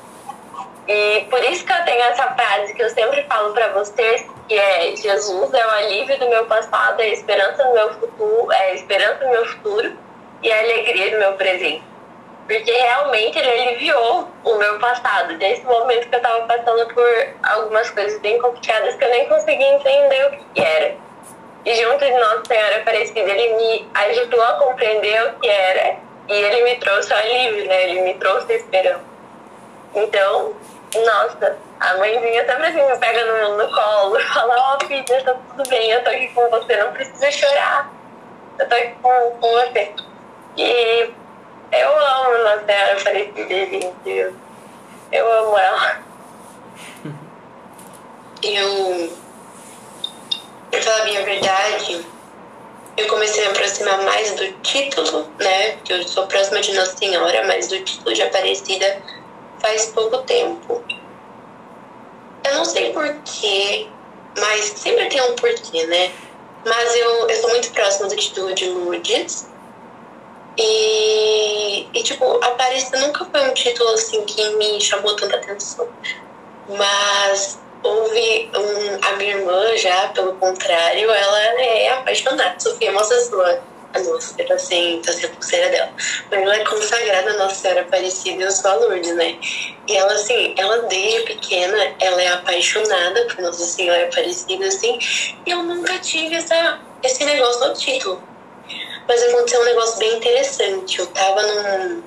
e 0.88 1.26
por 1.28 1.44
isso 1.44 1.66
que 1.66 1.72
eu 1.72 1.84
tenho 1.84 2.02
essa 2.04 2.30
frase 2.32 2.72
que 2.72 2.82
eu 2.82 2.88
sempre 2.88 3.22
falo 3.24 3.52
para 3.52 3.68
vocês, 3.68 4.26
que 4.48 4.54
é 4.54 4.96
Jesus 4.96 5.52
é 5.52 5.66
o 5.66 5.70
alívio 5.70 6.18
do 6.18 6.30
meu 6.30 6.46
passado, 6.46 6.98
é 7.00 7.04
a 7.04 7.08
esperança 7.08 7.62
do 7.62 7.74
meu 7.74 7.92
futuro, 7.92 8.50
é 8.50 8.70
a 8.70 8.74
esperança 8.74 9.22
do 9.22 9.28
meu 9.28 9.44
futuro 9.44 9.92
e 10.42 10.52
a 10.52 10.58
alegria 10.58 11.10
do 11.10 11.18
meu 11.18 11.32
presente. 11.34 11.82
Porque 12.46 12.72
realmente 12.72 13.38
ele 13.38 13.50
aliviou 13.50 14.28
o 14.42 14.54
meu 14.56 14.78
passado, 14.78 15.36
desde 15.36 15.66
o 15.66 15.68
momento 15.68 16.08
que 16.08 16.14
eu 16.14 16.18
estava 16.18 16.46
passando 16.46 16.86
por 16.94 17.28
algumas 17.42 17.90
coisas 17.90 18.18
bem 18.20 18.38
complicadas 18.38 18.94
que 18.94 19.04
eu 19.04 19.10
nem 19.10 19.28
conseguia 19.28 19.74
entender 19.74 20.26
o 20.26 20.30
que 20.54 20.60
era. 20.60 20.96
E 21.66 21.74
junto 21.74 22.04
de 22.04 22.12
Nossa 22.12 22.44
Senhora 22.46 22.76
Aparecida, 22.78 23.20
ele 23.20 23.54
me 23.54 23.90
ajudou 23.92 24.42
a 24.42 24.54
compreender 24.54 25.22
o 25.28 25.40
que 25.40 25.48
era 25.48 25.96
e 26.28 26.32
ele 26.32 26.62
me 26.64 26.76
trouxe 26.76 27.12
alívio, 27.12 27.66
né? 27.66 27.90
Ele 27.90 28.00
me 28.00 28.14
trouxe 28.14 28.54
esperança. 28.54 29.04
Então, 29.94 30.54
nossa, 30.94 31.58
a 31.80 31.96
mãezinha 31.98 32.46
sempre 32.46 32.66
assim 32.66 32.82
me 32.82 32.98
pega 32.98 33.24
no, 33.24 33.58
no 33.58 33.74
colo 33.74 34.18
e 34.18 34.22
fala, 34.22 34.54
ó 34.56 34.78
oh, 34.80 34.86
filha, 34.86 35.22
tá 35.22 35.34
tudo 35.34 35.68
bem, 35.68 35.90
eu 35.90 36.02
tô 36.02 36.10
aqui 36.10 36.28
com 36.28 36.48
você, 36.48 36.76
não 36.76 36.92
precisa 36.92 37.30
chorar. 37.30 37.90
Eu 38.58 38.68
tô 38.68 38.74
aqui 38.74 38.94
com, 39.02 39.30
com 39.40 39.50
você. 39.50 39.92
E 40.58 41.14
eu 41.70 41.88
amo 41.88 42.38
Senhora 42.66 43.00
Aparecida, 43.00 43.48
gente. 43.48 44.34
Eu 45.12 45.32
amo 45.32 45.56
ela. 45.56 46.02
Eu, 48.42 49.12
pra 50.68 50.82
falar 50.82 51.02
a 51.02 51.04
minha 51.04 51.24
verdade, 51.24 52.04
eu 52.96 53.06
comecei 53.06 53.44
a 53.44 53.50
me 53.50 53.52
aproximar 53.52 54.02
mais 54.02 54.32
do 54.32 54.52
título, 54.62 55.30
né? 55.38 55.76
Que 55.84 55.92
eu 55.92 56.02
sou 56.08 56.26
próxima 56.26 56.60
de 56.60 56.74
Nossa 56.74 56.96
Senhora, 56.96 57.46
mas 57.46 57.68
do 57.68 57.78
título 57.84 58.12
de 58.12 58.22
Aparecida 58.22 59.00
faz 59.60 59.86
pouco 59.86 60.18
tempo. 60.18 60.82
Eu 62.42 62.54
não 62.54 62.64
sei 62.64 62.92
porquê, 62.92 63.86
mas 64.36 64.64
sempre 64.64 65.06
tem 65.06 65.22
um 65.22 65.36
porquê, 65.36 65.86
né? 65.86 66.10
Mas 66.66 66.96
eu, 66.96 67.28
eu 67.28 67.36
sou 67.36 67.50
muito 67.50 67.70
próxima 67.70 68.08
do 68.08 68.16
título 68.16 68.52
de 68.54 68.68
Lourdes. 68.68 69.46
E, 70.58 71.86
e, 71.94 72.02
tipo, 72.02 72.24
Aparecida 72.44 72.98
nunca 72.98 73.24
foi 73.24 73.48
um 73.48 73.54
título 73.54 73.90
assim 73.90 74.24
que 74.24 74.50
me 74.56 74.80
chamou 74.80 75.14
tanta 75.14 75.36
atenção. 75.36 75.88
Mas 76.68 77.60
houve 77.82 78.50
um, 78.54 79.06
a 79.06 79.12
minha 79.16 79.36
irmã 79.36 79.76
já, 79.76 80.08
pelo 80.08 80.34
contrário, 80.34 81.10
ela 81.10 81.40
é 81.60 81.92
apaixonada. 81.92 82.58
Sofia, 82.58 82.92
mostra 82.92 83.20
sua 83.20 83.62
a 83.94 84.00
Nossa 84.00 84.34
Senhora 84.34 84.54
assim, 84.54 85.00
tá 85.04 85.12
sendo 85.12 85.34
pulseira 85.34 85.68
dela. 85.70 85.92
Mas 86.30 86.42
ela 86.42 86.56
é 86.56 86.64
consagrada 86.64 87.30
a 87.30 87.36
Nossa 87.38 87.54
Senhora 87.54 87.80
Aparecida 87.82 88.42
e 88.42 88.66
a 88.66 88.74
Lourdes, 88.74 89.14
né? 89.14 89.38
E 89.86 89.96
ela, 89.96 90.12
assim, 90.12 90.54
ela 90.56 90.82
desde 90.82 91.22
pequena, 91.22 91.94
ela 92.00 92.22
é 92.22 92.28
apaixonada 92.28 93.26
por 93.26 93.42
Nossa 93.42 93.64
Senhora 93.64 94.04
Aparecida, 94.04 94.66
assim, 94.66 94.98
e 95.46 95.50
eu 95.50 95.62
nunca 95.62 95.98
tive 95.98 96.34
essa, 96.34 96.80
esse 97.02 97.24
negócio 97.24 97.66
no 97.66 97.74
título. 97.74 98.27
Mas 99.08 99.22
aconteceu 99.22 99.62
um 99.62 99.64
negócio 99.64 99.98
bem 99.98 100.16
interessante. 100.16 100.98
Eu 100.98 101.06
tava 101.06 101.42
num, 101.42 102.02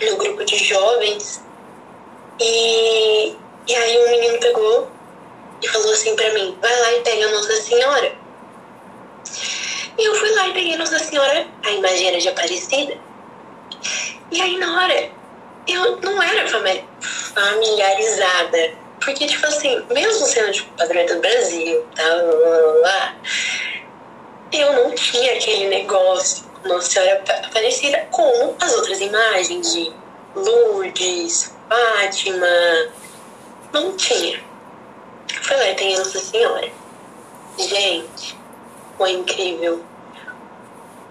num 0.00 0.16
grupo 0.16 0.44
de 0.44 0.56
jovens 0.56 1.42
e, 2.40 3.34
e 3.66 3.74
aí 3.74 3.98
um 3.98 4.10
menino 4.10 4.38
pegou 4.38 4.88
e 5.62 5.68
falou 5.68 5.92
assim 5.92 6.14
pra 6.14 6.32
mim, 6.32 6.56
vai 6.60 6.80
lá 6.80 6.92
e 6.92 7.00
pega 7.00 7.26
a 7.26 7.30
Nossa 7.30 7.56
Senhora. 7.56 8.12
E 9.96 10.04
eu 10.04 10.14
fui 10.14 10.30
lá 10.30 10.48
e 10.48 10.52
peguei 10.52 10.76
Nossa 10.76 10.98
Senhora, 10.98 11.46
a 11.64 11.70
imagem 11.70 12.08
era 12.08 12.18
de 12.18 12.28
Aparecida. 12.28 12.98
E 14.30 14.40
aí, 14.40 14.56
na 14.58 14.82
hora, 14.82 15.10
eu 15.68 16.00
não 16.00 16.22
era 16.22 16.46
familiarizada. 16.48 18.72
Porque, 19.00 19.26
tipo 19.26 19.46
assim, 19.46 19.84
mesmo 19.90 20.26
sendo 20.26 20.52
tipo, 20.52 20.72
padroeira 20.76 21.14
do 21.14 21.20
Brasil, 21.20 21.84
tá, 21.94 22.02
lá, 22.82 23.16
eu 24.52 24.72
não 24.72 24.94
tinha 24.94 25.34
aquele 25.34 25.68
negócio 25.68 26.44
Nossa 26.64 26.90
Senhora 26.90 27.22
Aparecida 27.46 28.06
como 28.10 28.56
as 28.60 28.72
outras 28.74 29.00
imagens 29.00 29.72
de 29.72 29.92
Lourdes, 30.34 31.54
Fátima. 31.68 32.46
Não 33.72 33.96
tinha. 33.96 34.42
Fui 35.42 35.56
lá 35.56 35.70
e 35.70 35.74
peguei 35.74 35.96
Nossa 35.96 36.18
Senhora. 36.18 36.68
Gente, 37.58 38.36
foi 38.96 39.12
incrível. 39.12 39.84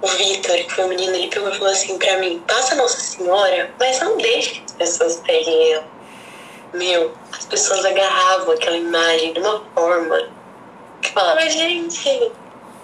O 0.01 0.07
Vitor, 0.07 0.55
que 0.57 0.69
foi 0.69 0.83
o 0.83 0.87
menino, 0.89 1.15
ele 1.15 1.29
pegou 1.29 1.49
e 1.49 1.57
falou 1.57 1.71
assim 1.71 1.97
pra 1.97 2.17
mim: 2.17 2.43
passa 2.47 2.75
Nossa 2.75 2.99
Senhora, 2.99 3.71
mas 3.79 3.99
não 3.99 4.17
deixe 4.17 4.55
que 4.55 4.63
as 4.65 4.71
pessoas 4.73 5.21
peguem 5.25 5.73
ela. 5.73 5.87
Meu, 6.73 7.13
as 7.31 7.45
pessoas 7.45 7.85
agarravam 7.85 8.53
aquela 8.53 8.75
imagem 8.75 9.33
de 9.33 9.39
uma 9.39 9.63
forma 9.73 10.27
que 11.01 11.11
falava, 11.11 11.47
gente, 11.49 12.31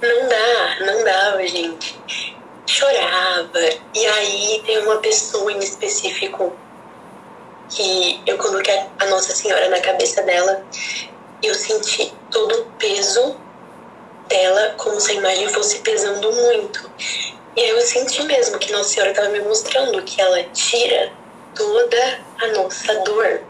não 0.02 0.30
dá, 0.30 0.86
não 0.86 1.04
dava, 1.04 1.46
gente. 1.48 2.39
Chorava. 2.70 3.60
E 3.96 4.06
aí 4.06 4.62
tem 4.66 4.80
uma 4.80 4.98
pessoa 4.98 5.52
em 5.52 5.60
específico 5.60 6.56
que 7.70 8.22
eu 8.26 8.38
coloquei 8.38 8.80
a 9.00 9.06
Nossa 9.08 9.36
Senhora 9.36 9.70
na 9.70 9.80
cabeça 9.80 10.22
dela 10.24 10.66
eu 11.42 11.56
senti 11.56 12.14
todo 12.30 12.62
o 12.62 12.66
peso 12.78 13.36
dela 14.28 14.76
como 14.78 15.00
se 15.00 15.12
a 15.12 15.16
imagem 15.16 15.48
fosse 15.50 15.80
pesando 15.80 16.32
muito. 16.32 16.92
E 17.56 17.62
aí 17.62 17.70
eu 17.70 17.82
senti 17.82 18.24
mesmo 18.24 18.60
que 18.60 18.72
Nossa 18.72 18.90
Senhora 18.90 19.12
estava 19.12 19.30
me 19.30 19.40
mostrando 19.42 20.02
que 20.04 20.22
ela 20.22 20.44
tira 20.54 21.12
toda 21.56 22.20
a 22.42 22.48
nossa 22.48 22.94
dor. 23.00 23.42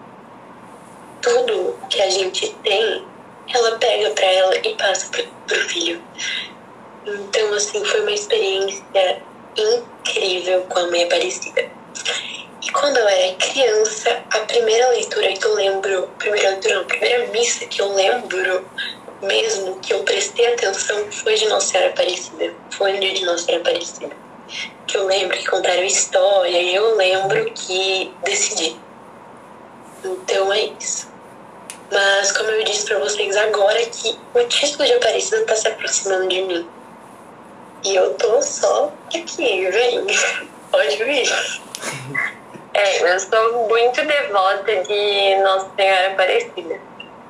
Tudo 1.22 1.78
que 1.90 2.02
a 2.02 2.10
gente 2.10 2.56
tem, 2.64 3.06
ela 3.54 3.78
pega 3.78 4.12
para 4.12 4.26
ela 4.26 4.56
e 4.58 4.76
passa 4.76 5.10
pro, 5.10 5.24
pro 5.48 5.60
filho. 5.68 6.02
Então, 7.16 7.54
assim, 7.54 7.84
foi 7.84 8.02
uma 8.02 8.12
experiência 8.12 9.22
incrível 9.58 10.62
com 10.70 10.80
a 10.80 10.88
Mãe 10.88 11.04
Aparecida. 11.04 11.70
E 12.62 12.72
quando 12.72 12.98
eu 12.98 13.08
era 13.08 13.36
criança, 13.36 14.24
a 14.32 14.40
primeira 14.40 14.90
leitura 14.90 15.32
que 15.34 15.46
eu 15.46 15.54
lembro, 15.54 16.10
primeira 16.18 16.50
leitura 16.50 16.76
não, 16.76 16.82
a 16.82 16.86
primeira 16.86 17.28
missa 17.28 17.66
que 17.66 17.82
eu 17.82 17.94
lembro 17.94 18.66
mesmo 19.22 19.80
que 19.80 19.94
eu 19.94 20.04
prestei 20.04 20.54
atenção 20.54 21.12
foi 21.12 21.36
de 21.36 21.48
Nossa 21.48 21.72
Senhora 21.72 21.90
Aparecida. 21.90 22.54
Foi 22.72 22.94
no 22.94 23.00
dia 23.00 23.14
de 23.14 23.26
Nossa 23.26 23.46
Senhora 23.46 23.62
Aparecida. 23.62 24.16
Que 24.88 24.98
eu 24.98 25.06
lembro 25.06 25.38
que 25.38 25.46
contaram 25.46 25.84
história 25.84 26.62
e 26.62 26.76
eu 26.76 26.96
lembro 26.96 27.52
que 27.52 28.14
decidi. 28.24 28.80
Então 30.04 30.52
é 30.54 30.72
isso. 30.80 31.10
Mas 31.92 32.32
como 32.32 32.50
eu 32.50 32.64
disse 32.64 32.86
para 32.86 33.00
vocês 33.00 33.36
agora 33.36 33.84
que 33.86 34.18
o 34.34 34.44
título 34.48 34.86
de 34.86 34.94
Aparecida 34.94 35.46
tá 35.46 35.56
se 35.56 35.68
aproximando 35.68 36.28
de 36.28 36.42
mim. 36.44 36.70
E 37.84 37.96
eu 37.96 38.14
tô 38.16 38.42
só 38.42 38.92
aqui, 39.08 39.70
vem. 39.70 40.06
Pode 40.72 41.04
vir. 41.04 41.30
É, 42.74 43.14
eu 43.14 43.20
sou 43.20 43.68
muito 43.68 44.06
devota 44.06 44.76
de 44.84 45.36
Nossa 45.38 45.70
Senhora 45.76 46.12
Aparecida. 46.12 46.80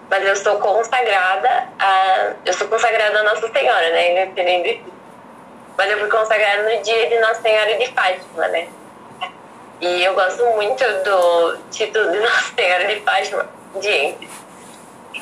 Mas 0.10 0.26
eu 0.26 0.36
sou 0.36 0.58
consagrada 0.60 1.68
a. 1.78 2.34
Eu 2.46 2.54
sou 2.54 2.68
consagrada 2.68 3.20
a 3.20 3.24
Nossa 3.24 3.48
Senhora, 3.52 3.90
né? 3.92 4.12
Independente 4.12 4.84
de 4.84 4.94
Mas 5.78 5.92
eu 5.92 6.00
fui 6.00 6.10
consagrada 6.10 6.64
no 6.64 6.82
dia 6.82 7.10
de 7.10 7.20
Nossa 7.20 7.42
Senhora 7.42 7.78
de 7.78 7.88
Fátima, 7.94 8.48
né? 8.48 8.68
E 9.82 10.04
eu 10.04 10.14
gosto 10.14 10.44
muito 10.48 10.84
do 11.04 11.58
título 11.72 12.12
de 12.12 12.20
Nossa 12.20 12.54
Senhora 12.56 12.86
de 12.88 13.00
Fátima. 13.02 13.50
Gente, 13.80 14.30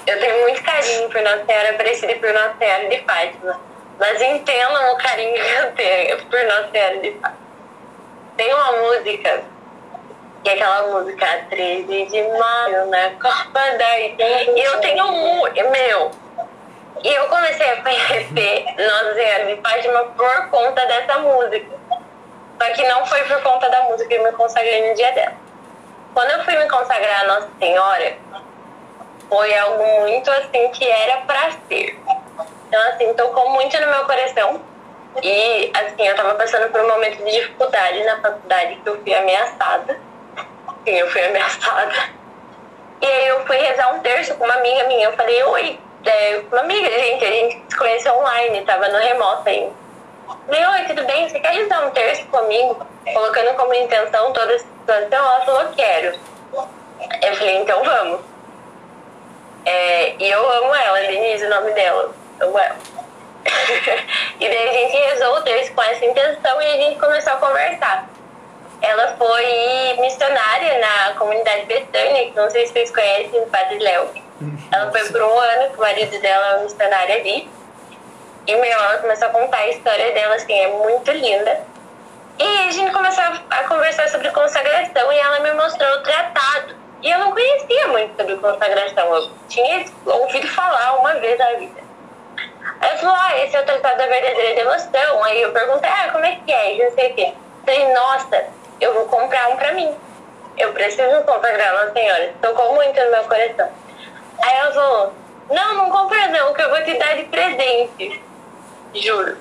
eu 0.07 0.19
tenho 0.19 0.41
muito 0.41 0.63
carinho 0.63 1.09
por 1.09 1.21
Nossa 1.21 1.45
Senhora 1.45 1.69
Aparecida 1.71 2.11
e 2.13 2.19
por 2.19 2.33
Nossa 2.33 2.55
Senhora 2.57 2.87
de 2.87 3.03
Fátima. 3.03 3.66
Mas 3.99 4.21
entendam 4.21 4.93
o 4.93 4.97
carinho 4.97 5.33
que 5.33 5.53
eu 5.53 5.71
tenho 5.73 6.25
por 6.25 6.43
Nossa 6.43 6.69
Senhora 6.71 6.99
de 6.99 7.11
Fátima. 7.13 7.47
Tem 8.35 8.53
uma 8.53 8.71
música 8.73 9.43
que 10.43 10.49
é 10.49 10.53
aquela 10.53 10.87
música 10.87 11.25
13 11.49 12.05
de 12.05 12.21
maio 12.37 12.85
na 12.87 13.09
Copa 13.11 13.59
da 13.77 13.99
E 13.99 14.63
eu 14.63 14.79
tenho 14.79 15.03
um, 15.03 15.41
meu. 15.71 16.11
E 17.03 17.13
eu 17.13 17.27
comecei 17.27 17.71
a 17.71 17.81
conhecer 17.81 18.65
Nossa 18.77 19.13
Senhora 19.15 19.45
de 19.47 19.61
Fátima 19.61 20.03
por 20.15 20.49
conta 20.49 20.85
dessa 20.85 21.17
música. 21.19 21.77
Só 22.61 22.73
que 22.73 22.87
não 22.87 23.05
foi 23.05 23.23
por 23.23 23.41
conta 23.41 23.69
da 23.69 23.83
música 23.83 24.09
que 24.09 24.15
eu 24.15 24.23
me 24.23 24.31
consagrei 24.33 24.89
no 24.89 24.95
dia 24.95 25.11
dela. 25.13 25.33
Quando 26.13 26.31
eu 26.31 26.43
fui 26.43 26.55
me 26.55 26.69
consagrar 26.69 27.21
a 27.21 27.27
Nossa 27.27 27.49
Senhora, 27.59 28.17
foi 29.29 29.57
algo 29.57 30.01
muito 30.01 30.29
assim 30.31 30.69
que 30.69 30.87
era 30.87 31.17
pra 31.21 31.51
ser. 31.67 31.99
Então, 32.67 32.81
assim, 32.89 33.13
tocou 33.13 33.49
muito 33.51 33.79
no 33.79 33.87
meu 33.87 34.05
coração. 34.05 34.61
E, 35.23 35.71
assim, 35.73 36.07
eu 36.07 36.15
tava 36.15 36.35
passando 36.35 36.71
por 36.71 36.81
um 36.81 36.87
momento 36.87 37.23
de 37.23 37.31
dificuldade 37.31 38.03
na 38.03 38.21
faculdade 38.21 38.75
que 38.75 38.89
eu 38.89 39.01
fui 39.01 39.13
ameaçada 39.13 39.99
eu 40.95 41.09
fui 41.09 41.23
ameaçada. 41.25 41.93
E 43.01 43.05
aí 43.05 43.27
eu 43.27 43.45
fui 43.45 43.57
rezar 43.57 43.93
um 43.93 43.99
terço 43.99 44.35
com 44.35 44.45
uma 44.45 44.55
amiga 44.55 44.87
minha. 44.87 45.05
Eu 45.05 45.13
falei, 45.13 45.43
oi, 45.43 45.79
é, 46.05 46.41
uma 46.51 46.61
amiga, 46.61 46.89
gente, 46.89 47.25
a 47.25 47.31
gente 47.31 47.63
se 47.69 47.77
conheceu 47.77 48.17
online, 48.17 48.65
tava 48.65 48.87
no 48.87 48.97
remoto 48.97 49.47
ainda. 49.49 49.73
Falei, 50.45 50.65
oi, 50.65 50.83
tudo 50.87 51.05
bem? 51.05 51.29
Você 51.29 51.39
quer 51.39 51.53
rezar 51.53 51.85
um 51.85 51.91
terço 51.91 52.25
comigo? 52.27 52.85
Colocando 53.13 53.55
como 53.55 53.73
intenção 53.73 54.33
toda 54.33 54.55
a 54.55 54.59
situação, 54.59 55.19
ela 55.19 55.45
falou, 55.45 55.73
quero. 55.75 56.17
Eu 57.21 57.35
falei, 57.35 57.57
então 57.57 57.83
vamos. 57.83 58.21
É, 59.65 60.15
e 60.17 60.29
eu 60.29 60.49
amo 60.49 60.73
ela, 60.73 60.99
Denise, 61.01 61.45
o 61.45 61.49
nome 61.49 61.71
dela. 61.71 62.13
Ela. 62.39 62.75
e 64.39 64.47
daí 64.47 64.69
a 64.69 64.73
gente 64.73 64.97
rezou 64.97 65.37
o 65.37 65.41
terço 65.41 65.73
com 65.73 65.81
essa 65.81 66.05
intenção 66.05 66.61
e 66.61 66.65
a 66.65 66.77
gente 66.77 66.99
começou 66.99 67.33
a 67.33 67.37
conversar. 67.37 68.09
Ela 68.81 69.15
foi 69.17 69.95
missionária 69.99 70.79
na 70.79 71.13
comunidade 71.15 71.65
Betânia, 71.65 72.25
que 72.25 72.35
não 72.35 72.49
sei 72.49 72.67
se 72.67 72.73
vocês 72.73 72.91
conhecem, 72.91 73.41
o 73.41 73.47
Padre 73.47 73.79
Léo. 73.79 74.09
Ela 74.71 74.91
foi 74.91 75.03
por 75.09 75.21
um 75.21 75.39
ano 75.39 75.71
que 75.71 75.77
o 75.77 75.81
marido 75.81 76.19
dela 76.21 76.59
é 76.59 76.63
missionário 76.63 77.15
ali. 77.15 77.49
E, 78.45 78.55
meu, 78.55 78.71
ela 78.71 78.97
começou 78.99 79.27
a 79.27 79.31
contar 79.31 79.57
a 79.57 79.67
história 79.69 80.13
dela, 80.13 80.35
assim, 80.35 80.53
é 80.53 80.67
muito 80.67 81.11
linda. 81.11 81.59
E 82.39 82.67
a 82.67 82.71
gente 82.71 82.91
começou 82.91 83.23
a 83.49 83.63
conversar 83.63 84.07
sobre 84.09 84.29
consagração 84.29 85.11
e 85.11 85.17
ela 85.17 85.39
me 85.39 85.53
mostrou 85.53 85.91
o 85.95 86.03
tratado. 86.03 86.75
E 87.01 87.09
eu 87.09 87.19
não 87.19 87.31
conhecia 87.31 87.87
muito 87.87 88.15
sobre 88.15 88.35
consagração, 88.37 89.15
eu 89.15 89.31
tinha 89.49 89.85
ouvido 90.05 90.47
falar 90.47 90.99
uma 90.99 91.15
vez 91.15 91.37
na 91.37 91.53
vida. 91.53 91.86
Aí 92.79 92.97
falou, 92.97 93.15
ah, 93.15 93.37
esse 93.37 93.55
é 93.55 93.61
o 93.61 93.65
tratado 93.65 93.97
da 93.97 94.07
verdadeira 94.07 94.55
devoção. 94.55 95.23
Aí 95.23 95.41
eu 95.41 95.51
perguntei, 95.51 95.89
ah, 95.89 96.09
como 96.11 96.25
é 96.25 96.37
que 96.45 96.51
é? 96.51 96.75
E 96.75 96.83
não 96.83 96.91
sei 96.91 97.11
o 97.11 97.15
quê. 97.15 97.33
Falei, 97.65 97.93
nossa, 97.93 98.45
eu 98.79 98.93
vou 98.93 99.05
comprar 99.05 99.49
um 99.49 99.55
pra 99.57 99.73
mim. 99.73 99.95
Eu 100.57 100.73
preciso 100.73 101.21
consagrar 101.23 101.75
uma 101.75 101.93
senhora. 101.93 102.33
Tocou 102.41 102.73
muito 102.75 102.99
no 102.99 103.11
meu 103.11 103.23
coração. 103.23 103.69
Aí 104.41 104.55
ela 104.57 104.71
falou, 104.71 105.13
não, 105.49 105.73
não 105.75 105.89
compra 105.89 106.27
não, 106.27 106.53
que 106.53 106.61
eu 106.61 106.69
vou 106.69 106.83
te 106.83 106.93
dar 106.95 107.15
de 107.15 107.23
presente. 107.23 108.23
Juro. 108.95 109.37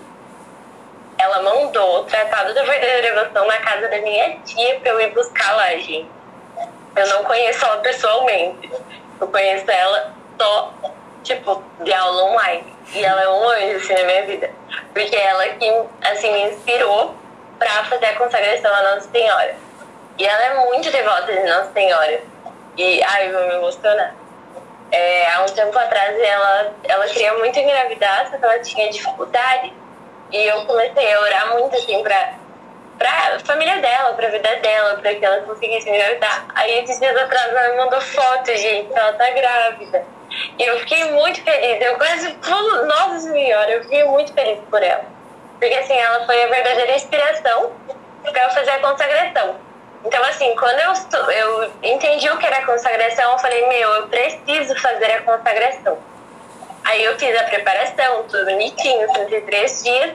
Ela 1.18 1.42
mandou 1.42 2.00
o 2.00 2.04
Tratado 2.04 2.52
da 2.52 2.62
Verdadeira 2.62 3.14
Devoção 3.14 3.46
na 3.46 3.58
casa 3.58 3.88
da 3.88 3.98
minha 3.98 4.38
tia 4.40 4.78
pra 4.80 4.90
eu 4.90 5.00
ir 5.00 5.10
buscar 5.14 5.56
lá, 5.56 5.70
gente. 5.70 6.08
Eu 6.94 7.08
não 7.08 7.24
conheço 7.24 7.64
ela 7.64 7.78
pessoalmente. 7.78 8.70
Eu 9.20 9.28
conheço 9.28 9.70
ela 9.70 10.14
só, 10.38 10.72
tipo, 11.26 11.62
de 11.80 11.92
aula 11.92 12.24
online. 12.24 12.72
E 12.94 13.04
ela 13.04 13.22
é 13.22 13.28
um 13.28 13.48
anjo, 13.48 13.76
assim, 13.76 13.94
na 13.94 14.04
minha 14.04 14.26
vida. 14.26 14.50
Porque 14.94 15.16
ela 15.16 15.48
que, 15.48 15.84
assim, 16.02 16.32
me 16.32 16.42
inspirou 16.50 17.14
para 17.58 17.84
fazer 17.84 18.06
a 18.06 18.16
consagração 18.16 18.72
à 18.72 18.94
Nossa 18.94 19.10
Senhora. 19.10 19.56
E 20.18 20.24
ela 20.24 20.44
é 20.44 20.54
muito 20.66 20.90
devota 20.90 21.32
de 21.32 21.42
Nossa 21.42 21.72
Senhora. 21.72 22.20
E, 22.76 23.02
ai, 23.02 23.32
vou 23.32 23.46
me 23.48 23.54
emocionar. 23.54 24.14
É, 24.92 25.32
há 25.32 25.42
um 25.42 25.46
tempo 25.46 25.76
atrás 25.76 26.16
ela, 26.20 26.72
ela 26.84 27.06
queria 27.08 27.34
muito 27.34 27.58
engravidar, 27.58 28.30
só 28.30 28.38
que 28.38 28.44
ela 28.44 28.58
tinha 28.60 28.88
dificuldade. 28.90 29.72
E 30.30 30.46
eu 30.46 30.64
comecei 30.64 31.12
a 31.12 31.20
orar 31.20 31.52
muito 31.54 31.76
assim 31.76 32.02
pra, 32.02 32.34
pra 32.96 33.38
família 33.44 33.78
dela, 33.78 34.14
pra 34.14 34.28
vida 34.28 34.56
dela, 34.56 34.96
pra 34.98 35.14
que 35.14 35.24
ela 35.24 35.42
conseguisse 35.42 35.88
engravidar. 35.88 36.46
Aí 36.54 36.84
esses 36.84 37.00
dias 37.00 37.16
atrás 37.16 37.48
ela 37.48 37.70
me 37.70 37.76
mandou 37.76 38.00
foto, 38.00 38.46
gente, 38.54 38.92
ela 38.94 39.12
tá 39.14 39.30
grávida. 39.30 40.15
E 40.58 40.62
eu 40.62 40.78
fiquei 40.80 41.04
muito 41.12 41.42
feliz. 41.42 41.84
Eu 41.84 41.96
quase 41.96 42.32
pulo, 42.34 42.86
nossa 42.86 43.20
senhora, 43.20 43.70
eu 43.70 43.82
fiquei 43.82 44.04
muito 44.04 44.32
feliz 44.32 44.58
por 44.70 44.82
ela. 44.82 45.04
Porque 45.58 45.74
assim, 45.74 45.94
ela 45.94 46.24
foi 46.26 46.42
a 46.42 46.46
verdadeira 46.48 46.94
inspiração 46.94 47.72
para 48.22 48.44
eu 48.44 48.50
fazer 48.50 48.70
a 48.70 48.78
consagração. 48.80 49.56
Então, 50.04 50.22
assim, 50.24 50.54
quando 50.56 50.78
eu, 50.78 51.32
eu 51.32 51.72
entendi 51.82 52.28
o 52.30 52.38
que 52.38 52.46
era 52.46 52.64
consagração, 52.64 53.32
eu 53.32 53.38
falei, 53.38 53.66
meu, 53.66 53.90
eu 53.94 54.08
preciso 54.08 54.76
fazer 54.80 55.10
a 55.10 55.22
consagração. 55.22 55.98
Aí 56.84 57.02
eu 57.02 57.18
fiz 57.18 57.36
a 57.36 57.44
preparação, 57.44 58.22
tudo 58.24 58.44
bonitinho, 58.44 59.12
33 59.12 59.82
dias. 59.82 60.14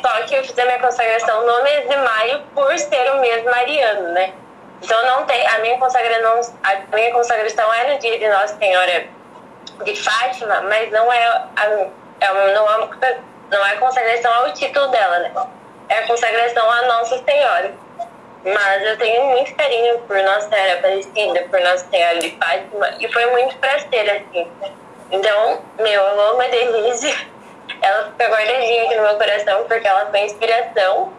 Só 0.00 0.22
que 0.24 0.34
eu 0.34 0.44
fiz 0.44 0.58
a 0.58 0.64
minha 0.64 0.78
consagração 0.78 1.46
no 1.46 1.62
mês 1.62 1.88
de 1.88 1.96
maio 1.96 2.42
por 2.54 2.78
ser 2.78 3.10
o 3.12 3.20
mês 3.20 3.42
mariano, 3.44 4.08
né? 4.10 4.32
Então 4.82 5.02
não 5.06 5.24
tem. 5.24 5.46
A 5.46 5.58
minha 5.60 5.78
consagração, 5.78 6.40
a 6.62 6.94
minha 6.94 7.12
consagração 7.12 7.72
é 7.72 7.92
no 7.92 7.98
dia 7.98 8.18
de 8.18 8.28
Nossa 8.28 8.56
Senhora 8.58 9.06
de 9.84 9.96
Fátima, 9.96 10.60
mas 10.62 10.90
não 10.90 11.12
é, 11.12 11.26
a, 11.56 11.64
é 12.20 12.52
não 12.54 12.70
é 12.70 13.18
não 13.50 13.66
é 13.66 13.76
consagração 13.76 14.32
ao 14.32 14.52
título 14.52 14.88
dela, 14.88 15.18
né? 15.18 15.32
É 15.88 15.98
a 15.98 16.06
consagração 16.06 16.70
à 16.70 16.82
Nossa 16.82 17.22
Senhora. 17.22 17.74
Mas 18.44 18.82
eu 18.82 18.96
tenho 18.98 19.24
muito 19.26 19.54
carinho 19.54 19.98
por 20.00 20.16
Nossa 20.16 20.48
Senhora 20.48 20.78
Aparecida, 20.78 21.42
por 21.48 21.60
Nossa 21.60 21.86
Senhora 21.88 22.18
de 22.18 22.30
Fátima, 22.36 22.88
e 22.98 23.12
foi 23.12 23.26
muito 23.26 23.56
prazer, 23.58 24.10
assim. 24.10 24.50
Então, 25.12 25.62
meu, 25.78 26.02
eu 26.02 26.20
amo 26.30 26.40
a 26.40 26.48
Denise. 26.48 27.30
Ela 27.80 28.10
fica 28.10 28.28
guardadinha 28.28 28.84
aqui 28.84 28.96
no 28.96 29.02
meu 29.02 29.16
coração, 29.16 29.64
porque 29.68 29.86
ela 29.86 30.06
foi 30.06 30.20
a 30.20 30.24
inspiração 30.24 31.12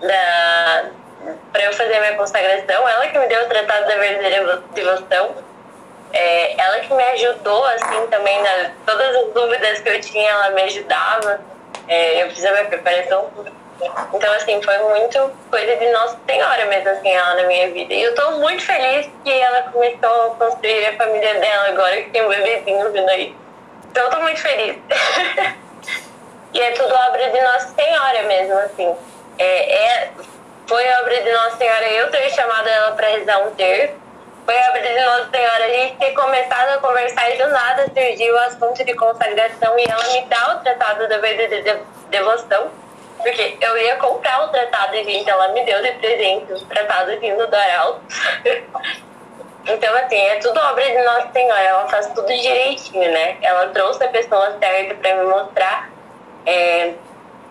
da, 0.00 0.84
para 1.52 1.64
eu 1.64 1.72
fazer 1.72 1.94
a 1.94 2.00
minha 2.00 2.16
consagração. 2.16 2.88
Ela 2.88 3.08
que 3.08 3.18
me 3.18 3.26
deu 3.26 3.44
o 3.44 3.48
Tratado 3.48 3.86
da 3.86 3.96
Verdadeira 3.96 4.62
Devoção. 4.72 5.34
É, 6.12 6.60
ela 6.60 6.80
que 6.80 6.92
me 6.92 7.02
ajudou, 7.02 7.64
assim, 7.64 8.06
também, 8.10 8.42
na, 8.42 8.70
todas 8.86 9.16
as 9.16 9.32
dúvidas 9.32 9.80
que 9.80 9.88
eu 9.88 10.00
tinha, 10.00 10.30
ela 10.30 10.50
me 10.50 10.62
ajudava. 10.62 11.40
É, 11.88 12.22
eu 12.22 12.30
fiz 12.30 12.44
a 12.44 12.52
minha 12.52 12.64
preparação. 12.66 13.30
Então, 14.12 14.32
assim, 14.34 14.62
foi 14.62 14.78
muito 14.78 15.32
coisa 15.50 15.76
de 15.76 15.90
Nossa 15.90 16.18
Senhora 16.26 16.66
mesmo, 16.66 16.90
assim, 16.90 17.10
ela 17.10 17.34
na 17.34 17.44
minha 17.44 17.70
vida. 17.70 17.92
E 17.94 18.02
eu 18.02 18.14
tô 18.14 18.30
muito 18.32 18.62
feliz 18.62 19.10
que 19.24 19.32
ela 19.32 19.62
começou 19.72 20.32
a 20.32 20.34
construir 20.36 20.86
a 20.86 20.96
família 20.96 21.40
dela 21.40 21.68
agora, 21.68 22.02
que 22.02 22.10
tem 22.10 22.24
um 22.24 22.28
bebezinho 22.28 22.92
vindo 22.92 23.08
aí. 23.08 23.34
Então, 23.90 24.04
eu 24.04 24.10
tô 24.10 24.20
muito 24.20 24.40
feliz. 24.40 24.76
e 26.52 26.60
é 26.60 26.70
tudo 26.72 26.94
obra 26.94 27.30
de 27.30 27.40
Nossa 27.40 27.74
Senhora 27.74 28.22
mesmo, 28.24 28.58
assim. 28.58 28.94
É, 29.38 29.74
é, 29.74 30.10
foi 30.66 30.84
obra 31.00 31.22
de 31.22 31.32
Nossa 31.32 31.56
Senhora 31.56 31.88
eu 31.88 32.10
ter 32.10 32.30
chamado 32.30 32.68
ela 32.68 32.92
para 32.92 33.08
rezar 33.08 33.38
um 33.46 33.54
terço. 33.54 34.01
Foi 34.44 34.54
de 34.54 35.00
Nossa 35.04 35.30
Senhora 35.30 35.64
a 35.64 35.68
gente 35.68 35.96
ter 35.98 36.12
começado 36.12 36.68
a 36.70 36.78
conversar 36.78 37.30
e 37.30 37.38
do 37.38 37.48
nada 37.48 37.86
surgiu 37.94 38.34
o 38.34 38.38
assunto 38.40 38.84
de 38.84 38.94
consagração 38.94 39.78
e 39.78 39.84
ela 39.84 40.04
me 40.12 40.22
dá 40.22 40.56
o 40.56 40.60
tratado 40.60 41.08
da 41.08 41.18
verdadeira 41.18 41.80
devoção. 42.10 42.70
Porque 43.18 43.56
eu 43.60 43.78
ia 43.78 43.96
comprar 43.96 44.44
o 44.44 44.48
tratado, 44.48 44.94
gente, 44.96 45.30
ela 45.30 45.48
me 45.48 45.64
deu 45.64 45.80
de 45.80 45.92
presente 45.92 46.52
o 46.52 46.66
tratado 46.66 47.18
vindo 47.20 47.46
do 47.46 47.54
Arauto. 47.54 48.00
então, 49.64 49.96
assim, 49.98 50.18
é 50.18 50.36
tudo 50.40 50.58
obra 50.58 50.84
de 50.84 51.02
Nossa 51.02 51.30
Senhora, 51.32 51.62
ela 51.62 51.88
faz 51.88 52.08
tudo 52.08 52.26
direitinho, 52.26 53.12
né? 53.12 53.36
Ela 53.42 53.68
trouxe 53.68 54.02
a 54.02 54.08
pessoa 54.08 54.58
certa 54.58 54.94
para 54.96 55.14
me 55.14 55.24
mostrar 55.24 55.88
é, 56.44 56.94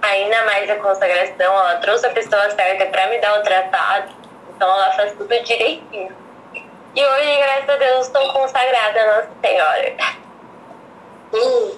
ainda 0.02 0.44
mais 0.44 0.70
a 0.70 0.76
consagração, 0.76 1.54
ela 1.54 1.78
trouxe 1.78 2.06
a 2.06 2.10
pessoa 2.10 2.50
certa 2.50 2.86
para 2.88 3.08
me 3.08 3.18
dar 3.20 3.39
o 3.39 3.44
tratado, 3.44 4.14
então 4.54 4.68
ela 4.68 4.92
faz 4.92 5.14
tudo 5.14 5.30
direitinho. 5.44 6.14
E 6.96 7.06
hoje, 7.06 7.38
graças 7.38 7.70
a 7.70 7.76
Deus, 7.78 8.08
estou 8.08 8.34
consagrada 8.34 9.00
a 9.02 9.06
Nossa 9.06 9.30
Senhora. 9.42 9.96
Hum. 11.34 11.72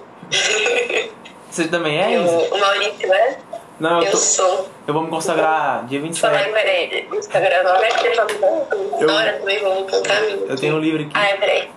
Você 1.50 1.68
também 1.68 2.00
é, 2.02 2.16
Eu, 2.16 2.22
o 2.24 2.58
Maurício 2.58 3.12
é? 3.14 3.38
Não, 3.78 3.98
eu, 4.00 4.04
Eu 4.06 4.10
tô- 4.10 4.16
sou. 4.16 4.68
eu 4.86 4.94
vou 4.94 5.02
me 5.04 5.10
consagrar 5.10 5.84
dia 5.86 6.00
Fala 6.14 6.38
aí, 6.38 6.44
27. 6.44 6.52
peraí, 6.52 7.08
Instagram 7.18 7.62
não 7.62 7.76
é 7.76 7.88
que 7.88 8.06
Eu- 8.06 9.10
Agora 9.10 9.32
também 9.38 9.58
vamos 9.60 9.90
mim. 10.22 10.46
Eu 10.48 10.56
tenho 10.56 10.76
um 10.76 10.80
livro 10.80 11.02
aqui, 11.02 11.10
Ai, 11.14 11.36
peraí. 11.38 11.70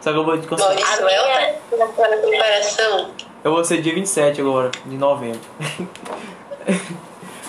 só 0.00 0.12
que 0.12 0.18
eu 0.18 0.24
vou 0.24 0.38
te 0.38 0.46
consagrar. 0.46 0.76
Maurício 0.76 1.06
A 1.06 1.12
é 1.12 1.58
minha- 1.70 1.86
tá 1.88 2.08
na 2.08 2.16
preparação. 2.18 3.10
Eu 3.44 3.52
vou 3.52 3.64
ser 3.64 3.80
dia 3.80 3.94
27 3.94 4.40
agora, 4.42 4.70
de 4.84 4.96
novembro. 4.96 5.40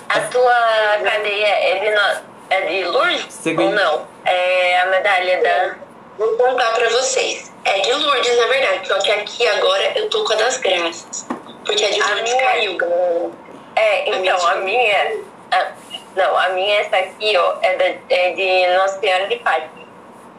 A 0.09 0.19
tua 0.21 0.99
cadeia 1.03 1.47
é 1.47 1.79
de, 1.79 1.89
no... 1.89 2.36
é 2.49 2.61
de 2.61 2.83
Lourdes 2.85 3.25
Você 3.33 3.55
ou 3.57 3.71
não? 3.71 4.07
É 4.25 4.79
a 4.81 4.85
medalha 4.87 5.41
da... 5.41 5.75
Vou 6.17 6.35
contar 6.37 6.71
pra 6.73 6.89
vocês. 6.89 7.51
É 7.65 7.79
de 7.79 7.93
Lourdes, 7.93 8.37
na 8.37 8.47
verdade. 8.47 8.87
Só 8.87 8.97
que 8.99 9.11
aqui 9.11 9.47
agora 9.47 9.91
eu 9.97 10.09
tô 10.09 10.23
com 10.23 10.33
a 10.33 10.35
das 10.35 10.57
graças. 10.57 11.25
Porque 11.65 11.83
a 11.85 11.89
de 11.91 11.99
Lourdes 12.01 12.33
minha- 12.33 12.45
caiu, 12.45 12.77
galera. 12.77 13.29
É, 13.75 14.09
então, 14.09 14.47
a 14.47 14.55
minha... 14.55 15.17
a- 15.51 15.71
Não, 16.15 16.35
a 16.37 16.49
minha, 16.49 16.79
essa 16.81 16.97
aqui, 16.97 17.37
ó, 17.37 17.55
é, 17.61 17.75
da, 17.75 17.85
é 18.15 18.31
de 18.31 18.67
Nossa 18.77 18.99
Senhora 18.99 19.27
de 19.27 19.37
Fátima. 19.39 19.85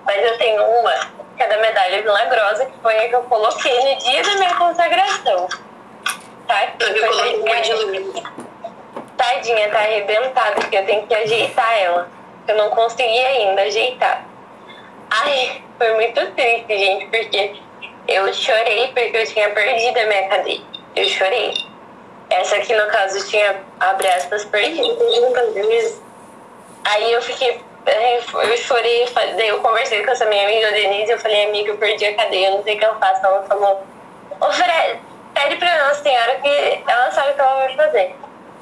Mas 0.04 0.24
eu 0.24 0.36
tenho 0.38 0.62
uma, 0.64 0.92
que 1.36 1.42
é 1.42 1.46
da 1.46 1.58
medalha 1.58 2.02
milagrosa, 2.02 2.66
que 2.66 2.72
foi 2.82 2.98
a 2.98 3.08
que 3.08 3.14
eu 3.14 3.22
coloquei 3.24 3.78
no 3.94 3.98
dia 4.00 4.22
da 4.22 4.34
minha 4.36 4.54
consagração. 4.56 5.46
Tá? 6.48 6.68
Eu 6.80 6.86
Foi 6.98 7.08
coloquei 7.08 7.40
uma 7.40 7.60
de 7.60 7.72
Lourdes. 7.74 8.22
Tadinha, 9.18 9.68
tá 9.68 9.80
arrebentada, 9.80 10.54
porque 10.54 10.78
eu 10.78 10.86
tenho 10.86 11.06
que 11.06 11.14
ajeitar 11.14 11.78
ela. 11.78 12.08
Eu 12.46 12.56
não 12.56 12.70
consegui 12.70 13.18
ainda 13.18 13.60
ajeitar. 13.62 14.24
Ai, 15.10 15.62
foi 15.76 15.92
muito 15.94 16.26
triste, 16.32 16.78
gente, 16.78 17.06
porque 17.06 17.60
eu 18.06 18.32
chorei 18.32 18.86
porque 18.88 19.16
eu 19.16 19.26
tinha 19.26 19.50
perdido 19.50 19.98
a 19.98 20.06
minha 20.06 20.28
cadeia. 20.28 20.62
Eu 20.96 21.04
chorei. 21.04 21.52
Essa 22.30 22.56
aqui, 22.56 22.74
no 22.74 22.86
caso, 22.88 23.28
tinha, 23.28 23.56
abre 23.80 24.08
aspas, 24.08 24.44
perdido. 24.46 24.98
Aí 26.84 27.12
eu 27.12 27.20
fiquei. 27.20 27.60
Eu 27.86 28.56
chorei, 28.58 29.06
daí 29.14 29.48
eu 29.48 29.60
conversei 29.60 30.04
com 30.04 30.10
essa 30.10 30.26
minha 30.26 30.44
amiga 30.44 30.70
Denise, 30.72 31.10
eu 31.10 31.18
falei, 31.18 31.46
amiga, 31.46 31.70
eu 31.70 31.78
perdi 31.78 32.04
a 32.04 32.14
cadeia, 32.14 32.48
eu 32.48 32.56
não 32.56 32.62
sei 32.62 32.76
o 32.76 32.78
que 32.78 32.84
eu 32.84 32.94
faço. 32.98 33.24
Ela 33.24 33.42
falou, 33.44 33.82
Fred, 34.52 35.00
pede 35.32 35.56
pra 35.56 35.88
Nossa 35.88 36.02
Senhora 36.02 36.34
que 36.36 36.82
ela 36.86 37.10
sabe 37.10 37.30
o 37.30 37.34
que 37.34 37.40
ela 37.40 37.54
vai 37.54 37.76
fazer. 37.76 38.14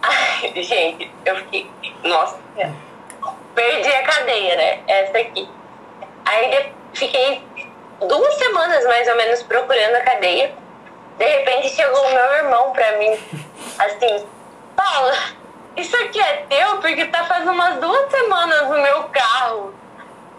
Ai, 0.02 0.36
gente, 0.62 1.11
eu 1.24 1.36
fiquei, 1.36 1.70
nossa, 2.04 2.38
perdi 3.54 3.88
a 3.88 4.02
cadeia, 4.02 4.57
né? 4.57 4.80
Essa 4.86 5.18
aqui. 5.18 5.48
Aí 6.24 6.72
fiquei 6.94 7.42
duas 8.00 8.34
semanas 8.34 8.84
mais 8.84 9.09
ou 9.09 9.16
menos 9.16 9.42
procurando 9.42 9.94
a 9.96 10.00
cadeia. 10.00 10.54
De 11.18 11.24
repente 11.24 11.70
chegou 11.70 12.07
o 12.07 12.12
meu 12.12 12.34
irmão 12.34 12.72
pra 12.72 12.98
mim, 12.98 13.18
assim, 13.78 14.26
Paula, 14.76 15.14
isso 15.76 15.96
aqui 15.96 16.20
é 16.20 16.44
teu? 16.48 16.76
Porque 16.78 17.07
tá 17.07 17.24
fazendo 17.24 17.52
umas 17.52 17.76
duas 17.78 18.11
semanas 18.11 18.68
no 18.68 18.82
meu 18.82 19.04
carro. 19.04 19.74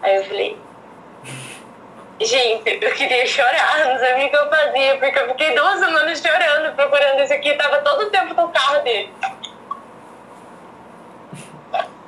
Aí 0.02 0.16
eu 0.16 0.24
falei, 0.24 0.56
gente, 2.20 2.78
eu 2.80 2.92
queria 2.92 3.26
chorar, 3.26 3.86
não 3.86 3.98
sabia 3.98 4.26
o 4.26 4.30
que 4.30 4.36
eu 4.36 4.48
fazia, 4.48 4.96
porque 4.98 5.18
eu 5.18 5.28
fiquei 5.28 5.54
duas 5.56 5.78
semanas 5.80 6.20
chorando, 6.20 6.74
procurando 6.76 7.22
isso 7.22 7.32
aqui, 7.34 7.54
tava 7.54 7.78
todo 7.78 8.02
o 8.02 8.10
tempo 8.10 8.34
no 8.34 8.48
carro 8.48 8.82
dele. 8.82 9.12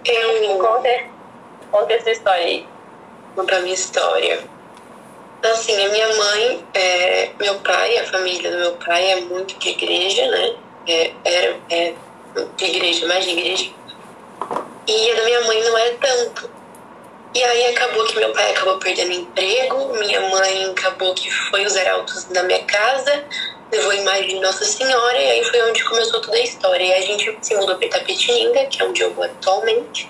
Eu 0.04 0.58
Conta, 0.58 0.88
conta 1.70 1.92
essa 1.92 2.10
história 2.10 2.44
aí. 2.44 2.66
contar 3.34 3.60
minha 3.60 3.74
história. 3.74 4.42
Assim, 5.42 5.84
a 5.84 5.88
minha 5.88 6.16
mãe, 6.16 6.64
é, 6.74 7.30
meu 7.38 7.54
pai, 7.60 7.98
a 7.98 8.06
família 8.06 8.50
do 8.50 8.58
meu 8.58 8.72
pai 8.72 9.10
é 9.12 9.20
muito 9.22 9.58
de 9.58 9.70
igreja, 9.70 10.26
né? 10.26 10.54
É, 10.86 11.12
era 11.24 11.56
é, 11.70 11.94
de 12.56 12.64
igreja, 12.64 13.06
mais 13.06 13.24
de 13.24 13.30
igreja. 13.30 13.70
E 14.86 15.10
a 15.10 15.14
da 15.14 15.24
minha 15.24 15.40
mãe 15.42 15.62
não 15.62 15.78
é 15.78 15.90
tanto. 15.92 16.50
E 17.32 17.44
aí 17.44 17.66
acabou 17.66 18.04
que 18.06 18.16
meu 18.18 18.32
pai 18.32 18.50
acabou 18.50 18.78
perdendo 18.78 19.12
emprego, 19.12 19.94
minha 19.98 20.20
mãe 20.28 20.70
acabou 20.70 21.14
que 21.14 21.30
foi 21.30 21.64
os 21.64 21.76
arautos 21.76 22.24
da 22.24 22.42
minha 22.42 22.64
casa, 22.64 23.24
levou 23.72 23.90
a 23.90 23.94
imagem 23.94 24.28
de 24.28 24.40
Nossa 24.40 24.64
Senhora, 24.64 25.18
e 25.18 25.30
aí 25.30 25.44
foi 25.44 25.62
onde 25.62 25.84
começou 25.84 26.20
toda 26.20 26.36
a 26.36 26.40
história. 26.40 26.84
E 26.84 26.92
a 26.92 27.00
gente 27.00 27.38
se 27.40 27.54
mudou 27.54 27.76
para 27.76 27.86
Itapetininga, 27.86 28.66
que 28.66 28.82
é 28.82 28.84
onde 28.84 29.00
eu 29.02 29.12
vou 29.14 29.24
atualmente. 29.24 30.08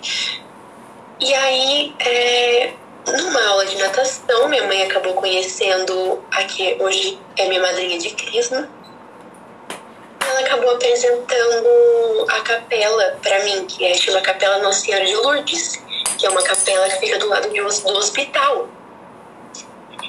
E 1.21 1.35
aí, 1.35 1.95
é, 1.99 2.73
numa 3.07 3.47
aula 3.49 3.67
de 3.67 3.77
natação, 3.77 4.49
minha 4.49 4.67
mãe 4.67 4.83
acabou 4.83 5.15
conhecendo 5.15 6.23
a 6.31 6.45
que 6.45 6.77
hoje 6.81 7.19
é 7.37 7.47
minha 7.49 7.61
madrinha 7.61 7.99
de 7.99 8.11
crisma. 8.11 8.69
Ela 10.27 10.41
acabou 10.41 10.71
apresentando 10.71 12.27
a 12.29 12.41
capela 12.41 13.19
para 13.23 13.45
mim, 13.45 13.67
que 13.67 13.85
é 13.85 13.95
chama 13.95 14.21
Capela 14.21 14.59
Nossa 14.59 14.81
Senhora 14.81 15.05
de 15.05 15.15
Lourdes, 15.17 15.83
que 16.19 16.27
é 16.27 16.31
uma 16.31 16.43
capela 16.43 16.89
que 16.89 17.01
fica 17.01 17.19
do 17.19 17.29
lado 17.29 17.51
de, 17.51 17.61
do 17.61 17.99
hospital. 17.99 18.69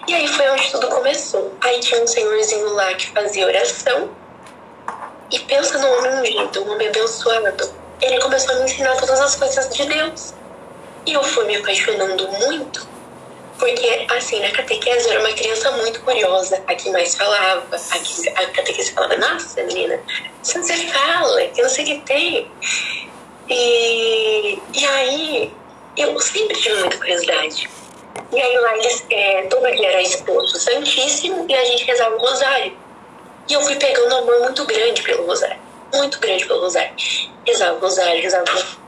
E 0.07 0.13
aí 0.13 0.27
foi 0.27 0.49
onde 0.49 0.71
tudo 0.71 0.87
começou. 0.87 1.53
Aí 1.61 1.79
tinha 1.79 2.01
um 2.01 2.07
senhorzinho 2.07 2.73
lá 2.73 2.93
que 2.93 3.09
fazia 3.09 3.45
oração. 3.45 4.09
E 5.31 5.39
pensa 5.39 5.77
num 5.77 5.97
homem 5.97 6.11
ungido, 6.21 6.63
um 6.63 6.71
homem 6.71 6.87
abençoado. 6.87 7.73
Ele 8.01 8.19
começou 8.19 8.55
a 8.55 8.57
me 8.59 8.65
ensinar 8.65 8.95
todas 8.97 9.19
as 9.19 9.35
coisas 9.35 9.69
de 9.69 9.85
Deus. 9.85 10.33
E 11.05 11.13
eu 11.13 11.23
fui 11.23 11.45
me 11.45 11.55
apaixonando 11.55 12.27
muito, 12.27 12.87
porque, 13.57 14.05
assim, 14.09 14.39
na 14.39 14.51
catequese 14.51 15.05
eu 15.05 15.13
era 15.13 15.19
uma 15.21 15.33
criança 15.33 15.71
muito 15.71 16.01
curiosa. 16.01 16.61
A 16.67 16.75
que 16.75 16.89
mais 16.89 17.15
falava, 17.15 17.63
a, 17.75 17.99
que, 17.99 18.29
a 18.29 18.47
catequese 18.47 18.91
falava, 18.91 19.17
nossa, 19.17 19.63
menina, 19.63 19.99
isso 20.43 20.61
você 20.61 20.77
fala, 20.87 21.41
que 21.47 21.61
não 21.61 21.69
sei 21.69 21.83
o 21.83 21.87
que 21.87 21.99
tem. 22.01 22.51
E, 23.49 24.59
e 24.73 24.85
aí, 24.85 25.53
eu 25.97 26.19
sempre 26.19 26.55
tive 26.57 26.79
muita 26.79 26.97
curiosidade. 26.97 27.69
E 28.31 28.41
aí 28.41 28.57
lá 28.57 28.77
eles, 28.77 29.05
é, 29.09 29.43
todo 29.43 29.71
dia 29.75 29.91
era 29.91 30.01
exposto 30.01 30.57
Santíssimo 30.57 31.45
e 31.49 31.53
a 31.53 31.65
gente 31.65 31.83
rezava 31.85 32.15
o 32.15 32.19
rosário. 32.19 32.77
E 33.49 33.53
eu 33.53 33.61
fui 33.61 33.75
pegando 33.75 34.15
um 34.15 34.17
amor 34.19 34.39
muito 34.41 34.65
grande 34.65 35.01
pelo 35.01 35.25
rosário. 35.25 35.59
Muito 35.93 36.19
grande 36.19 36.45
pelo 36.45 36.61
rosário. 36.61 36.93
Rezava 37.45 37.77
o 37.77 37.79
rosário, 37.79 38.21
rezava 38.21 38.45
o 38.49 38.53
rosário. 38.53 38.81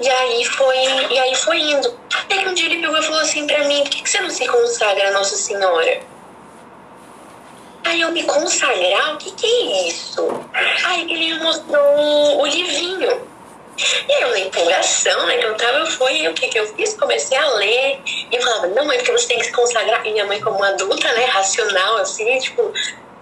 E 0.00 0.08
aí 0.08 0.44
foi, 0.44 0.76
e 1.10 1.18
aí 1.18 1.34
foi 1.34 1.58
indo. 1.58 1.98
Até 2.14 2.38
que 2.38 2.48
um 2.48 2.54
dia 2.54 2.66
ele 2.66 2.80
pegou 2.80 2.96
e 2.96 3.02
falou 3.02 3.20
assim 3.20 3.46
pra 3.46 3.64
mim, 3.64 3.82
por 3.82 3.90
que, 3.90 4.02
que 4.02 4.10
você 4.10 4.20
não 4.20 4.30
se 4.30 4.46
consagra 4.46 5.08
a 5.08 5.12
Nossa 5.12 5.36
Senhora? 5.36 6.00
Aí 7.84 8.00
eu 8.00 8.12
me 8.12 8.22
consagrar? 8.22 9.14
O 9.14 9.18
que, 9.18 9.32
que 9.32 9.46
é 9.46 9.88
isso? 9.88 10.28
Aí 10.84 11.10
ele 11.10 11.34
me 11.34 11.40
mostrou 11.40 12.40
o 12.40 12.46
livrinho. 12.46 13.26
E 14.08 14.22
eu 14.22 14.30
na 14.30 14.40
empolgação, 14.40 15.26
né, 15.26 15.36
que 15.36 15.46
eu 15.46 15.54
tava, 15.56 15.78
eu 15.78 15.86
fui, 15.86 16.26
o 16.28 16.34
que 16.34 16.48
que 16.48 16.58
eu 16.58 16.66
fiz? 16.74 16.94
Comecei 16.94 17.38
a 17.38 17.48
ler 17.54 18.00
e 18.30 18.36
eu 18.36 18.42
falava, 18.42 18.66
não, 18.68 18.84
mãe, 18.84 18.96
porque 18.98 19.12
você 19.12 19.28
tem 19.28 19.38
que 19.38 19.44
se 19.46 19.52
consagrar. 19.52 20.06
E 20.06 20.12
minha 20.12 20.26
mãe 20.26 20.40
como 20.40 20.62
adulta, 20.64 21.12
né, 21.12 21.24
racional, 21.26 21.96
assim, 21.98 22.38
tipo, 22.38 22.72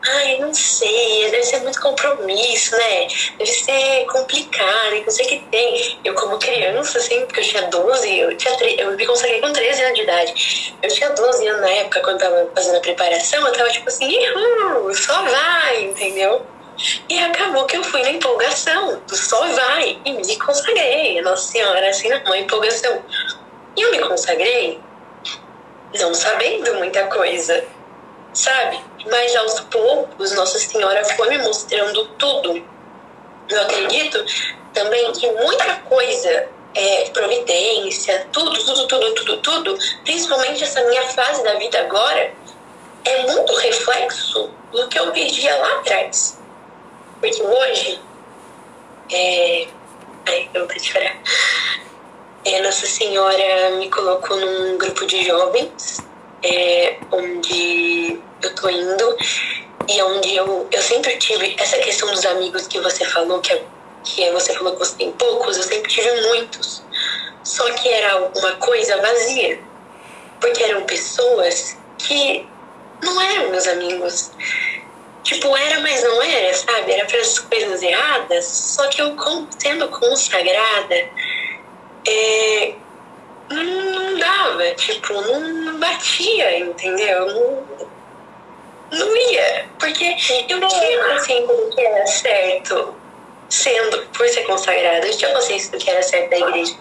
ai, 0.09 0.39
não 0.39 0.55
sei, 0.55 1.31
deve 1.31 1.43
ser 1.43 1.61
muito 1.61 1.81
compromisso, 1.81 2.77
né? 2.77 3.09
Deve 3.39 3.51
ser 3.51 4.05
complicado, 4.07 4.95
e 4.95 5.01
não 5.03 5.11
sei 5.11 5.27
o 5.27 5.29
que 5.29 5.39
tem. 5.51 5.99
Eu 6.05 6.15
como 6.15 6.39
criança, 6.39 6.99
assim, 6.99 7.27
porque 7.27 7.41
eu 7.41 7.45
tinha 7.45 7.63
12, 7.63 8.19
eu, 8.19 8.37
tinha 8.37 8.57
tre- 8.57 8.77
eu 8.79 8.93
me 8.93 9.05
consagrei 9.07 9.41
com 9.41 9.53
13 9.53 9.83
anos 9.83 9.95
de 9.97 10.03
idade. 10.03 10.75
Eu 10.83 10.89
tinha 10.91 11.11
12 11.11 11.47
anos 11.49 11.61
na 11.61 11.71
época, 11.71 12.01
quando 12.01 12.19
tava 12.21 12.51
fazendo 12.55 12.77
a 12.77 12.81
preparação, 12.81 13.47
eu 13.47 13.53
tava 13.53 13.69
tipo 13.71 13.89
assim, 13.89 14.13
só 14.95 15.23
vai, 15.23 15.85
entendeu? 15.85 16.47
E 17.09 17.19
acabou 17.19 17.65
que 17.65 17.77
eu 17.77 17.85
fui 17.85 18.03
na 18.03 18.11
empolgação 18.11 19.01
do 19.07 19.17
só 19.17 19.47
vai 19.47 19.99
e 20.05 20.13
me 20.13 20.37
consagrei. 20.37 21.21
Nossa 21.23 21.53
Senhora, 21.53 21.89
assim, 21.89 22.13
uma 22.13 22.39
empolgação. 22.39 23.03
E 23.77 23.83
eu 23.83 23.91
me 23.91 23.99
consagrei 24.01 24.81
não 25.99 26.13
sabendo 26.13 26.75
muita 26.75 27.05
coisa, 27.05 27.65
sabe? 28.33 28.81
Mas 29.11 29.35
aos 29.37 29.61
poucos, 29.61 30.33
Nossa 30.33 30.59
Senhora 30.59 31.05
foi 31.05 31.31
me 31.31 31.39
mostrando 31.39 32.07
tudo. 32.19 32.65
Eu 33.49 33.63
acredito 33.63 34.25
também 34.75 35.13
que 35.13 35.31
muita 35.33 35.77
coisa 35.89 36.49
é, 36.75 37.09
providência, 37.11 38.27
tudo, 38.33 38.53
tudo, 38.53 38.87
tudo, 38.87 39.15
tudo, 39.15 39.37
tudo, 39.39 39.79
principalmente 40.05 40.63
essa 40.63 40.83
minha 40.85 41.03
fase 41.09 41.43
da 41.43 41.55
vida 41.55 41.81
agora, 41.81 42.33
é 43.05 43.23
muito 43.23 43.55
reflexo 43.55 44.51
do 44.73 44.89
que 44.89 44.99
eu 44.99 45.11
pedia 45.13 45.57
lá 45.57 45.79
atrás. 45.79 46.36
Porque 47.21 47.43
hoje, 47.43 48.01
é... 49.13 49.67
Ai, 50.27 50.49
eu 50.55 50.67
vou 50.67 50.79
chorar. 50.81 51.17
É, 52.45 52.63
Nossa 52.63 52.87
Senhora 52.87 53.71
me 53.79 53.91
colocou 53.91 54.37
num 54.39 54.79
grupo 54.79 55.07
de 55.07 55.25
jovens, 55.25 55.99
é, 56.43 56.97
onde 57.11 58.21
eu 58.43 58.55
tô 58.55 58.69
indo, 58.69 59.17
e 59.89 60.03
onde 60.03 60.37
eu, 60.37 60.69
eu 60.71 60.83
sempre 60.83 61.17
tive 61.17 61.57
essa 61.59 61.79
questão 61.79 62.11
dos 62.11 62.25
amigos 62.27 62.67
que 62.67 62.81
você 62.81 63.05
falou, 63.05 63.41
que 63.41 63.53
é 63.53 63.65
que 64.07 64.31
você 64.31 64.55
falou 64.55 64.73
que 64.75 64.79
você 64.79 64.97
tem 64.97 65.13
poucos, 65.13 65.57
eu 65.57 65.63
sempre 65.65 65.91
tive 65.91 66.09
muitos. 66.29 66.83
Só 67.43 67.69
que 67.73 67.89
era 67.89 68.31
uma 68.37 68.53
coisa 68.53 68.97
vazia. 69.01 69.59
Porque 70.41 70.63
eram 70.63 70.85
pessoas 70.85 71.77
que 71.99 72.47
não 73.03 73.21
eram 73.21 73.51
meus 73.51 73.67
amigos. 73.67 74.31
Tipo, 75.27 75.57
era, 75.57 75.81
mas 75.81 76.05
não 76.05 76.23
era, 76.23 76.55
sabe? 76.55 76.93
Era 76.93 77.05
para 77.05 77.19
as 77.19 77.41
coisas 77.41 77.83
erradas. 77.83 78.45
Só 78.45 78.87
que 78.87 79.03
eu, 79.03 79.17
sendo 79.59 79.89
consagrada, 79.89 80.95
é, 82.07 82.75
não, 83.51 83.65
não 83.65 84.19
dava. 84.21 84.71
Tipo, 84.77 85.15
não, 85.15 85.41
não 85.41 85.81
batia, 85.81 86.61
entendeu? 86.61 87.27
Não, 87.27 87.89
não 88.93 89.17
ia. 89.17 89.67
Porque 89.81 90.05
eu 90.05 90.17
tinha 90.17 91.05
consciência 91.09 91.47
do 91.49 91.75
que 91.75 91.81
era 91.81 92.07
certo 92.07 92.95
sendo, 93.49 94.07
por 94.17 94.29
ser 94.29 94.45
consagrada, 94.45 95.09
eu 95.09 95.17
tinha 95.17 95.33
consciência 95.33 95.73
do 95.73 95.79
que 95.79 95.91
era 95.91 96.05
certo 96.05 96.31
da 96.31 96.39
igreja. 96.39 96.77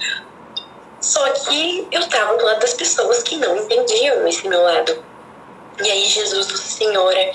Só 1.01 1.27
que 1.31 1.87
eu 1.91 2.01
estava 2.01 2.37
do 2.37 2.45
lado 2.45 2.59
das 2.59 2.75
pessoas 2.75 3.23
que 3.23 3.37
não 3.37 3.57
entendiam 3.57 4.27
esse 4.27 4.47
meu 4.47 4.61
lado. 4.61 5.03
E 5.83 5.89
aí, 5.89 6.05
Jesus, 6.05 6.47
Senhora, 6.59 7.31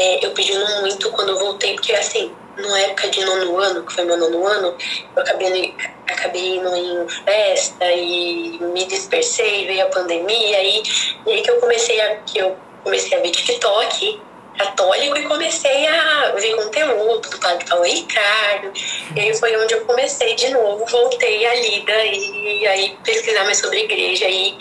é, 0.00 0.24
eu 0.24 0.30
pedindo 0.30 0.66
muito 0.80 1.10
quando 1.10 1.28
eu 1.28 1.38
voltei, 1.38 1.74
porque 1.74 1.92
assim, 1.92 2.32
na 2.56 2.80
época 2.80 3.08
de 3.08 3.22
nono 3.22 3.58
ano, 3.58 3.84
que 3.84 3.92
foi 3.92 4.04
meu 4.04 4.16
nono 4.16 4.46
ano, 4.46 4.74
eu 5.14 5.22
acabei, 5.22 5.74
acabei 6.08 6.56
indo 6.56 6.74
em 6.74 7.06
festa 7.08 7.84
e 7.92 8.58
me 8.60 8.86
dispersei, 8.86 9.66
veio 9.66 9.84
a 9.84 9.90
pandemia, 9.90 10.62
e, 10.62 10.82
e 11.26 11.32
aí 11.32 11.42
que 11.42 11.50
eu 11.50 11.60
comecei 11.60 12.00
a, 12.00 12.16
que 12.16 12.38
eu 12.38 12.56
comecei 12.82 13.18
a 13.18 13.20
ver 13.20 13.30
TikTok 13.30 14.22
católico 14.56 15.18
e 15.18 15.22
comecei 15.24 15.86
a 15.86 16.32
ver 16.32 16.56
conteúdo 16.56 17.28
do 17.28 17.38
Padre 17.38 17.66
Paulo 17.66 17.84
Ricardo. 17.84 18.72
E 19.14 19.20
aí 19.20 19.34
foi 19.36 19.54
onde 19.56 19.74
eu 19.74 19.84
comecei 19.84 20.34
de 20.34 20.48
novo, 20.48 20.84
voltei 20.86 21.46
a 21.46 21.54
lida 21.54 22.04
e 22.04 22.66
aí 22.66 22.98
pesquisar 23.04 23.44
mais 23.44 23.58
sobre 23.58 23.84
igreja 23.84 24.26
e 24.28 24.56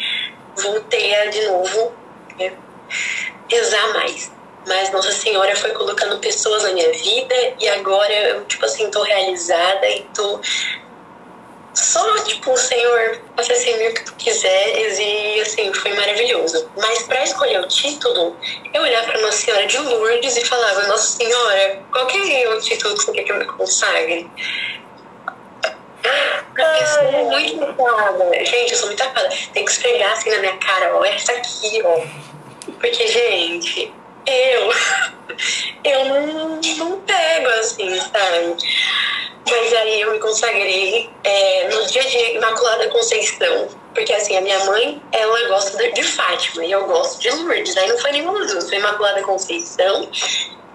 voltei 0.57 1.15
a 1.15 1.25
de 1.27 1.45
novo 1.47 1.93
né, 2.37 2.53
rezar 3.49 3.93
mais. 3.93 4.38
Mas 4.67 4.91
Nossa 4.91 5.11
Senhora 5.11 5.55
foi 5.55 5.71
colocando 5.71 6.19
pessoas 6.19 6.63
na 6.63 6.73
minha 6.73 6.91
vida 6.91 7.35
e 7.59 7.67
agora 7.69 8.13
eu, 8.13 8.45
tipo 8.45 8.65
assim, 8.65 8.89
tô 8.91 9.01
realizada 9.03 9.87
e 9.89 10.01
tô 10.13 10.39
só, 11.73 12.23
tipo, 12.23 12.51
o 12.51 12.57
Senhor, 12.57 13.21
faça 13.37 13.53
assim 13.53 13.73
o 13.87 13.93
que 13.93 14.03
tu 14.03 14.13
quiseres 14.15 14.99
e, 14.99 15.41
assim, 15.41 15.73
foi 15.73 15.93
maravilhoso. 15.93 16.69
Mas 16.75 17.03
para 17.03 17.23
escolher 17.23 17.61
o 17.61 17.67
título, 17.67 18.35
eu 18.73 18.81
olhava 18.81 19.07
para 19.07 19.21
Nossa 19.21 19.37
Senhora 19.37 19.65
de 19.65 19.77
Lourdes 19.77 20.35
e 20.35 20.45
falava, 20.45 20.87
Nossa 20.87 21.17
Senhora, 21.17 21.81
qual 21.91 22.07
que 22.07 22.17
é 22.17 22.49
o 22.49 22.59
título 22.59 22.95
que 22.95 23.03
você 23.03 23.11
quer 23.13 23.23
que 23.23 23.31
eu 23.31 23.37
me 23.37 23.45
consagre? 23.45 24.29
eu 26.57 26.87
sou 26.87 27.11
muito 27.29 27.59
tapada. 27.59 28.45
Gente, 28.45 28.71
eu 28.71 28.77
sou 28.77 28.87
muito 28.87 28.99
tapada. 28.99 29.29
Tem 29.53 29.63
que 29.63 29.71
esfregar 29.71 30.13
assim 30.13 30.29
na 30.31 30.39
minha 30.39 30.57
cara, 30.57 30.95
ó, 30.95 31.05
essa 31.05 31.31
aqui, 31.33 31.81
ó. 31.83 32.01
Porque, 32.79 33.07
gente, 33.07 33.93
eu, 34.29 34.71
eu 35.83 36.05
não, 36.05 36.61
não 36.77 37.01
pego 37.01 37.47
assim, 37.59 37.95
sabe? 37.99 38.55
Mas 39.49 39.73
aí 39.73 40.01
eu 40.01 40.11
me 40.11 40.19
consagrei 40.19 41.09
é, 41.23 41.69
no 41.69 41.85
dia 41.87 42.03
de 42.03 42.35
Imaculada 42.35 42.87
Conceição. 42.89 43.67
Porque 43.93 44.13
assim, 44.13 44.37
a 44.37 44.41
minha 44.41 44.63
mãe, 44.65 45.01
ela 45.11 45.47
gosta 45.47 45.91
de 45.91 46.03
Fátima 46.03 46.63
e 46.63 46.71
eu 46.71 46.85
gosto 46.85 47.19
de 47.19 47.29
Lourdes. 47.31 47.75
Aí 47.75 47.87
não 47.87 47.97
foi 47.97 48.11
nenhuma 48.11 48.39
das 48.39 48.51
duas, 48.51 48.69
foi 48.69 48.77
Imaculada 48.77 49.21
Conceição. 49.23 50.09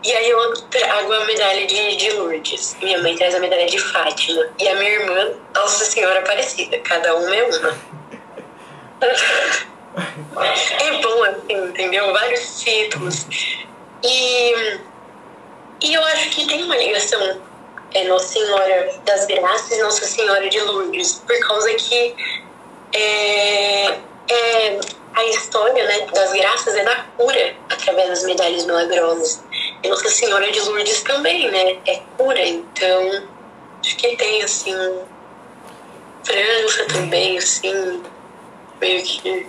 E 0.03 0.13
aí 0.13 0.29
eu 0.29 0.53
trago 0.69 1.13
a 1.13 1.25
medalha 1.25 1.67
de, 1.67 1.97
de 1.97 2.11
Lourdes. 2.11 2.77
Minha 2.83 3.01
mãe 3.01 3.17
traz 3.17 3.35
a 3.35 3.39
medalha 3.39 3.67
de 3.67 3.79
Fátima. 3.79 4.45
E 4.59 4.69
a 4.69 4.75
minha 4.75 4.91
irmã, 4.91 5.31
Nossa 5.55 5.85
Senhora 5.85 6.19
Aparecida. 6.19 6.79
Cada 6.81 7.15
uma 7.17 7.35
é 7.35 7.45
uma. 7.45 7.79
é 9.97 11.03
bom 11.03 11.25
assim, 11.25 11.69
entendeu? 11.69 12.13
Vários 12.13 12.61
títulos. 12.63 13.27
E, 14.03 14.79
e 15.81 15.95
eu 15.95 16.05
acho 16.05 16.31
que 16.31 16.47
tem 16.47 16.63
uma 16.65 16.77
ligação 16.77 17.41
é, 17.93 18.05
Nossa 18.05 18.29
Senhora 18.29 19.01
das 19.05 19.27
Graças 19.27 19.71
e 19.71 19.83
Nossa 19.83 20.05
Senhora 20.05 20.49
de 20.49 20.61
Lourdes, 20.61 21.23
por 21.27 21.39
causa 21.41 21.73
que 21.75 22.15
é, 22.93 23.87
é, 24.29 24.81
a 25.15 25.25
história 25.27 25.85
né, 25.85 26.07
das 26.13 26.33
graças 26.33 26.75
é 26.75 26.85
da 26.85 26.97
cura 27.17 27.55
através 27.71 28.09
das 28.09 28.25
medalhas 28.25 28.65
milagrosas. 28.67 29.43
E 29.83 29.89
Nossa 29.89 30.09
Senhora 30.09 30.51
de 30.51 30.61
Lourdes 30.61 31.03
também, 31.03 31.51
né? 31.51 31.79
É 31.87 32.01
cura, 32.17 32.41
então 32.41 33.29
acho 33.81 33.97
que 33.97 34.17
tem 34.17 34.43
assim. 34.43 34.75
França 36.25 36.85
também, 36.87 37.39
assim, 37.39 38.03
meio 38.81 39.03
que. 39.03 39.47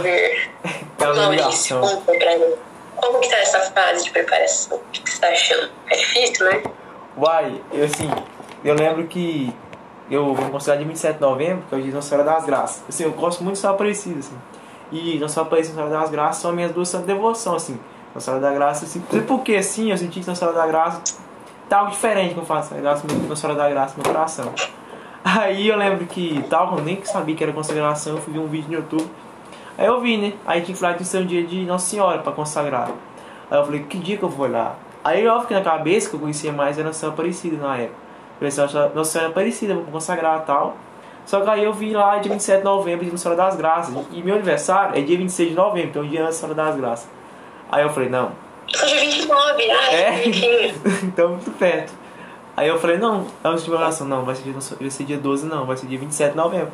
Ver. 0.00 0.50
Maurício, 0.98 1.80
conta 1.80 2.12
pra 2.12 2.38
mim. 2.38 2.54
Como 2.96 3.20
que 3.20 3.28
tá 3.28 3.36
essa 3.38 3.60
fase 3.60 4.04
de 4.04 4.10
preparação? 4.10 4.78
O 4.78 4.80
que 4.90 5.10
você 5.10 5.20
tá 5.20 5.28
achando? 5.28 5.70
É 5.88 5.96
difícil, 5.96 6.46
né? 6.46 6.62
Uai, 7.16 7.60
eu 7.72 7.84
assim, 7.84 8.10
eu 8.64 8.74
lembro 8.74 9.06
que 9.06 9.54
eu 10.10 10.34
vou 10.34 10.50
considerar 10.50 10.78
de 10.78 10.84
27 10.84 11.14
de 11.16 11.20
novembro, 11.20 11.64
que 11.68 11.74
é 11.74 11.78
o 11.78 11.82
dia 11.82 11.92
Nossa 11.92 12.08
Senhora 12.08 12.30
das 12.30 12.44
Graças. 12.44 12.82
Assim, 12.88 13.04
eu 13.04 13.12
gosto 13.12 13.42
muito 13.42 13.54
de 13.54 13.60
Senhora 13.60 13.76
Aparecida, 13.76 14.18
assim. 14.20 14.36
E 14.92 15.18
Nossa 15.18 15.40
Aparecida 15.42 15.74
e 15.74 15.76
Nossa 15.76 15.88
Senhora 15.88 16.04
das 16.04 16.10
Graças 16.10 16.42
são 16.42 16.52
minhas 16.52 16.72
duas 16.72 16.88
santas 16.88 17.06
devoção, 17.06 17.56
assim. 17.56 17.78
Nossa 18.14 18.24
Senhora 18.26 18.42
da 18.42 18.52
Graça, 18.52 18.84
assim. 18.84 19.00
Porque, 19.26 19.56
assim, 19.56 19.90
eu 19.90 19.98
senti 19.98 20.20
que 20.20 20.26
Nossa 20.26 20.40
Senhora 20.40 20.58
da 20.58 20.66
Graça 20.66 21.02
tá 21.68 21.78
algo 21.78 21.90
diferente 21.90 22.34
que 22.34 22.40
eu 22.40 22.44
faço. 22.44 22.74
Nossa 22.74 23.06
Senhora 23.36 23.58
da 23.58 23.68
Graça 23.68 23.94
no 23.96 24.04
coração. 24.04 24.52
Aí 25.24 25.68
eu 25.68 25.76
lembro 25.76 26.06
que 26.06 26.44
tal, 26.50 26.76
eu 26.76 26.84
nem 26.84 27.02
sabia 27.04 27.34
que 27.34 27.42
era 27.42 27.52
consagração, 27.52 28.16
eu 28.16 28.20
fui 28.20 28.34
ver 28.34 28.40
um 28.40 28.46
vídeo 28.46 28.68
no 28.68 28.74
YouTube 28.74 29.10
Aí 29.76 29.86
eu 29.86 30.00
vi, 30.00 30.16
né? 30.16 30.32
Aí 30.46 30.60
tinha 30.60 30.74
que 30.74 30.80
falar 30.80 30.94
que 30.94 31.04
ser 31.04 31.18
um 31.18 31.26
dia 31.26 31.44
de 31.44 31.64
Nossa 31.64 31.86
Senhora 31.86 32.18
para 32.18 32.32
consagrar. 32.32 32.90
Aí 33.50 33.58
eu 33.58 33.64
falei, 33.64 33.82
que 33.82 33.98
dia 33.98 34.16
que 34.16 34.22
eu 34.22 34.28
vou 34.28 34.46
olhar? 34.46 34.78
Aí 35.02 35.24
eu 35.24 35.40
fiquei 35.40 35.56
na 35.56 35.62
cabeça 35.62 36.08
que 36.08 36.16
eu 36.16 36.20
conhecia 36.20 36.52
mais 36.52 36.78
era 36.78 36.86
Nossa 36.86 37.00
Senhora 37.00 37.14
Aparecida 37.14 37.56
na 37.56 37.76
época. 37.76 37.96
Falei, 38.38 38.90
Nossa 38.94 39.10
Senhora 39.10 39.30
Aparecida, 39.30 39.74
vou 39.74 39.84
consagrar 39.84 40.40
e 40.40 40.46
tal. 40.46 40.76
Só 41.26 41.40
que 41.40 41.50
aí 41.50 41.64
eu 41.64 41.72
vi 41.72 41.92
lá 41.92 42.18
dia 42.18 42.30
27 42.32 42.58
de 42.58 42.64
novembro, 42.64 43.04
de 43.04 43.10
Nossa 43.10 43.22
Senhora 43.22 43.42
das 43.42 43.56
Graças. 43.56 43.94
E 44.12 44.22
meu 44.22 44.34
aniversário 44.34 44.98
é 44.98 45.00
dia 45.00 45.16
26 45.16 45.50
de 45.50 45.54
novembro, 45.54 45.88
então 45.88 46.04
é 46.04 46.06
dia 46.06 46.22
antes 46.22 46.40
da 46.40 46.48
Senhora 46.48 46.54
das 46.54 46.76
Graças. 46.76 47.08
Aí 47.70 47.82
eu 47.82 47.90
falei, 47.90 48.08
não. 48.08 48.32
Hoje 48.82 48.94
é 48.94 49.00
29, 49.00 49.70
ai, 49.70 49.94
é? 49.94 50.74
então, 51.04 51.30
muito 51.30 51.50
perto. 51.52 51.92
Aí 52.56 52.68
eu 52.68 52.78
falei, 52.78 52.98
não, 52.98 53.26
é 53.42 53.48
uma 53.48 53.76
oração, 53.76 54.06
não, 54.06 54.24
vai 54.24 54.34
ser, 54.34 54.44
dia, 54.44 54.52
vai 54.52 54.90
ser 54.90 55.04
dia 55.04 55.18
12, 55.18 55.46
não, 55.46 55.66
vai 55.66 55.76
ser 55.76 55.86
dia 55.86 55.98
27 55.98 56.30
de 56.30 56.36
novembro. 56.36 56.70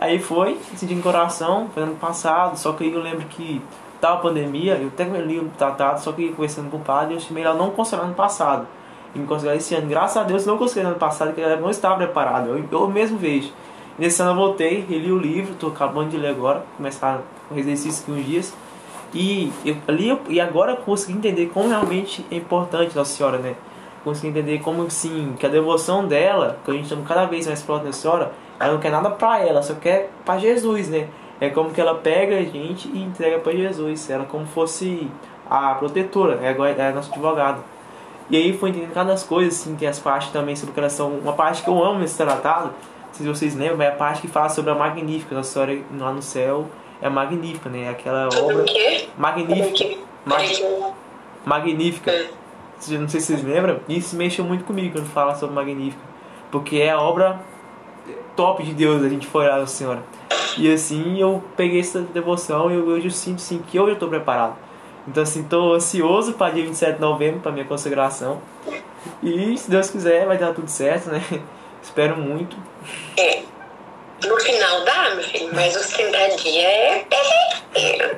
Aí 0.00 0.18
foi, 0.18 0.58
senti 0.76 0.94
no 0.94 1.02
coração, 1.02 1.68
foi 1.72 1.82
ano 1.82 1.96
passado, 1.96 2.58
só 2.58 2.72
que 2.72 2.86
eu 2.86 3.00
lembro 3.00 3.24
que 3.26 3.62
tava 4.00 4.20
pandemia, 4.20 4.74
eu 4.74 4.88
até 4.88 5.04
li 5.04 5.38
o 5.38 5.48
tratado, 5.56 6.00
só 6.00 6.12
que 6.12 6.28
conversando 6.30 6.70
com 6.70 6.76
o 6.76 6.80
padre, 6.80 7.14
eu 7.14 7.18
achei 7.18 7.34
melhor 7.34 7.56
não 7.56 7.70
consagrar 7.70 8.06
ano 8.06 8.14
passado. 8.14 8.66
E 9.14 9.18
me 9.18 9.26
consagrar 9.26 9.56
esse 9.56 9.74
ano. 9.74 9.88
Graças 9.88 10.16
a 10.18 10.22
Deus 10.22 10.44
não 10.44 10.58
consegui 10.58 10.86
ano 10.86 10.96
passado, 10.96 11.28
porque 11.28 11.40
eu 11.40 11.60
não 11.60 11.70
estava 11.70 11.96
preparado, 11.96 12.48
eu, 12.48 12.64
eu 12.70 12.88
mesmo 12.88 13.16
vejo. 13.16 13.50
Nesse 13.98 14.20
ano 14.20 14.32
eu 14.32 14.36
voltei, 14.36 14.84
reli 14.86 15.10
o 15.10 15.18
livro, 15.18 15.52
estou 15.52 15.70
acabando 15.70 16.10
de 16.10 16.18
ler 16.18 16.28
agora, 16.28 16.62
começar 16.76 17.22
o 17.50 17.58
exercício 17.58 18.02
aqui 18.02 18.12
uns 18.12 18.26
dias. 18.26 18.54
E 19.14 19.50
eu 19.64 19.76
li 19.88 20.18
e 20.28 20.40
agora 20.40 20.72
eu 20.72 20.76
consegui 20.76 21.16
entender 21.16 21.46
como 21.46 21.68
realmente 21.68 22.26
é 22.30 22.36
importante 22.36 22.94
Nossa 22.94 23.16
Senhora, 23.16 23.38
né? 23.38 23.54
Consegui 24.04 24.28
entender 24.28 24.58
como 24.58 24.82
assim, 24.82 25.34
que 25.38 25.46
a 25.46 25.48
devoção 25.48 26.06
dela, 26.06 26.58
que 26.64 26.70
a 26.70 26.74
gente 26.74 26.92
está 26.92 26.96
cada 27.08 27.24
vez 27.24 27.46
mais 27.46 27.62
próximo 27.62 27.86
da 27.86 27.92
Senhora, 27.92 28.32
ela 28.58 28.72
não 28.74 28.80
quer 28.80 28.90
nada 28.90 29.10
pra 29.10 29.40
ela, 29.40 29.62
só 29.62 29.74
quer 29.74 30.10
pra 30.24 30.38
Jesus, 30.38 30.88
né? 30.88 31.08
é 31.38 31.50
como 31.50 31.70
que 31.70 31.78
ela 31.80 31.94
pega 31.94 32.36
a 32.38 32.42
gente 32.42 32.88
e 32.88 33.02
entrega 33.02 33.38
para 33.38 33.52
Jesus. 33.52 34.08
Ela 34.08 34.24
como 34.24 34.46
fosse 34.46 35.06
a 35.50 35.74
protetora, 35.74 36.38
é, 36.42 36.56
é 36.80 36.88
a 36.88 36.92
nossa 36.92 37.10
advogada. 37.12 37.58
E 38.30 38.36
aí 38.36 38.56
foi 38.56 38.70
entendendo 38.70 38.92
cada 38.94 39.14
coisa, 39.18 39.48
assim, 39.50 39.76
tem 39.76 39.86
as 39.86 39.98
partes 39.98 40.30
também 40.30 40.56
sobre 40.56 40.72
que 40.72 40.80
elas 40.80 40.92
são. 40.92 41.10
Uma 41.10 41.34
parte 41.34 41.62
que 41.62 41.68
eu 41.68 41.84
amo 41.84 42.00
nesse 42.00 42.16
tratado, 42.16 42.68
não 42.68 43.12
sei 43.12 43.26
se 43.26 43.28
vocês 43.28 43.54
lembram, 43.54 43.82
é 43.82 43.88
a 43.88 43.92
parte 43.92 44.22
que 44.22 44.28
fala 44.28 44.48
sobre 44.48 44.70
a 44.70 44.74
Magnífica, 44.74 45.36
a 45.36 45.40
história 45.42 45.82
lá 45.98 46.10
no 46.12 46.22
céu 46.22 46.66
é 47.02 47.10
magnífica, 47.10 47.68
né? 47.68 47.90
Aquela 47.90 48.28
obra 48.28 48.62
o 48.62 48.64
quê? 48.64 49.06
magnífica. 49.18 49.98
Mag- 50.24 50.40
Mag... 50.64 50.94
magnífica. 51.44 52.12
Vocês- 52.78 53.00
Não 53.00 53.08
sei 53.08 53.20
se 53.20 53.26
vocês 53.28 53.44
lembram, 53.44 53.80
isso 53.88 54.16
mexeu 54.16 54.44
muito 54.44 54.64
comigo 54.64 54.94
quando 54.94 55.06
fala 55.06 55.34
sobre 55.34 55.54
Magnífica. 55.54 56.02
Porque 56.50 56.76
é 56.78 56.90
a 56.90 57.00
obra 57.00 57.38
top 58.34 58.62
de 58.62 58.74
Deus, 58.74 59.02
a 59.02 59.08
gente 59.08 59.26
foi 59.26 59.46
lá 59.46 59.58
Nossa 59.58 59.76
Senhora. 59.76 60.02
E 60.58 60.72
assim 60.72 61.18
eu 61.18 61.42
peguei 61.56 61.80
essa 61.80 62.00
devoção 62.00 62.70
e 62.70 62.74
eu, 62.74 62.86
hoje 62.86 63.06
eu 63.06 63.10
sinto 63.10 63.36
assim, 63.36 63.58
que 63.58 63.76
eu 63.76 63.86
já 63.86 63.92
estou 63.92 64.08
preparado. 64.08 64.56
Então 65.06 65.22
assim, 65.22 65.42
estou 65.42 65.74
ansioso 65.74 66.32
para 66.34 66.52
dia 66.54 66.64
27 66.64 66.94
de 66.94 67.00
novembro, 67.00 67.40
para 67.40 67.52
minha 67.52 67.64
consagração. 67.64 68.40
E 69.22 69.56
se 69.56 69.70
Deus 69.70 69.90
quiser, 69.90 70.26
vai 70.26 70.38
dar 70.38 70.52
tudo 70.52 70.68
certo, 70.68 71.10
né? 71.10 71.22
Espero 71.82 72.16
muito. 72.16 72.56
No 74.26 74.40
final 74.40 74.80
dá, 74.82 75.10
meu 75.10 75.22
filho, 75.22 75.50
mas 75.54 75.76
os 75.76 75.86
30 75.88 76.36
dias 76.36 76.64
é 76.64 77.04
perreiro. 77.72 78.16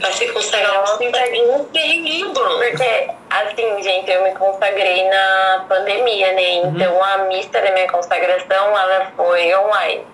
Pra 0.00 0.12
se 0.12 0.28
consagrar 0.28 0.96
30 0.98 1.18
dias 1.18 1.48
é 1.48 1.52
um 1.52 1.64
perreguinho 1.64 2.32
bom. 2.32 2.58
Porque, 2.58 3.10
assim, 3.30 3.82
gente, 3.82 4.10
eu 4.10 4.24
me 4.24 4.32
consagrei 4.32 5.08
na 5.08 5.64
pandemia, 5.68 6.32
né? 6.32 6.54
Então 6.56 7.02
a 7.02 7.18
missa 7.18 7.48
da 7.50 7.70
minha 7.70 7.88
consagração, 7.88 8.78
ela 8.78 9.12
foi 9.16 9.54
online. 9.56 10.06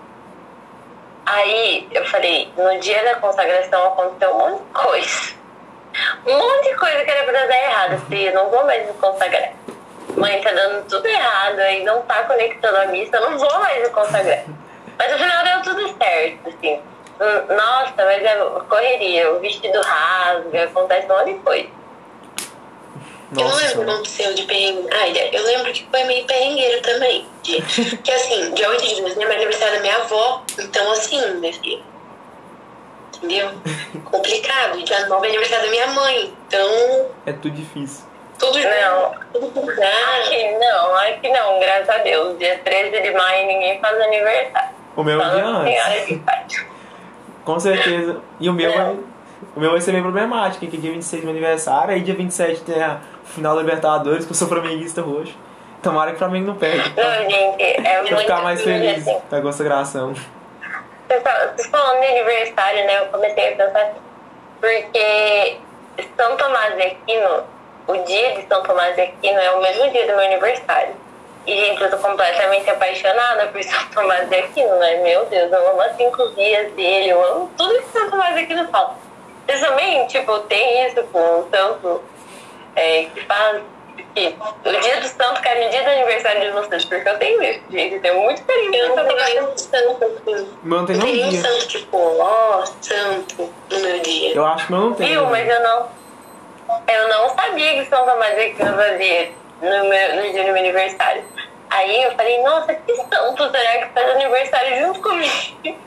Aí 1.25 1.87
eu 1.91 2.05
falei, 2.05 2.51
no 2.57 2.79
dia 2.79 3.03
da 3.03 3.15
consagração 3.15 3.87
aconteceu 3.87 4.33
um 4.33 4.37
monte 4.37 4.63
de 4.63 4.73
coisa. 4.73 5.39
Um 6.25 6.37
monte 6.37 6.69
de 6.69 6.75
coisa 6.75 7.03
que 7.03 7.11
era 7.11 7.23
pra 7.23 7.45
dar 7.45 7.63
errado. 7.63 7.91
Eu 7.93 7.99
falei, 7.99 8.29
eu 8.29 8.33
não 8.33 8.49
vou 8.49 8.63
mais 8.65 8.85
me 8.87 8.93
consagrar. 8.93 9.51
Mãe, 10.15 10.41
tá 10.41 10.51
dando 10.51 10.87
tudo 10.87 11.05
errado, 11.05 11.59
aí 11.59 11.83
não 11.83 12.01
tá 12.03 12.23
conectando 12.23 12.77
a 12.77 12.85
missa, 12.87 13.17
eu 13.17 13.29
não 13.29 13.37
vou 13.37 13.59
mais 13.59 13.83
me 13.83 13.89
consagrar. 13.89 14.43
Mas 14.99 15.11
no 15.11 15.17
final 15.17 15.43
deu 15.45 15.61
tudo 15.61 15.97
certo, 15.97 16.49
assim. 16.49 16.79
Nossa, 17.49 17.93
mas 17.97 18.23
é 18.23 18.35
correria, 18.67 19.31
o 19.31 19.39
vestido 19.39 19.81
rasga, 19.81 20.65
acontece 20.65 21.11
um 21.11 21.17
monte 21.17 21.33
de 21.33 21.39
coisa. 21.39 21.79
Eu 23.31 23.43
não 23.43 23.43
Nossa 23.43 23.65
lembro 23.65 23.81
o 23.81 23.85
que 23.85 23.91
aconteceu 23.91 24.33
de 24.33 24.43
perrengue. 24.43 24.87
Ah, 24.91 25.07
eu 25.07 25.43
lembro 25.43 25.71
que 25.71 25.85
foi 25.89 26.03
meio 26.03 26.25
perrengueiro 26.25 26.81
também. 26.81 27.27
De, 27.43 27.61
que 27.97 28.11
assim, 28.11 28.53
dia 28.53 28.69
8 28.69 28.87
de 28.87 29.01
dezembro 29.03 29.31
é 29.31 29.35
aniversário 29.35 29.75
da 29.75 29.81
minha 29.81 29.97
avó. 29.97 30.43
Então, 30.57 30.91
assim, 30.91 31.33
minha 31.35 31.53
filha. 31.53 31.83
Entendeu? 33.17 33.51
Complicado. 34.05 34.81
Dia 34.83 35.05
9 35.07 35.27
é 35.27 35.29
aniversário 35.29 35.65
da 35.65 35.71
minha 35.71 35.87
mãe. 35.87 36.33
Então, 36.47 37.11
É 37.25 37.33
tudo 37.33 37.51
difícil. 37.51 38.05
tudo 38.39 38.57
Não. 38.57 39.15
Tudo. 39.31 39.69
Aqui 39.69 40.51
não, 40.57 40.95
aqui 40.95 41.29
não, 41.29 41.59
graças 41.59 41.89
a 41.89 41.97
Deus. 41.99 42.39
Dia 42.39 42.59
13 42.63 42.99
de 42.99 43.11
maio 43.11 43.45
ninguém 43.45 43.79
faz 43.79 43.99
aniversário. 44.01 44.78
O 44.99 45.03
meu 45.03 45.21
é 45.21 45.29
dia 45.29 45.45
a 45.45 45.47
antes. 45.47 45.73
senhora 45.83 46.05
que 46.05 46.19
faz. 46.19 46.65
Com 47.45 47.59
certeza. 47.59 48.17
E 48.39 48.49
o 48.49 48.53
meu 48.53 48.69
É. 48.71 48.77
vai. 48.77 48.97
O 49.55 49.59
meu 49.59 49.71
vai 49.71 49.81
ser 49.81 49.93
bem 49.93 50.01
problemático, 50.01 50.67
que 50.67 50.77
dia 50.77 50.91
26 50.91 51.21
é 51.21 51.25
meu 51.25 51.33
aniversário, 51.33 51.93
aí 51.93 52.01
dia 52.01 52.13
27 52.13 52.61
tem 52.61 52.83
a 52.83 52.99
final 53.23 53.55
da 53.55 53.61
Libertadores, 53.61 54.25
que 54.25 54.31
eu 54.31 54.35
sou 54.35 54.47
flamenguista 54.47 55.01
roxo. 55.01 55.33
Tomara 55.81 56.09
que 56.11 56.15
o 56.17 56.19
Flamengo 56.19 56.47
não 56.47 56.55
perde. 56.55 56.93
Não, 56.95 57.29
gente, 57.29 57.63
é 57.63 58.01
muito 58.01 58.17
ficar 58.17 58.41
mais 58.41 58.61
feliz 58.61 59.07
assim. 59.07 59.17
da 59.31 59.41
consagração. 59.41 60.13
Pessoal, 61.07 61.35
Vocês 61.55 61.67
falando 61.69 62.01
de 62.01 62.05
aniversário, 62.07 62.85
né? 62.85 62.99
Eu 62.99 63.05
comecei 63.05 63.53
a 63.53 63.55
pensar 63.55 63.79
assim, 63.81 63.99
porque 64.59 65.57
São 66.17 66.35
Tomás 66.35 66.75
de 66.75 66.81
Aquino, 66.83 67.43
o 67.87 67.95
dia 68.03 68.35
de 68.35 68.47
São 68.47 68.61
Tomás 68.61 68.93
de 68.95 69.01
Aquino 69.01 69.39
é 69.39 69.51
o 69.51 69.61
mesmo 69.61 69.89
dia 69.89 70.01
do 70.01 70.17
meu 70.17 70.25
aniversário. 70.25 70.93
E, 71.49 71.65
gente, 71.65 71.81
eu 71.81 71.89
tô 71.89 71.97
completamente 71.97 72.69
apaixonada 72.69 73.47
por 73.47 73.63
São 73.63 73.83
Tomás 73.89 74.29
de 74.29 74.35
Aquino, 74.35 74.75
né? 74.75 74.97
Meu 74.97 75.25
Deus, 75.25 75.51
eu 75.51 75.69
amo 75.71 75.81
as 75.81 75.95
cinco 75.97 76.29
dias 76.35 76.71
dele, 76.73 77.09
eu 77.09 77.25
amo 77.25 77.51
tudo 77.57 77.81
que 77.81 77.89
São 77.89 78.07
Tomás 78.07 78.35
de 78.35 78.41
Aquino 78.41 78.67
fala. 78.67 78.95
Vocês 79.47 79.59
também, 79.61 80.05
tipo, 80.05 80.37
tem 80.41 80.85
isso 80.85 81.01
com 81.05 81.39
o 81.39 81.49
santo 81.49 82.03
é, 82.75 83.05
que 83.05 83.25
fala 83.25 83.63
que 84.13 84.35
o 84.63 84.79
dia 84.79 85.01
do 85.01 85.07
santo 85.07 85.41
cai 85.41 85.63
no 85.63 85.71
dia 85.71 85.81
do 85.81 85.89
aniversário 85.89 86.41
de 86.41 86.51
vocês, 86.51 86.85
porque 86.85 87.09
eu 87.09 87.17
tenho 87.17 87.41
isso, 87.41 87.61
gente, 87.71 87.95
eu 87.95 88.01
tenho 88.01 88.21
muito 88.21 88.43
carinho 88.43 88.75
Eu 88.75 88.93
tenho 88.93 89.07
Tomás 89.07 89.25
de 89.25 89.33
nenhum 89.33 89.57
santo 89.57 90.05
assim. 90.05 90.49
O 90.63 90.67
meu 90.67 90.77
não 90.77 90.85
tem 90.85 91.29
dia. 91.29 91.41
santo, 91.41 91.67
tipo, 91.67 91.97
ó, 91.97 92.63
santo 92.79 93.49
no 93.71 93.79
meu 93.79 93.99
dia. 94.01 94.35
Eu 94.35 94.45
acho 94.45 94.67
que 94.67 94.73
o 94.73 94.75
meu 94.75 94.85
não 94.85 94.93
tem. 94.93 95.07
Viu, 95.07 95.25
mas 95.25 95.49
eu 95.49 95.63
não. 95.63 95.89
Eu 96.87 97.07
não 97.07 97.29
sabia 97.35 97.73
que 97.73 97.89
São 97.89 98.05
Tomás 98.05 98.35
de 98.35 98.41
Aquino 98.41 98.75
fazia 98.75 99.31
no, 99.61 99.89
meu, 99.89 100.15
no 100.15 100.21
dia 100.31 100.43
do 100.43 100.51
meu 100.51 100.57
aniversário. 100.57 101.23
Aí 101.69 102.03
eu 102.03 102.11
falei, 102.15 102.41
nossa, 102.41 102.73
que 102.73 102.95
santo 102.95 103.51
será 103.51 103.85
que 103.85 103.93
faz 103.93 104.09
aniversário 104.15 104.79
junto 104.79 105.01
comigo? 105.01 105.33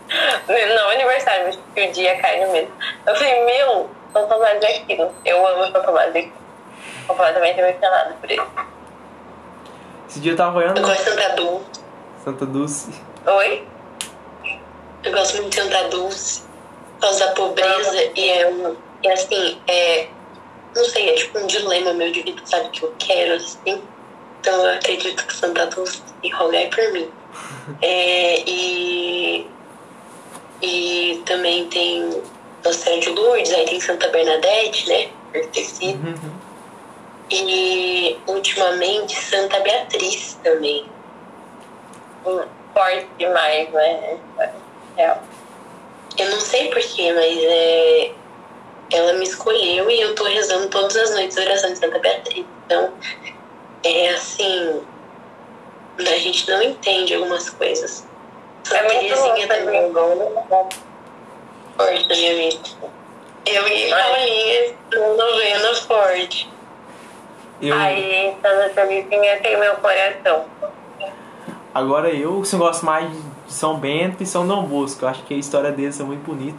Não 0.76 0.90
aniversário, 0.90 1.46
mas 1.46 1.58
que 1.74 1.88
o 1.88 1.92
dia 1.92 2.20
cai 2.20 2.44
no 2.44 2.52
mesmo. 2.52 2.72
Eu 3.04 3.14
falei, 3.16 3.44
meu, 3.44 3.90
São 4.12 4.28
Tomás 4.28 4.60
de 4.60 4.66
Aquino. 4.66 5.12
Eu 5.24 5.46
amo 5.46 5.72
São 5.72 5.82
Tomás 5.82 6.12
de 6.12 6.18
Aquino. 6.20 6.42
Completamente 7.06 7.60
emocionada 7.60 8.14
por 8.20 8.30
ele. 8.30 8.42
Esse 10.08 10.20
dia 10.20 10.32
eu 10.32 10.36
tava 10.36 10.58
olhando 10.58 10.78
Eu 10.78 10.86
gosto 10.86 11.04
de 11.04 11.10
Santa 11.10 11.28
Dulce. 11.30 11.80
Santa 12.22 12.46
Dulce. 12.46 12.90
Oi? 13.26 13.66
Eu 15.02 15.12
gosto 15.12 15.36
muito 15.38 15.50
de 15.50 15.62
Santa 15.62 15.88
Dulce. 15.88 16.42
Por 16.94 17.00
causa 17.00 17.26
da 17.26 17.32
pobreza. 17.32 18.10
E 18.14 18.30
é 18.30 18.48
um. 18.48 18.76
E 19.02 19.08
assim, 19.08 19.60
é. 19.66 20.06
Não 20.76 20.84
sei, 20.84 21.10
é 21.10 21.14
tipo 21.14 21.38
um 21.38 21.46
dilema 21.46 21.92
meu 21.92 22.12
de 22.12 22.22
vida, 22.22 22.40
sabe? 22.44 22.68
Que 22.68 22.84
eu 22.84 22.94
quero, 22.98 23.34
assim. 23.34 23.82
Então 24.42 24.66
eu 24.66 24.74
acredito 24.74 25.24
que 25.24 25.36
Santa 25.36 25.66
Dulce 25.66 26.02
rogai 26.34 26.68
por 26.68 26.92
mim. 26.92 27.08
É, 27.80 28.40
e. 28.44 29.46
E 30.60 31.22
também 31.24 31.68
tem 31.68 32.22
Nossa 32.64 32.78
Senhora 32.78 33.00
de 33.00 33.08
Lourdes, 33.10 33.52
aí 33.52 33.64
tem 33.66 33.80
Santa 33.80 34.08
Bernadette, 34.08 34.88
né? 34.88 35.08
Uhum. 35.32 36.32
E 37.30 38.18
ultimamente 38.26 39.14
Santa 39.14 39.60
Beatriz 39.60 40.38
também. 40.42 40.84
Hum, 42.26 42.42
Forte 42.74 43.06
demais, 43.16 43.70
né? 43.70 44.18
Real. 44.96 45.22
Eu 46.18 46.30
não 46.30 46.40
sei 46.40 46.68
porquê, 46.68 47.12
mas 47.12 47.38
é. 47.38 48.12
Ela 48.92 49.12
me 49.14 49.24
escolheu 49.24 49.88
e 49.88 50.00
eu 50.00 50.14
tô 50.14 50.24
rezando 50.24 50.68
todas 50.68 50.96
as 50.96 51.12
noites 51.12 51.38
a 51.38 51.42
oração 51.42 51.72
de 51.72 51.78
Santa 51.78 51.98
Beatriz. 52.00 52.44
Então, 52.66 52.92
é 53.84 54.10
assim. 54.10 54.82
A 55.98 56.18
gente 56.18 56.50
não 56.50 56.62
entende 56.62 57.14
algumas 57.14 57.50
coisas. 57.50 58.06
É 58.64 58.68
Santa 58.68 58.82
muito 58.84 59.14
Terezinha 59.14 59.48
também 59.48 59.92
bom. 59.92 60.68
forte 61.76 62.08
minha 62.08 62.34
vida. 62.34 62.58
Eu 63.44 63.68
e 63.68 63.90
Paulinha, 63.90 65.16
novena 65.16 65.74
forte. 65.74 66.48
Eu, 67.60 67.76
Aí, 67.76 68.34
Santa 68.40 68.70
Teresinha 68.70 69.40
tem 69.40 69.58
meu 69.58 69.74
coração. 69.76 70.44
agora 71.74 72.10
eu 72.10 72.40
assim, 72.40 72.58
gosto 72.58 72.84
mais 72.86 73.10
de 73.10 73.52
São 73.52 73.78
Bento 73.78 74.22
e 74.22 74.26
São 74.26 74.46
Dom 74.46 74.64
Bosco. 74.64 75.04
Eu 75.04 75.08
acho 75.08 75.22
que 75.24 75.34
a 75.34 75.36
história 75.36 75.70
deles 75.72 75.98
é 76.00 76.04
muito 76.04 76.24
bonita. 76.24 76.58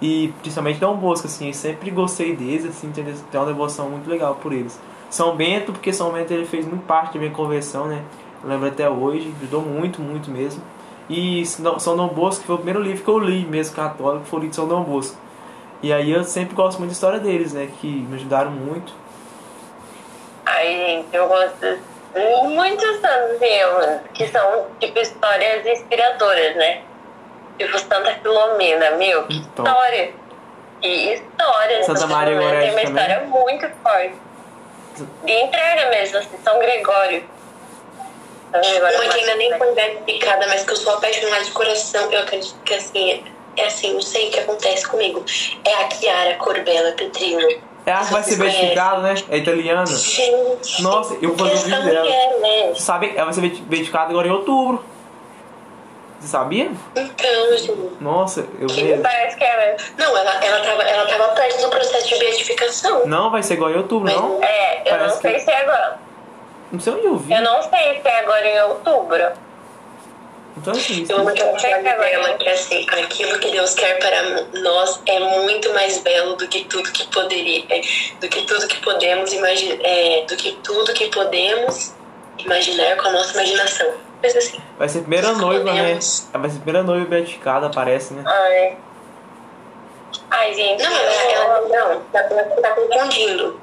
E 0.00 0.32
principalmente 0.40 0.78
Dom 0.78 0.96
Bosco, 0.96 1.26
assim, 1.26 1.48
eu 1.48 1.54
sempre 1.54 1.90
gostei 1.90 2.36
deles, 2.36 2.66
assim, 2.66 2.88
entendeu? 2.88 3.14
Tenho 3.30 3.42
uma 3.42 3.50
devoção 3.52 3.88
muito 3.88 4.08
legal 4.08 4.36
por 4.36 4.52
eles. 4.52 4.78
São 5.10 5.36
Bento, 5.36 5.72
porque 5.72 5.92
São 5.92 6.10
Bento 6.12 6.32
ele 6.32 6.44
fez 6.44 6.66
muito 6.66 6.84
parte 6.86 7.14
da 7.14 7.20
minha 7.20 7.32
conversão, 7.32 7.86
né? 7.86 8.02
Eu 8.42 8.50
lembro 8.50 8.68
até 8.68 8.88
hoje, 8.88 9.32
ajudou 9.38 9.62
muito, 9.62 10.00
muito 10.00 10.30
mesmo. 10.30 10.62
E 11.08 11.44
São 11.46 11.96
Dom 11.96 12.08
Bosco 12.08 12.40
que 12.40 12.46
foi 12.46 12.54
o 12.56 12.58
primeiro 12.58 12.80
livro 12.80 13.04
que 13.04 13.10
eu 13.10 13.18
li 13.18 13.44
mesmo 13.46 13.76
católico, 13.76 14.24
foi 14.24 14.38
o 14.38 14.40
livro 14.40 14.50
de 14.50 14.56
São 14.56 14.68
Dom 14.68 14.82
Bosco. 14.82 15.16
E 15.82 15.92
aí 15.92 16.10
eu 16.10 16.24
sempre 16.24 16.54
gosto 16.54 16.78
muito 16.78 16.90
da 16.90 16.94
história 16.94 17.20
deles, 17.20 17.52
né? 17.52 17.68
Que 17.80 17.86
me 17.86 18.16
ajudaram 18.16 18.50
muito. 18.50 18.92
Ai, 20.46 20.66
gente, 20.66 21.14
eu 21.14 21.26
gosto 21.28 21.78
muitos 22.44 23.00
santos, 23.00 24.00
que 24.12 24.26
são, 24.28 24.66
tipo, 24.78 24.98
histórias 24.98 25.66
inspiradoras, 25.66 26.56
né? 26.56 26.82
Tipo, 27.58 27.78
Santa 27.78 28.14
Filomena, 28.22 28.92
meu, 28.92 29.26
que 29.26 29.36
Então. 29.38 29.64
história! 29.64 30.12
Que 30.80 31.14
história! 31.14 31.82
Santa 31.84 32.06
Maria 32.06 32.36
Filomena 32.38 32.60
tem 32.60 32.70
uma 32.70 32.80
também. 32.80 32.94
história 32.94 33.26
muito 33.26 33.68
forte. 33.82 34.14
De 35.24 35.32
entrega 35.32 35.90
mesmo, 35.90 36.18
assim, 36.18 36.36
São 36.42 36.58
Gregório. 36.58 37.24
São 38.52 38.60
Gregório 38.60 39.00
Uma 39.00 39.08
que 39.08 39.20
ainda 39.20 39.36
nem 39.36 39.58
foi 39.58 39.72
identificada, 39.72 40.46
mas 40.46 40.62
que 40.64 40.72
eu 40.72 40.76
sou 40.76 40.94
apaixonada 40.94 41.44
de 41.44 41.50
coração. 41.50 42.10
Eu 42.12 42.20
acredito 42.20 42.56
que 42.64 42.74
assim, 42.74 43.24
é 43.56 43.66
assim, 43.66 43.92
não 43.92 44.02
sei 44.02 44.28
o 44.28 44.30
que 44.30 44.40
acontece 44.40 44.86
comigo. 44.86 45.24
É 45.64 45.74
a 45.74 45.90
Chiara 45.90 46.34
Corbella 46.36 46.92
Petrino. 46.92 47.46
É 47.86 47.92
a 47.92 47.98
que 47.98 48.12
vai 48.12 48.22
ser 48.22 48.36
beatificada, 48.36 49.00
né? 49.02 49.14
É 49.28 49.38
italiana. 49.38 49.84
Gente, 49.84 50.82
Nossa, 50.82 51.14
eu 51.20 51.34
vou 51.34 51.46
fazer 51.46 51.58
um 51.58 51.64
vídeo 51.64 51.82
dela. 51.82 52.00
mulher, 52.00 52.38
né? 52.40 52.74
Sabe, 52.76 53.12
ela 53.14 53.26
vai 53.26 53.34
ser 53.34 53.40
beatificada 53.42 54.10
agora 54.10 54.26
em 54.26 54.30
outubro. 54.30 54.82
Você 56.24 56.30
sabia? 56.30 56.70
Então, 56.96 57.56
gente. 57.58 57.72
Nossa, 58.00 58.46
eu 58.58 58.66
Que 58.66 58.82
mesmo. 58.82 59.02
parece 59.02 59.36
que 59.36 59.44
é 59.44 59.72
mesmo. 59.74 59.88
Não, 59.98 60.16
ela, 60.16 60.42
ela, 60.42 60.64
tava, 60.64 60.82
ela 60.84 61.06
tava 61.06 61.28
perto 61.34 61.60
do 61.60 61.68
processo 61.68 62.08
de 62.08 62.18
beatificação. 62.18 63.06
Não, 63.06 63.30
vai 63.30 63.42
ser 63.42 63.54
igual 63.54 63.70
em 63.70 63.76
outubro, 63.76 64.10
não? 64.10 64.42
É, 64.42 64.80
eu 64.80 64.84
Parece 64.90 65.14
não 65.16 65.20
sei 65.20 65.34
que- 65.34 65.40
se 65.40 65.50
é 65.50 65.56
agora. 65.60 65.98
Não 66.72 66.80
sei 66.80 66.92
onde 66.94 67.04
eu 67.06 67.16
vi. 67.18 67.32
Eu 67.34 67.42
não 67.42 67.62
sei 67.62 68.00
se 68.00 68.08
é 68.08 68.20
agora 68.20 68.46
em 68.48 68.62
outubro. 68.62 69.22
Então, 70.56 70.72
assim, 70.72 71.04
Eu 71.10 71.18
amo 71.18 71.28
aquela 71.28 71.52
Não 71.52 71.58
sei 71.58 71.70
frase 71.70 71.82
se 71.84 71.88
é 71.90 71.96
dela 71.98 72.06
agora. 72.24 72.38
que 72.38 72.48
é 72.48 72.52
assim, 72.52 72.86
aquilo 72.88 73.38
que 73.40 73.50
Deus 73.50 73.74
quer 73.74 73.98
para 73.98 74.22
nós 74.62 75.00
é 75.04 75.18
muito 75.20 75.74
mais 75.74 75.98
belo 75.98 76.36
do 76.36 76.48
que 76.48 76.64
tudo 76.64 76.90
que 76.90 77.06
poderia, 77.08 77.64
é, 77.68 77.80
do 78.20 78.28
que 78.28 78.42
tudo 78.46 78.66
que 78.66 78.76
podemos 78.80 79.30
imaginar, 79.32 79.78
é, 79.84 80.24
do 80.26 80.36
que 80.36 80.52
tudo 80.62 80.92
que 80.94 81.08
podemos 81.08 81.92
imaginar 82.38 82.96
com 82.96 83.08
a 83.08 83.12
nossa 83.12 83.32
imaginação. 83.34 83.92
Mas 84.24 84.36
assim, 84.36 84.60
vai 84.78 84.88
ser 84.88 84.98
a 84.98 85.00
primeira 85.02 85.32
noiva, 85.32 85.72
né? 85.72 85.92
Vai 85.92 86.00
ser 86.00 86.28
a 86.32 86.38
primeira 86.60 86.82
noiva 86.82 87.04
beatificada, 87.06 87.70
parece, 87.70 88.14
né? 88.14 88.22
Ai. 88.26 88.76
Ai, 90.30 90.54
gente. 90.54 90.82
não, 90.82 90.90
ela, 90.92 91.32
ela 91.32 91.60
não, 91.68 92.00
tá, 92.12 92.22
tá 92.22 92.70
confundindo. 92.74 93.60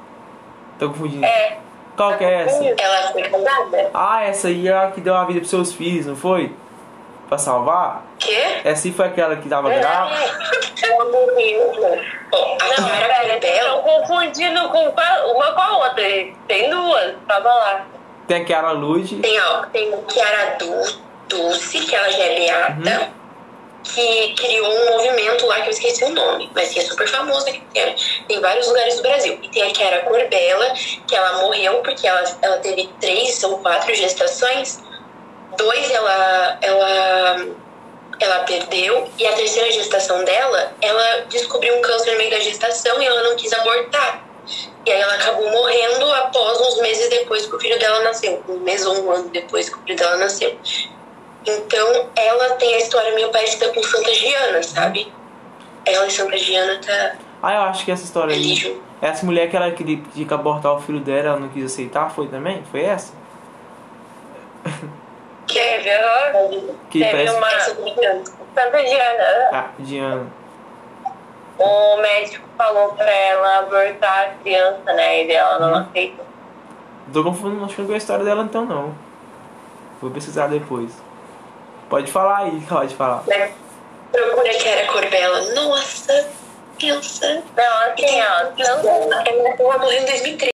Tô 0.78 0.88
confundindo. 0.90 1.24
É. 1.24 1.58
Qual 1.96 2.16
que 2.16 2.24
é 2.24 2.42
essa? 2.42 2.64
Ela 2.64 3.12
foi 3.12 3.22
casada? 3.22 3.90
Ah, 3.92 4.22
essa 4.24 4.48
aí 4.48 4.66
é 4.68 4.72
a 4.76 4.90
que 4.90 5.00
deu 5.00 5.14
a 5.14 5.24
vida 5.24 5.40
pros 5.40 5.50
seus 5.50 5.72
filhos, 5.72 6.06
não 6.06 6.16
foi? 6.16 6.54
Pra 7.28 7.36
salvar? 7.38 8.02
Quê? 8.18 8.60
Essa 8.64 8.88
aí 8.88 8.92
foi 8.94 9.06
aquela 9.06 9.36
que 9.36 9.48
tava 9.48 9.68
grávida? 9.70 10.20
Ela 10.82 11.04
morreu. 11.04 11.72
A 12.32 12.80
Não, 12.80 12.88
pera, 12.88 13.14
vocês 13.22 13.44
estão 13.44 13.82
Corbella, 13.82 13.82
confundindo 13.82 14.68
com 14.70 14.92
qual- 14.92 15.30
uma 15.34 15.52
com 15.52 15.60
a 15.60 15.76
outra. 15.78 16.02
Tem 16.48 16.70
duas, 16.70 17.14
tava 17.28 17.48
lá. 17.52 17.84
Tem 18.28 18.42
a 18.42 18.44
Kiara 18.44 18.72
Lud. 18.72 19.16
tem, 19.20 19.40
ó, 19.40 19.62
tem 19.66 19.92
Kiara 20.08 20.56
Du- 20.58 21.02
Dulce, 21.28 21.80
que 21.80 21.94
ela 21.94 22.10
já 22.10 22.24
é 22.24 22.34
beata, 22.40 23.10
que 23.84 24.34
criou 24.34 24.68
um 24.70 24.90
movimento 24.92 25.46
lá 25.46 25.60
que 25.60 25.68
eu 25.68 25.72
esqueci 25.72 26.04
o 26.04 26.10
nome, 26.10 26.50
mas 26.54 26.68
que 26.70 26.78
é 26.78 26.82
super 26.84 27.08
famoso 27.08 27.48
aqui 27.48 27.62
é, 27.74 27.94
em 28.28 28.40
vários 28.40 28.66
lugares 28.68 28.96
do 28.96 29.02
Brasil. 29.02 29.38
E 29.42 29.48
tem 29.48 29.62
a 29.62 29.70
Kiara 29.72 30.00
Corbella, 30.00 30.72
que 31.06 31.16
ela 31.16 31.42
morreu 31.42 31.78
porque 31.78 32.06
ela, 32.06 32.22
ela 32.42 32.58
teve 32.58 32.88
três 33.00 33.42
ou 33.44 33.58
quatro 33.58 33.92
gestações. 33.94 34.80
Dois 35.56 35.90
ela, 35.90 36.58
ela, 36.62 37.46
ela 38.20 38.38
perdeu, 38.44 39.10
e 39.18 39.26
a 39.26 39.32
terceira 39.32 39.70
gestação 39.72 40.24
dela, 40.24 40.72
ela 40.80 41.24
descobriu 41.28 41.76
um 41.76 41.82
câncer 41.82 42.12
no 42.12 42.18
meio 42.18 42.30
da 42.30 42.40
gestação 42.40 43.02
e 43.02 43.06
ela 43.06 43.22
não 43.24 43.36
quis 43.36 43.52
abortar. 43.52 44.21
E 44.84 44.90
aí 44.90 45.00
ela 45.00 45.14
acabou 45.14 45.50
morrendo 45.50 46.10
após 46.12 46.60
uns 46.60 46.80
meses 46.80 47.08
depois 47.08 47.46
que 47.46 47.54
o 47.54 47.60
filho 47.60 47.78
dela 47.78 48.00
nasceu. 48.02 48.42
Um 48.48 48.58
mês 48.58 48.84
ou 48.84 49.04
um 49.04 49.10
ano 49.10 49.28
depois 49.28 49.68
que 49.68 49.76
o 49.76 49.82
filho 49.82 49.96
dela 49.96 50.16
nasceu. 50.16 50.56
Então, 51.46 52.08
ela 52.14 52.50
tem 52.56 52.74
a 52.74 52.78
história 52.78 53.14
meio 53.14 53.30
parecida 53.30 53.72
com 53.72 53.82
Santa 53.82 54.12
Giana, 54.14 54.62
sabe? 54.62 55.12
Ela 55.84 56.06
e 56.06 56.10
Santa 56.10 56.36
Giana 56.36 56.80
tá 56.84 57.16
Ah, 57.42 57.54
eu 57.54 57.60
acho 57.62 57.84
que 57.84 57.90
essa 57.90 58.04
história 58.04 58.34
aí. 58.34 58.80
Essa 59.00 59.26
mulher 59.26 59.50
que 59.50 59.56
ela 59.56 59.70
queria 59.72 59.98
pedir 59.98 60.26
que 60.26 60.34
abortar 60.34 60.72
o 60.74 60.80
filho 60.80 61.00
dela, 61.00 61.30
ela 61.30 61.40
não 61.40 61.48
quis 61.48 61.64
aceitar, 61.64 62.08
foi 62.10 62.28
também? 62.28 62.62
Foi 62.70 62.82
essa? 62.82 63.12
Ó. 66.34 66.48
Que 66.88 67.00
Teve 67.00 67.10
parece. 67.10 67.36
uma. 67.36 67.50
Santa 68.54 68.84
Diana. 68.84 69.50
Ah, 69.52 69.70
Diana. 69.78 70.41
O 71.58 71.96
médico 71.98 72.46
falou 72.56 72.92
pra 72.94 73.10
ela 73.10 73.58
abortar 73.58 74.24
a 74.24 74.42
criança, 74.42 74.92
né? 74.92 75.24
E 75.24 75.32
ela 75.32 75.58
não 75.58 75.78
aceitou. 75.78 76.24
Tô 77.12 77.22
confundindo, 77.22 77.64
acho 77.64 77.74
que 77.74 77.80
não 77.82 77.88
com 77.88 77.94
a 77.94 77.98
história 77.98 78.24
dela 78.24 78.44
então 78.44 78.64
não. 78.64 78.94
Vou 80.00 80.10
pesquisar 80.10 80.48
depois. 80.48 80.92
Pode 81.88 82.10
falar 82.10 82.38
aí, 82.38 82.60
pode 82.68 82.94
falar. 82.94 83.22
Né? 83.26 83.52
Procura 84.10 84.48
que 84.50 84.68
era 84.68 84.92
Corbella. 84.92 85.54
Nossa, 85.54 86.28
pensa. 86.78 87.42
Não, 87.56 87.92
assim, 87.92 88.20
ó. 88.20 88.46
Tanto 88.56 88.88
Ela 88.88 89.78
morreu 89.78 90.02
em 90.02 90.06
2013. 90.06 90.51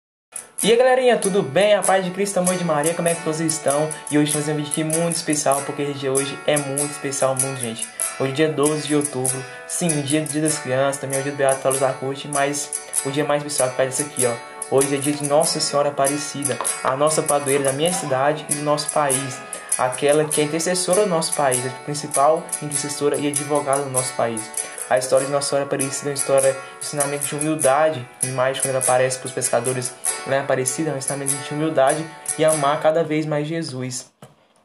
E 0.64 0.70
aí 0.70 0.78
galerinha, 0.78 1.18
tudo 1.18 1.42
bem? 1.42 1.74
A 1.74 1.82
paz 1.82 2.02
de 2.02 2.10
Cristo, 2.10 2.38
amor 2.38 2.54
de 2.54 2.64
Maria, 2.64 2.94
como 2.94 3.06
é 3.06 3.14
que 3.14 3.20
vocês 3.20 3.52
estão? 3.52 3.86
E 4.10 4.16
hoje 4.16 4.32
temos 4.32 4.48
um 4.48 4.54
vídeo 4.54 4.70
aqui 4.70 4.82
muito 4.82 5.14
especial, 5.14 5.60
porque 5.60 5.82
esse 5.82 5.92
dia 5.98 6.10
hoje 6.10 6.38
é 6.46 6.56
muito 6.56 6.90
especial, 6.90 7.36
muito 7.38 7.60
gente. 7.60 7.86
Hoje 8.18 8.32
é 8.32 8.34
dia 8.34 8.48
12 8.48 8.88
de 8.88 8.96
outubro, 8.96 9.44
sim, 9.66 9.88
o 9.88 10.02
dia 10.02 10.22
do 10.22 10.26
dia 10.26 10.40
das 10.40 10.58
crianças, 10.58 10.98
também 10.98 11.18
é 11.18 11.20
o 11.20 11.22
dia 11.22 11.32
do 11.32 11.36
Beato 11.36 11.60
Carlos 11.60 11.80
da 11.82 11.92
Corte, 11.92 12.28
mas 12.28 12.80
o 13.04 13.10
dia 13.10 13.26
mais 13.26 13.42
especial 13.42 13.68
por 13.68 13.76
causa 13.76 13.90
disso 13.90 14.02
aqui, 14.10 14.24
ó. 14.24 14.32
Hoje 14.74 14.94
é 14.94 14.98
dia 14.98 15.12
de 15.12 15.28
Nossa 15.28 15.60
Senhora 15.60 15.90
Aparecida, 15.90 16.58
a 16.82 16.96
nossa 16.96 17.22
padroeira 17.22 17.64
da 17.64 17.72
minha 17.74 17.92
cidade 17.92 18.46
e 18.48 18.54
do 18.54 18.62
nosso 18.62 18.90
país. 18.90 19.38
Aquela 19.76 20.24
que 20.24 20.40
é 20.40 20.44
intercessora 20.44 21.02
do 21.02 21.10
nosso 21.10 21.34
país, 21.34 21.66
a 21.66 21.68
principal 21.84 22.42
intercessora 22.62 23.18
e 23.18 23.26
advogada 23.28 23.82
do 23.82 23.90
nosso 23.90 24.14
país. 24.14 24.40
A 24.88 24.98
história 24.98 25.24
de 25.26 25.32
Nossa 25.32 25.48
Senhora 25.48 25.64
Aparecida 25.64 26.10
é 26.10 26.12
uma 26.12 26.14
história 26.14 26.52
de 26.52 26.86
ensinamento 26.86 27.26
de 27.26 27.34
humildade, 27.34 28.06
mais 28.34 28.60
quando 28.60 28.70
ela 28.70 28.80
aparece 28.80 29.18
para 29.18 29.26
os 29.26 29.32
pescadores 29.32 29.94
lá 30.26 30.36
em 30.36 30.40
Aparecida, 30.40 30.90
é 30.90 30.92
um 30.94 30.98
ensinamento 30.98 31.32
de 31.32 31.54
humildade 31.54 32.04
e 32.38 32.44
amar 32.44 32.80
cada 32.82 33.02
vez 33.02 33.24
mais 33.24 33.46
Jesus. 33.46 34.12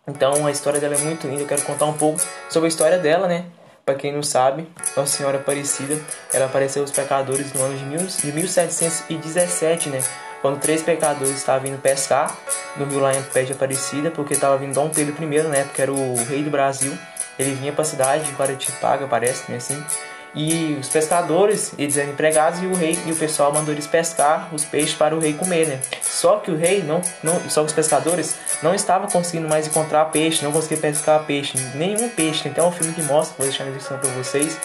Então 0.06 0.46
a 0.46 0.52
história 0.52 0.80
dela 0.80 0.96
é 0.96 0.98
muito 0.98 1.26
linda, 1.26 1.44
eu 1.44 1.48
quero 1.48 1.62
contar 1.62 1.86
um 1.86 1.94
pouco 1.94 2.20
sobre 2.50 2.68
a 2.68 2.70
história 2.70 2.98
dela, 2.98 3.28
né? 3.28 3.46
Para 3.86 3.96
quem 3.96 4.14
não 4.14 4.22
sabe, 4.22 4.68
Nossa 4.96 5.18
Senhora 5.18 5.38
Aparecida, 5.38 5.98
ela 6.34 6.46
apareceu 6.46 6.82
aos 6.82 6.92
pecadores 6.92 7.54
no 7.54 7.64
ano 7.64 7.78
de, 7.78 7.86
mil, 7.86 8.06
de 8.06 8.32
1717, 8.32 9.90
né? 9.90 10.00
Quando 10.42 10.60
três 10.60 10.84
pecadores 10.84 11.36
estavam 11.36 11.62
vindo 11.62 11.82
pescar 11.82 12.36
no 12.76 12.86
rio 12.86 13.00
lá 13.00 13.14
em 13.14 13.24
pé 13.24 13.44
de 13.44 13.54
Aparecida, 13.54 14.12
porque 14.12 14.34
estava 14.34 14.58
vindo 14.58 14.74
Dom 14.74 14.90
Pedro 14.90 15.16
I, 15.22 15.42
né? 15.44 15.64
Porque 15.64 15.82
era 15.82 15.92
o 15.92 16.16
rei 16.26 16.44
do 16.44 16.50
Brasil. 16.50 16.98
Ele 17.40 17.54
vinha 17.54 17.72
para 17.72 17.84
a 17.84 17.86
cidade 17.86 18.26
de 18.26 18.32
Guaratipaga, 18.34 19.08
parece, 19.08 19.50
né? 19.50 19.58
Assim. 19.58 19.82
E 20.36 20.78
os 20.80 20.88
pescadores, 20.90 21.74
eles 21.78 21.98
eram 21.98 22.12
empregados 22.12 22.62
e 22.62 22.66
o 22.68 22.76
rei 22.76 23.00
e 23.06 23.12
o 23.12 23.16
pessoal 23.16 23.52
mandou 23.52 23.74
eles 23.74 23.88
pescar 23.88 24.54
os 24.54 24.64
peixes 24.64 24.94
para 24.94 25.16
o 25.16 25.20
rei 25.20 25.34
comer, 25.34 25.68
né? 25.68 25.80
Só 26.04 26.38
que 26.38 26.52
o 26.52 26.58
rei 26.58 26.84
não, 26.84 27.02
não 27.24 27.50
só 27.50 27.62
que 27.62 27.68
os 27.68 27.74
pescadores 27.74 28.36
não 28.62 28.76
estavam 28.76 29.10
conseguindo 29.10 29.50
mais 29.50 29.66
encontrar 29.66 30.06
peixe, 30.06 30.44
não 30.44 30.52
conseguiam 30.52 30.82
pescar 30.82 31.24
peixe, 31.24 31.58
nenhum 31.74 32.10
peixe. 32.10 32.44
Tem 32.44 32.52
até 32.52 32.62
um 32.62 32.72
filme 32.72 32.94
que 32.94 33.02
mostra, 33.02 33.36
vou 33.38 33.48
deixar 33.48 33.64
na 33.64 33.72
descrição 33.72 33.98
para 33.98 34.10
vocês. 34.12 34.60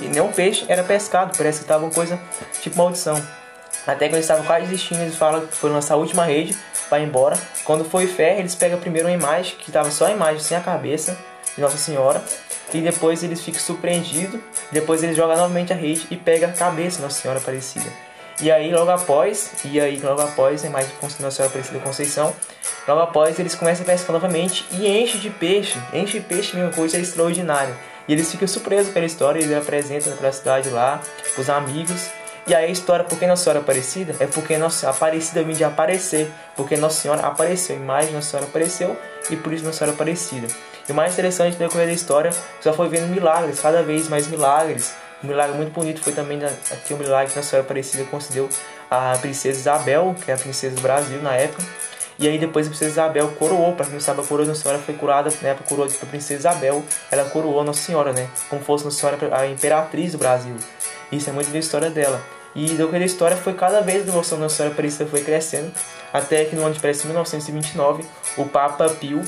E 0.00 0.06
nenhum 0.06 0.32
peixe 0.32 0.64
era 0.68 0.82
pescado, 0.82 1.36
parece 1.36 1.58
que 1.58 1.64
estava 1.64 1.84
uma 1.84 1.92
coisa 1.92 2.18
tipo 2.62 2.78
maldição. 2.78 3.20
Até 3.86 4.08
que 4.08 4.14
eles 4.14 4.24
estavam 4.24 4.44
quase 4.44 4.66
desistindo, 4.66 5.02
eles 5.02 5.16
falam 5.16 5.46
que 5.46 5.54
foi 5.54 5.68
lançar 5.68 5.94
a 5.94 5.96
última 5.96 6.24
rede 6.24 6.56
ir 6.98 7.04
embora. 7.04 7.38
Quando 7.64 7.84
foi 7.84 8.06
fé, 8.06 8.38
eles 8.38 8.54
pegam 8.54 8.78
primeiro 8.78 9.06
uma 9.06 9.14
imagem 9.14 9.54
que 9.56 9.70
estava 9.70 9.90
só 9.90 10.06
a 10.06 10.10
imagem 10.10 10.40
sem 10.40 10.56
a 10.56 10.60
cabeça 10.60 11.16
de 11.54 11.60
Nossa 11.60 11.76
Senhora 11.76 12.22
e 12.72 12.80
depois 12.80 13.22
eles 13.22 13.40
ficam 13.42 13.60
surpreendidos. 13.60 14.40
Depois 14.70 15.02
eles 15.02 15.16
jogam 15.16 15.36
novamente 15.36 15.72
a 15.72 15.76
rede 15.76 16.06
e 16.10 16.16
pegam 16.16 16.50
a 16.50 16.52
cabeça 16.52 16.96
de 16.96 17.02
Nossa 17.02 17.20
Senhora 17.20 17.40
Aparecida. 17.40 17.86
E 18.40 18.50
aí 18.50 18.72
logo 18.72 18.90
após, 18.90 19.52
e 19.66 19.78
aí 19.78 20.00
logo 20.00 20.22
após 20.22 20.64
imagem 20.64 20.88
de 20.90 21.22
Nossa 21.22 21.30
Senhora 21.30 21.50
Aparecida 21.50 21.78
Conceição, 21.80 22.34
logo 22.88 23.00
após 23.02 23.38
eles 23.38 23.54
começam 23.54 23.82
a 23.82 23.86
pescar 23.86 24.12
novamente 24.12 24.64
e 24.72 24.88
enche 24.88 25.18
de 25.18 25.28
peixe, 25.28 25.78
enche 25.92 26.20
de 26.20 26.24
peixe, 26.24 26.56
mesma 26.56 26.72
coisa 26.72 26.98
extraordinária. 26.98 27.76
E 28.08 28.14
eles 28.14 28.30
ficam 28.30 28.48
surpresos 28.48 28.92
pela 28.92 29.04
história, 29.04 29.40
eles 29.40 29.54
apresentam 29.54 30.16
para 30.16 30.28
a 30.28 30.32
cidade 30.32 30.70
lá, 30.70 31.02
os 31.36 31.50
amigos. 31.50 32.08
E 32.46 32.54
aí 32.54 32.64
a 32.64 32.68
história, 32.68 33.04
por 33.04 33.18
que 33.18 33.26
Nossa 33.26 33.44
Senhora 33.44 33.60
Aparecida? 33.60 34.16
É 34.18 34.26
porque 34.26 34.56
Nossa 34.56 34.88
Aparecida 34.88 35.42
vem 35.44 35.54
de 35.54 35.62
aparecer, 35.62 36.30
porque 36.56 36.78
Nossa 36.78 36.98
Senhora 36.98 37.20
apareceu, 37.26 37.76
a 37.76 37.78
imagem 37.78 38.08
de 38.08 38.14
Nossa 38.14 38.30
Senhora 38.30 38.48
apareceu 38.48 38.96
e 39.28 39.36
por 39.36 39.52
isso 39.52 39.64
Nossa 39.64 39.78
Senhora 39.80 39.94
Aparecida. 39.94 40.48
E 40.88 40.92
o 40.92 40.94
mais 40.94 41.12
interessante 41.12 41.54
no 41.54 41.58
decorrer 41.60 41.86
da 41.86 41.92
história, 41.92 42.30
só 42.60 42.72
foi 42.72 42.88
vendo 42.88 43.08
milagres, 43.08 43.60
cada 43.60 43.82
vez 43.82 44.08
mais 44.08 44.26
milagres. 44.26 44.94
Um 45.22 45.28
milagre 45.28 45.56
muito 45.56 45.72
bonito 45.72 46.02
foi 46.02 46.12
também 46.12 46.40
aqui 46.44 46.94
o 46.94 46.96
milagre 46.96 47.30
que 47.30 47.36
Nossa 47.36 47.50
Senhora 47.50 47.66
Aparecida 47.66 48.04
concedeu 48.04 48.48
à 48.90 49.16
princesa 49.20 49.60
Isabel, 49.60 50.14
que 50.24 50.30
é 50.30 50.34
a 50.34 50.38
princesa 50.38 50.74
do 50.74 50.80
Brasil 50.80 51.20
na 51.22 51.36
época. 51.36 51.62
E 52.18 52.28
aí 52.28 52.38
depois 52.38 52.66
a 52.66 52.70
princesa 52.70 52.90
Isabel 52.90 53.28
coroou, 53.38 53.74
para 53.74 53.86
quem 53.86 53.94
não 53.94 54.00
sabe, 54.00 54.20
a 54.20 54.24
coroa 54.24 54.44
de 54.44 54.50
Nossa 54.50 54.62
Senhora 54.62 54.78
foi 54.80 54.94
curada, 54.94 55.32
na 55.40 55.48
época 55.50 55.68
coroa 55.68 55.88
da 55.88 56.06
princesa 56.06 56.40
Isabel, 56.40 56.82
ela 57.10 57.24
coroou 57.30 57.64
Nossa 57.64 57.80
Senhora, 57.80 58.12
né? 58.12 58.28
Como 58.48 58.62
fosse 58.62 58.84
Nossa 58.84 58.98
Senhora 58.98 59.18
a 59.36 59.46
imperatriz 59.46 60.12
do 60.12 60.18
Brasil. 60.18 60.54
Isso 61.10 61.30
é 61.30 61.32
muito 61.32 61.50
da 61.50 61.58
história 61.58 61.88
dela. 61.88 62.20
E 62.54 62.66
do 62.74 62.88
que 62.88 62.96
a 62.96 62.98
história 62.98 63.36
foi 63.36 63.54
cada 63.54 63.80
vez 63.80 64.02
a 64.02 64.04
devoção 64.06 64.36
da 64.36 64.44
Nossa 64.44 64.56
Senhora 64.56 64.72
Aparecida 64.72 65.06
foi 65.06 65.22
crescendo, 65.22 65.72
até 66.12 66.44
que 66.44 66.56
no 66.56 66.64
ano 66.64 66.74
de 66.74 66.80
1929, 66.80 68.04
o 68.36 68.44
Papa 68.44 68.88
Pio 68.88 69.22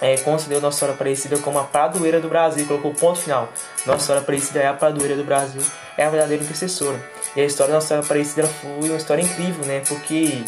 é, 0.00 0.16
concedeu 0.18 0.60
Nossa 0.60 0.78
Senhora 0.78 0.94
Aparecida 0.94 1.38
como 1.38 1.58
a 1.58 1.64
padroeira 1.64 2.20
do 2.20 2.28
Brasil, 2.28 2.66
colocou 2.66 2.94
ponto 2.94 3.18
final. 3.18 3.48
Nossa 3.86 4.06
Senhora 4.06 4.22
Aparecida 4.22 4.60
é 4.60 4.66
a 4.66 4.74
padroeira 4.74 5.16
do 5.16 5.24
Brasil, 5.24 5.62
é 5.96 6.04
a 6.04 6.10
verdadeira 6.10 6.42
intercessora. 6.42 6.98
E 7.34 7.40
a 7.40 7.44
história 7.44 7.72
da 7.72 7.76
Nossa 7.76 7.88
Senhora 7.88 8.06
Aparecida 8.06 8.46
foi 8.46 8.88
uma 8.88 8.96
história 8.96 9.22
incrível, 9.22 9.64
né? 9.64 9.82
Porque 9.88 10.44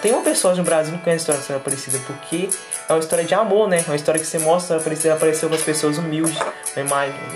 tem 0.00 0.12
uma 0.12 0.22
pessoa 0.22 0.54
no 0.54 0.62
Brasil 0.62 0.96
que 0.96 1.04
conhece 1.04 1.20
a 1.20 1.34
história 1.34 1.40
da 1.40 1.46
Senhora 1.46 1.62
Aparecida, 1.62 1.98
porque 2.06 2.48
é 2.88 2.92
uma 2.92 2.98
história 2.98 3.24
de 3.24 3.34
amor, 3.34 3.68
né? 3.68 3.84
É 3.86 3.90
uma 3.90 3.96
história 3.96 4.20
que 4.20 4.26
você 4.26 4.38
mostra 4.38 4.76
a 4.76 4.80
Aparecida 4.80 5.14
apareceu 5.14 5.48
para 5.48 5.58
as 5.58 5.64
pessoas 5.64 5.98
humildes, 5.98 6.38
uma 6.76 6.82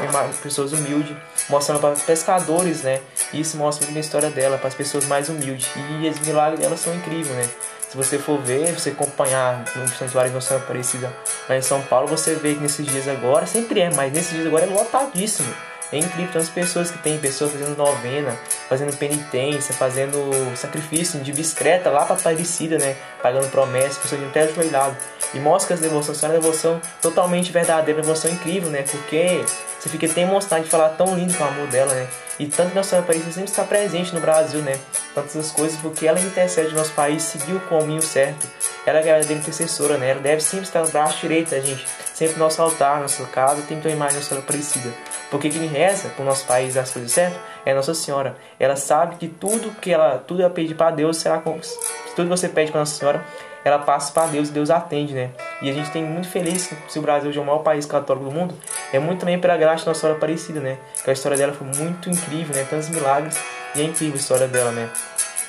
imagem, 0.04 0.34
pessoas 0.42 0.72
humildes, 0.72 1.16
mostrando 1.48 1.80
para 1.80 1.94
pescadores, 1.96 2.82
né? 2.82 3.00
E 3.32 3.40
isso 3.40 3.56
mostra 3.56 3.84
muito 3.86 3.98
a 3.98 4.00
história 4.00 4.30
dela, 4.30 4.58
para 4.58 4.68
as 4.68 4.74
pessoas 4.74 5.04
mais 5.06 5.28
humildes. 5.28 5.68
E 5.76 6.08
os 6.08 6.20
milagres 6.20 6.61
dela 6.61 6.76
são 6.76 6.94
incríveis, 6.94 7.28
né? 7.28 7.48
Se 7.91 7.97
você 7.97 8.20
for 8.20 8.38
ver, 8.38 8.72
você 8.72 8.91
acompanhar 8.91 9.64
no 9.74 9.88
Santuário 9.88 10.30
de 10.30 10.34
Nossa 10.36 10.47
Senhora 10.47 10.64
Aparecida 10.64 11.12
lá 11.49 11.57
em 11.57 11.61
São 11.61 11.82
Paulo, 11.82 12.07
você 12.07 12.36
vê 12.36 12.55
que 12.55 12.61
nesses 12.61 12.86
dias 12.86 13.09
agora, 13.09 13.47
sempre 13.47 13.80
é, 13.80 13.93
mas 13.93 14.12
nesses 14.12 14.30
dias 14.30 14.47
agora 14.47 14.64
é 14.64 14.68
lotadíssimo. 14.68 15.53
É 15.91 15.99
incrível 15.99 16.32
tantas 16.32 16.49
pessoas 16.51 16.93
que 16.93 16.99
tem, 16.99 17.18
pessoas 17.18 17.51
fazendo 17.51 17.76
novena, 17.76 18.38
fazendo 18.70 18.96
penitência, 18.96 19.74
fazendo 19.74 20.16
sacrifício 20.56 21.18
de 21.18 21.32
bicicleta 21.32 21.90
lá 21.90 22.04
para 22.04 22.14
Aparecida, 22.14 22.78
né? 22.78 22.94
Pagando 23.20 23.50
promessas, 23.50 23.98
pessoas 23.98 24.20
de 24.20 24.28
até 24.28 24.42
ajoelhado. 24.42 24.96
E 25.34 25.40
mostra 25.40 25.66
que 25.66 25.72
as 25.74 25.80
devoções 25.80 26.18
são 26.18 26.30
uma 26.30 26.38
devoção 26.38 26.80
totalmente 27.02 27.50
verdadeira, 27.50 27.98
uma 27.98 28.06
devoção 28.06 28.30
incrível, 28.30 28.70
né? 28.70 28.84
Porque 28.88 29.44
você 29.80 29.88
fica 29.88 30.08
tem 30.08 30.24
vontade 30.24 30.66
de 30.66 30.70
falar 30.70 30.90
tão 30.90 31.16
lindo 31.16 31.36
com 31.36 31.42
o 31.42 31.48
amor 31.48 31.66
dela, 31.66 31.92
né? 31.92 32.06
E 32.38 32.46
tanto 32.46 32.70
que 32.70 32.76
Nossa 32.76 32.90
Senhora 32.90 33.04
Aparecida 33.04 33.32
sempre 33.32 33.50
está 33.50 33.64
presente 33.64 34.14
no 34.14 34.20
Brasil, 34.20 34.62
né? 34.62 34.78
Tantas 35.16 35.36
as 35.36 35.50
coisas, 35.50 35.76
porque 35.80 36.06
ela 36.06 36.20
intercede 36.20 36.70
no 36.70 36.76
nosso 36.76 36.92
país, 36.92 37.24
seguiu 37.24 37.56
o 37.56 37.60
caminho 37.60 38.00
certo. 38.00 38.46
Ela 38.86 38.98
é 38.98 39.00
a 39.00 39.04
verdadeira 39.04 39.40
intercessora, 39.42 39.98
né? 39.98 40.10
Ela 40.12 40.20
deve 40.20 40.40
sempre 40.40 40.64
estar 40.64 40.82
no 40.82 40.88
braço 40.88 41.18
direito 41.18 41.50
da 41.50 41.58
gente. 41.58 41.84
Sempre 42.20 42.34
no 42.34 42.44
nosso 42.44 42.60
altar, 42.60 43.00
nossa 43.00 43.24
casa, 43.24 43.62
tem 43.62 43.78
uma 43.78 43.90
imagem 43.90 44.16
Nossa 44.16 44.28
Senhora 44.28 44.44
Aparecida. 44.44 44.92
Porque 45.30 45.48
quem 45.48 45.66
reza 45.66 46.10
para 46.10 46.22
o 46.22 46.26
nosso 46.26 46.46
país 46.46 46.76
as 46.76 46.92
coisas 46.92 47.10
certas 47.10 47.40
é 47.64 47.72
Nossa 47.72 47.94
Senhora. 47.94 48.36
Ela 48.58 48.76
sabe 48.76 49.16
que 49.16 49.26
tudo 49.26 49.70
que 49.80 49.90
ela, 49.90 50.18
tudo 50.18 50.42
ela 50.42 50.50
pede 50.50 50.74
para 50.74 50.90
Deus 50.90 51.16
será 51.16 51.42
se 51.62 52.14
tudo 52.14 52.28
você 52.28 52.46
pede 52.46 52.72
para 52.72 52.80
Nossa 52.80 52.94
Senhora, 52.94 53.24
ela 53.64 53.78
passa 53.78 54.12
para 54.12 54.26
Deus 54.26 54.50
e 54.50 54.52
Deus 54.52 54.68
atende, 54.68 55.14
né? 55.14 55.30
E 55.62 55.70
a 55.70 55.72
gente 55.72 55.90
tem 55.92 56.04
muito 56.04 56.28
feliz 56.28 56.70
se 56.86 56.98
o 56.98 57.00
Brasil 57.00 57.32
é 57.34 57.38
o 57.38 57.42
maior 57.42 57.60
país 57.60 57.86
católico 57.86 58.26
do 58.26 58.30
mundo, 58.30 58.54
é 58.92 58.98
muito 58.98 59.20
também 59.20 59.40
pela 59.40 59.56
graça 59.56 59.86
da 59.86 59.92
Nossa 59.92 60.00
Senhora 60.00 60.18
Aparecida, 60.18 60.60
né? 60.60 60.76
Que 61.02 61.08
a 61.08 61.14
história 61.14 61.38
dela 61.38 61.54
foi 61.54 61.68
muito 61.68 62.10
incrível, 62.10 62.54
né? 62.54 62.66
Tantos 62.68 62.90
milagres 62.90 63.42
e 63.74 63.80
é 63.80 63.84
incrível 63.84 64.16
a 64.16 64.18
história 64.18 64.46
dela, 64.46 64.72
né? 64.72 64.90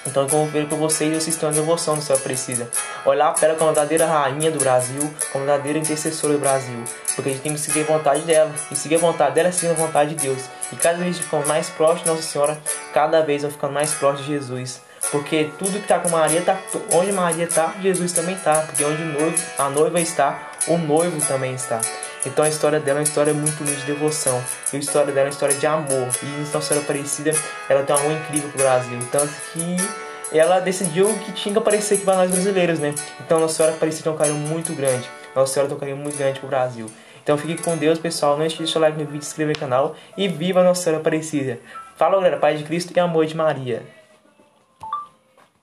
Então, 0.06 0.28
como 0.28 0.48
ver 0.48 0.68
com 0.68 0.78
vocês, 0.78 1.24
têm 1.36 1.48
uma 1.48 1.54
devoção 1.54 1.96
do 1.96 2.02
céu 2.02 2.18
precisa. 2.18 2.68
Olhar 3.06 3.34
para 3.34 3.50
ela 3.50 3.58
como 3.58 3.70
a 3.70 3.74
verdadeira 3.74 4.08
rainha 4.08 4.50
do 4.50 4.58
Brasil, 4.58 5.02
como 5.32 5.46
verdadeira 5.46 5.78
intercessora 5.78 6.34
do 6.34 6.40
Brasil. 6.40 6.84
Porque 7.16 7.30
a 7.30 7.34
gente 7.34 7.44
tem 7.44 7.54
que 7.54 7.60
seguir 7.60 7.82
a 7.82 7.84
vontade 7.84 8.22
dela. 8.22 8.52
E 8.72 8.76
seguir 8.76 8.96
a 8.96 9.00
vontade 9.00 9.36
dela 9.36 9.50
é 9.50 9.52
seguir 9.52 9.74
a 9.74 9.76
vontade 9.76 10.16
de 10.16 10.24
Deus. 10.24 10.44
E 10.74 10.76
cada 10.76 10.98
vez 10.98 11.20
ficamos 11.20 11.48
mais 11.48 11.70
próximos 11.70 12.04
de 12.04 12.10
Nossa 12.10 12.24
Senhora, 12.24 12.58
cada 12.94 13.22
vez 13.22 13.44
vamos 13.44 13.56
ficando 13.56 13.74
mais 13.74 13.94
próximos 13.94 14.26
de 14.26 14.34
Jesus. 14.34 14.82
Porque 15.12 15.52
tudo 15.60 15.74
que 15.74 15.80
está 15.80 16.00
com 16.00 16.10
Maria, 16.10 16.42
tá, 16.42 16.58
onde 16.94 17.12
Maria 17.12 17.46
está, 17.46 17.76
Jesus 17.82 18.12
também 18.12 18.36
está. 18.36 18.62
Porque 18.62 18.84
onde 18.84 19.04
noivo, 19.04 19.36
a 19.58 19.70
noiva 19.70 20.00
está, 20.00 20.52
o 20.68 20.78
noivo 20.78 21.24
também 21.28 21.54
está. 21.54 21.80
Então 22.26 22.46
a 22.46 22.50
história 22.50 22.80
dela 22.80 23.00
é 23.00 23.02
uma 23.02 23.04
história 23.04 23.34
muito 23.34 23.64
de 23.64 23.84
devoção. 23.86 24.42
E 24.72 24.76
a 24.76 24.80
história 24.80 25.12
dela 25.12 25.28
é 25.28 25.30
uma 25.30 25.34
história 25.34 25.56
de 25.56 25.66
amor. 25.66 26.08
E 26.22 26.26
Nossa 26.54 26.62
Senhora 26.62 26.84
Aparecida, 26.84 27.32
ela 27.68 27.84
tem 27.84 27.96
um 27.96 28.00
amor 28.00 28.12
incrível 28.12 28.50
pro 28.50 28.60
Brasil. 28.60 29.00
Tanto 29.12 29.34
que 29.54 30.38
ela 30.38 30.60
decidiu 30.60 31.08
que 31.20 31.32
tinha 31.34 31.52
que 31.54 31.60
aparecer 31.60 31.96
aqui 31.96 32.06
para 32.06 32.16
nós 32.18 32.32
brasileiros, 32.32 32.80
né? 32.80 32.94
Então 33.20 33.40
Nossa 33.40 33.56
Senhora 33.56 33.76
Aparecida 33.76 34.04
tem 34.04 34.14
um 34.14 34.18
carinho 34.18 34.38
muito 34.38 34.74
grande. 34.74 35.10
Nossa 35.36 35.54
Senhora 35.54 35.68
tem 35.68 35.78
um 35.78 35.80
carinho 35.80 35.98
muito 35.98 36.18
grande 36.18 36.40
pro 36.40 36.48
Brasil. 36.48 36.86
Então 37.24 37.38
fique 37.38 37.62
com 37.62 37.76
Deus, 37.76 38.00
pessoal. 38.00 38.38
Não 38.38 38.46
esqueça 38.46 38.64
de 38.64 38.66
deixar 38.66 38.80
o 38.80 38.82
like 38.82 38.98
no 38.98 39.06
vídeo, 39.06 39.24
se 39.24 39.30
inscrever 39.30 39.56
no 39.56 39.60
canal. 39.60 39.96
E 40.16 40.28
viva 40.28 40.64
Nossa 40.64 40.84
Senhora 40.84 41.02
Aparecida. 41.02 41.60
Fala, 41.98 42.16
galera. 42.16 42.38
Paz 42.38 42.58
de 42.58 42.64
Cristo 42.64 42.94
e 42.96 43.00
amor 43.00 43.26
de 43.26 43.36
Maria. 43.36 43.84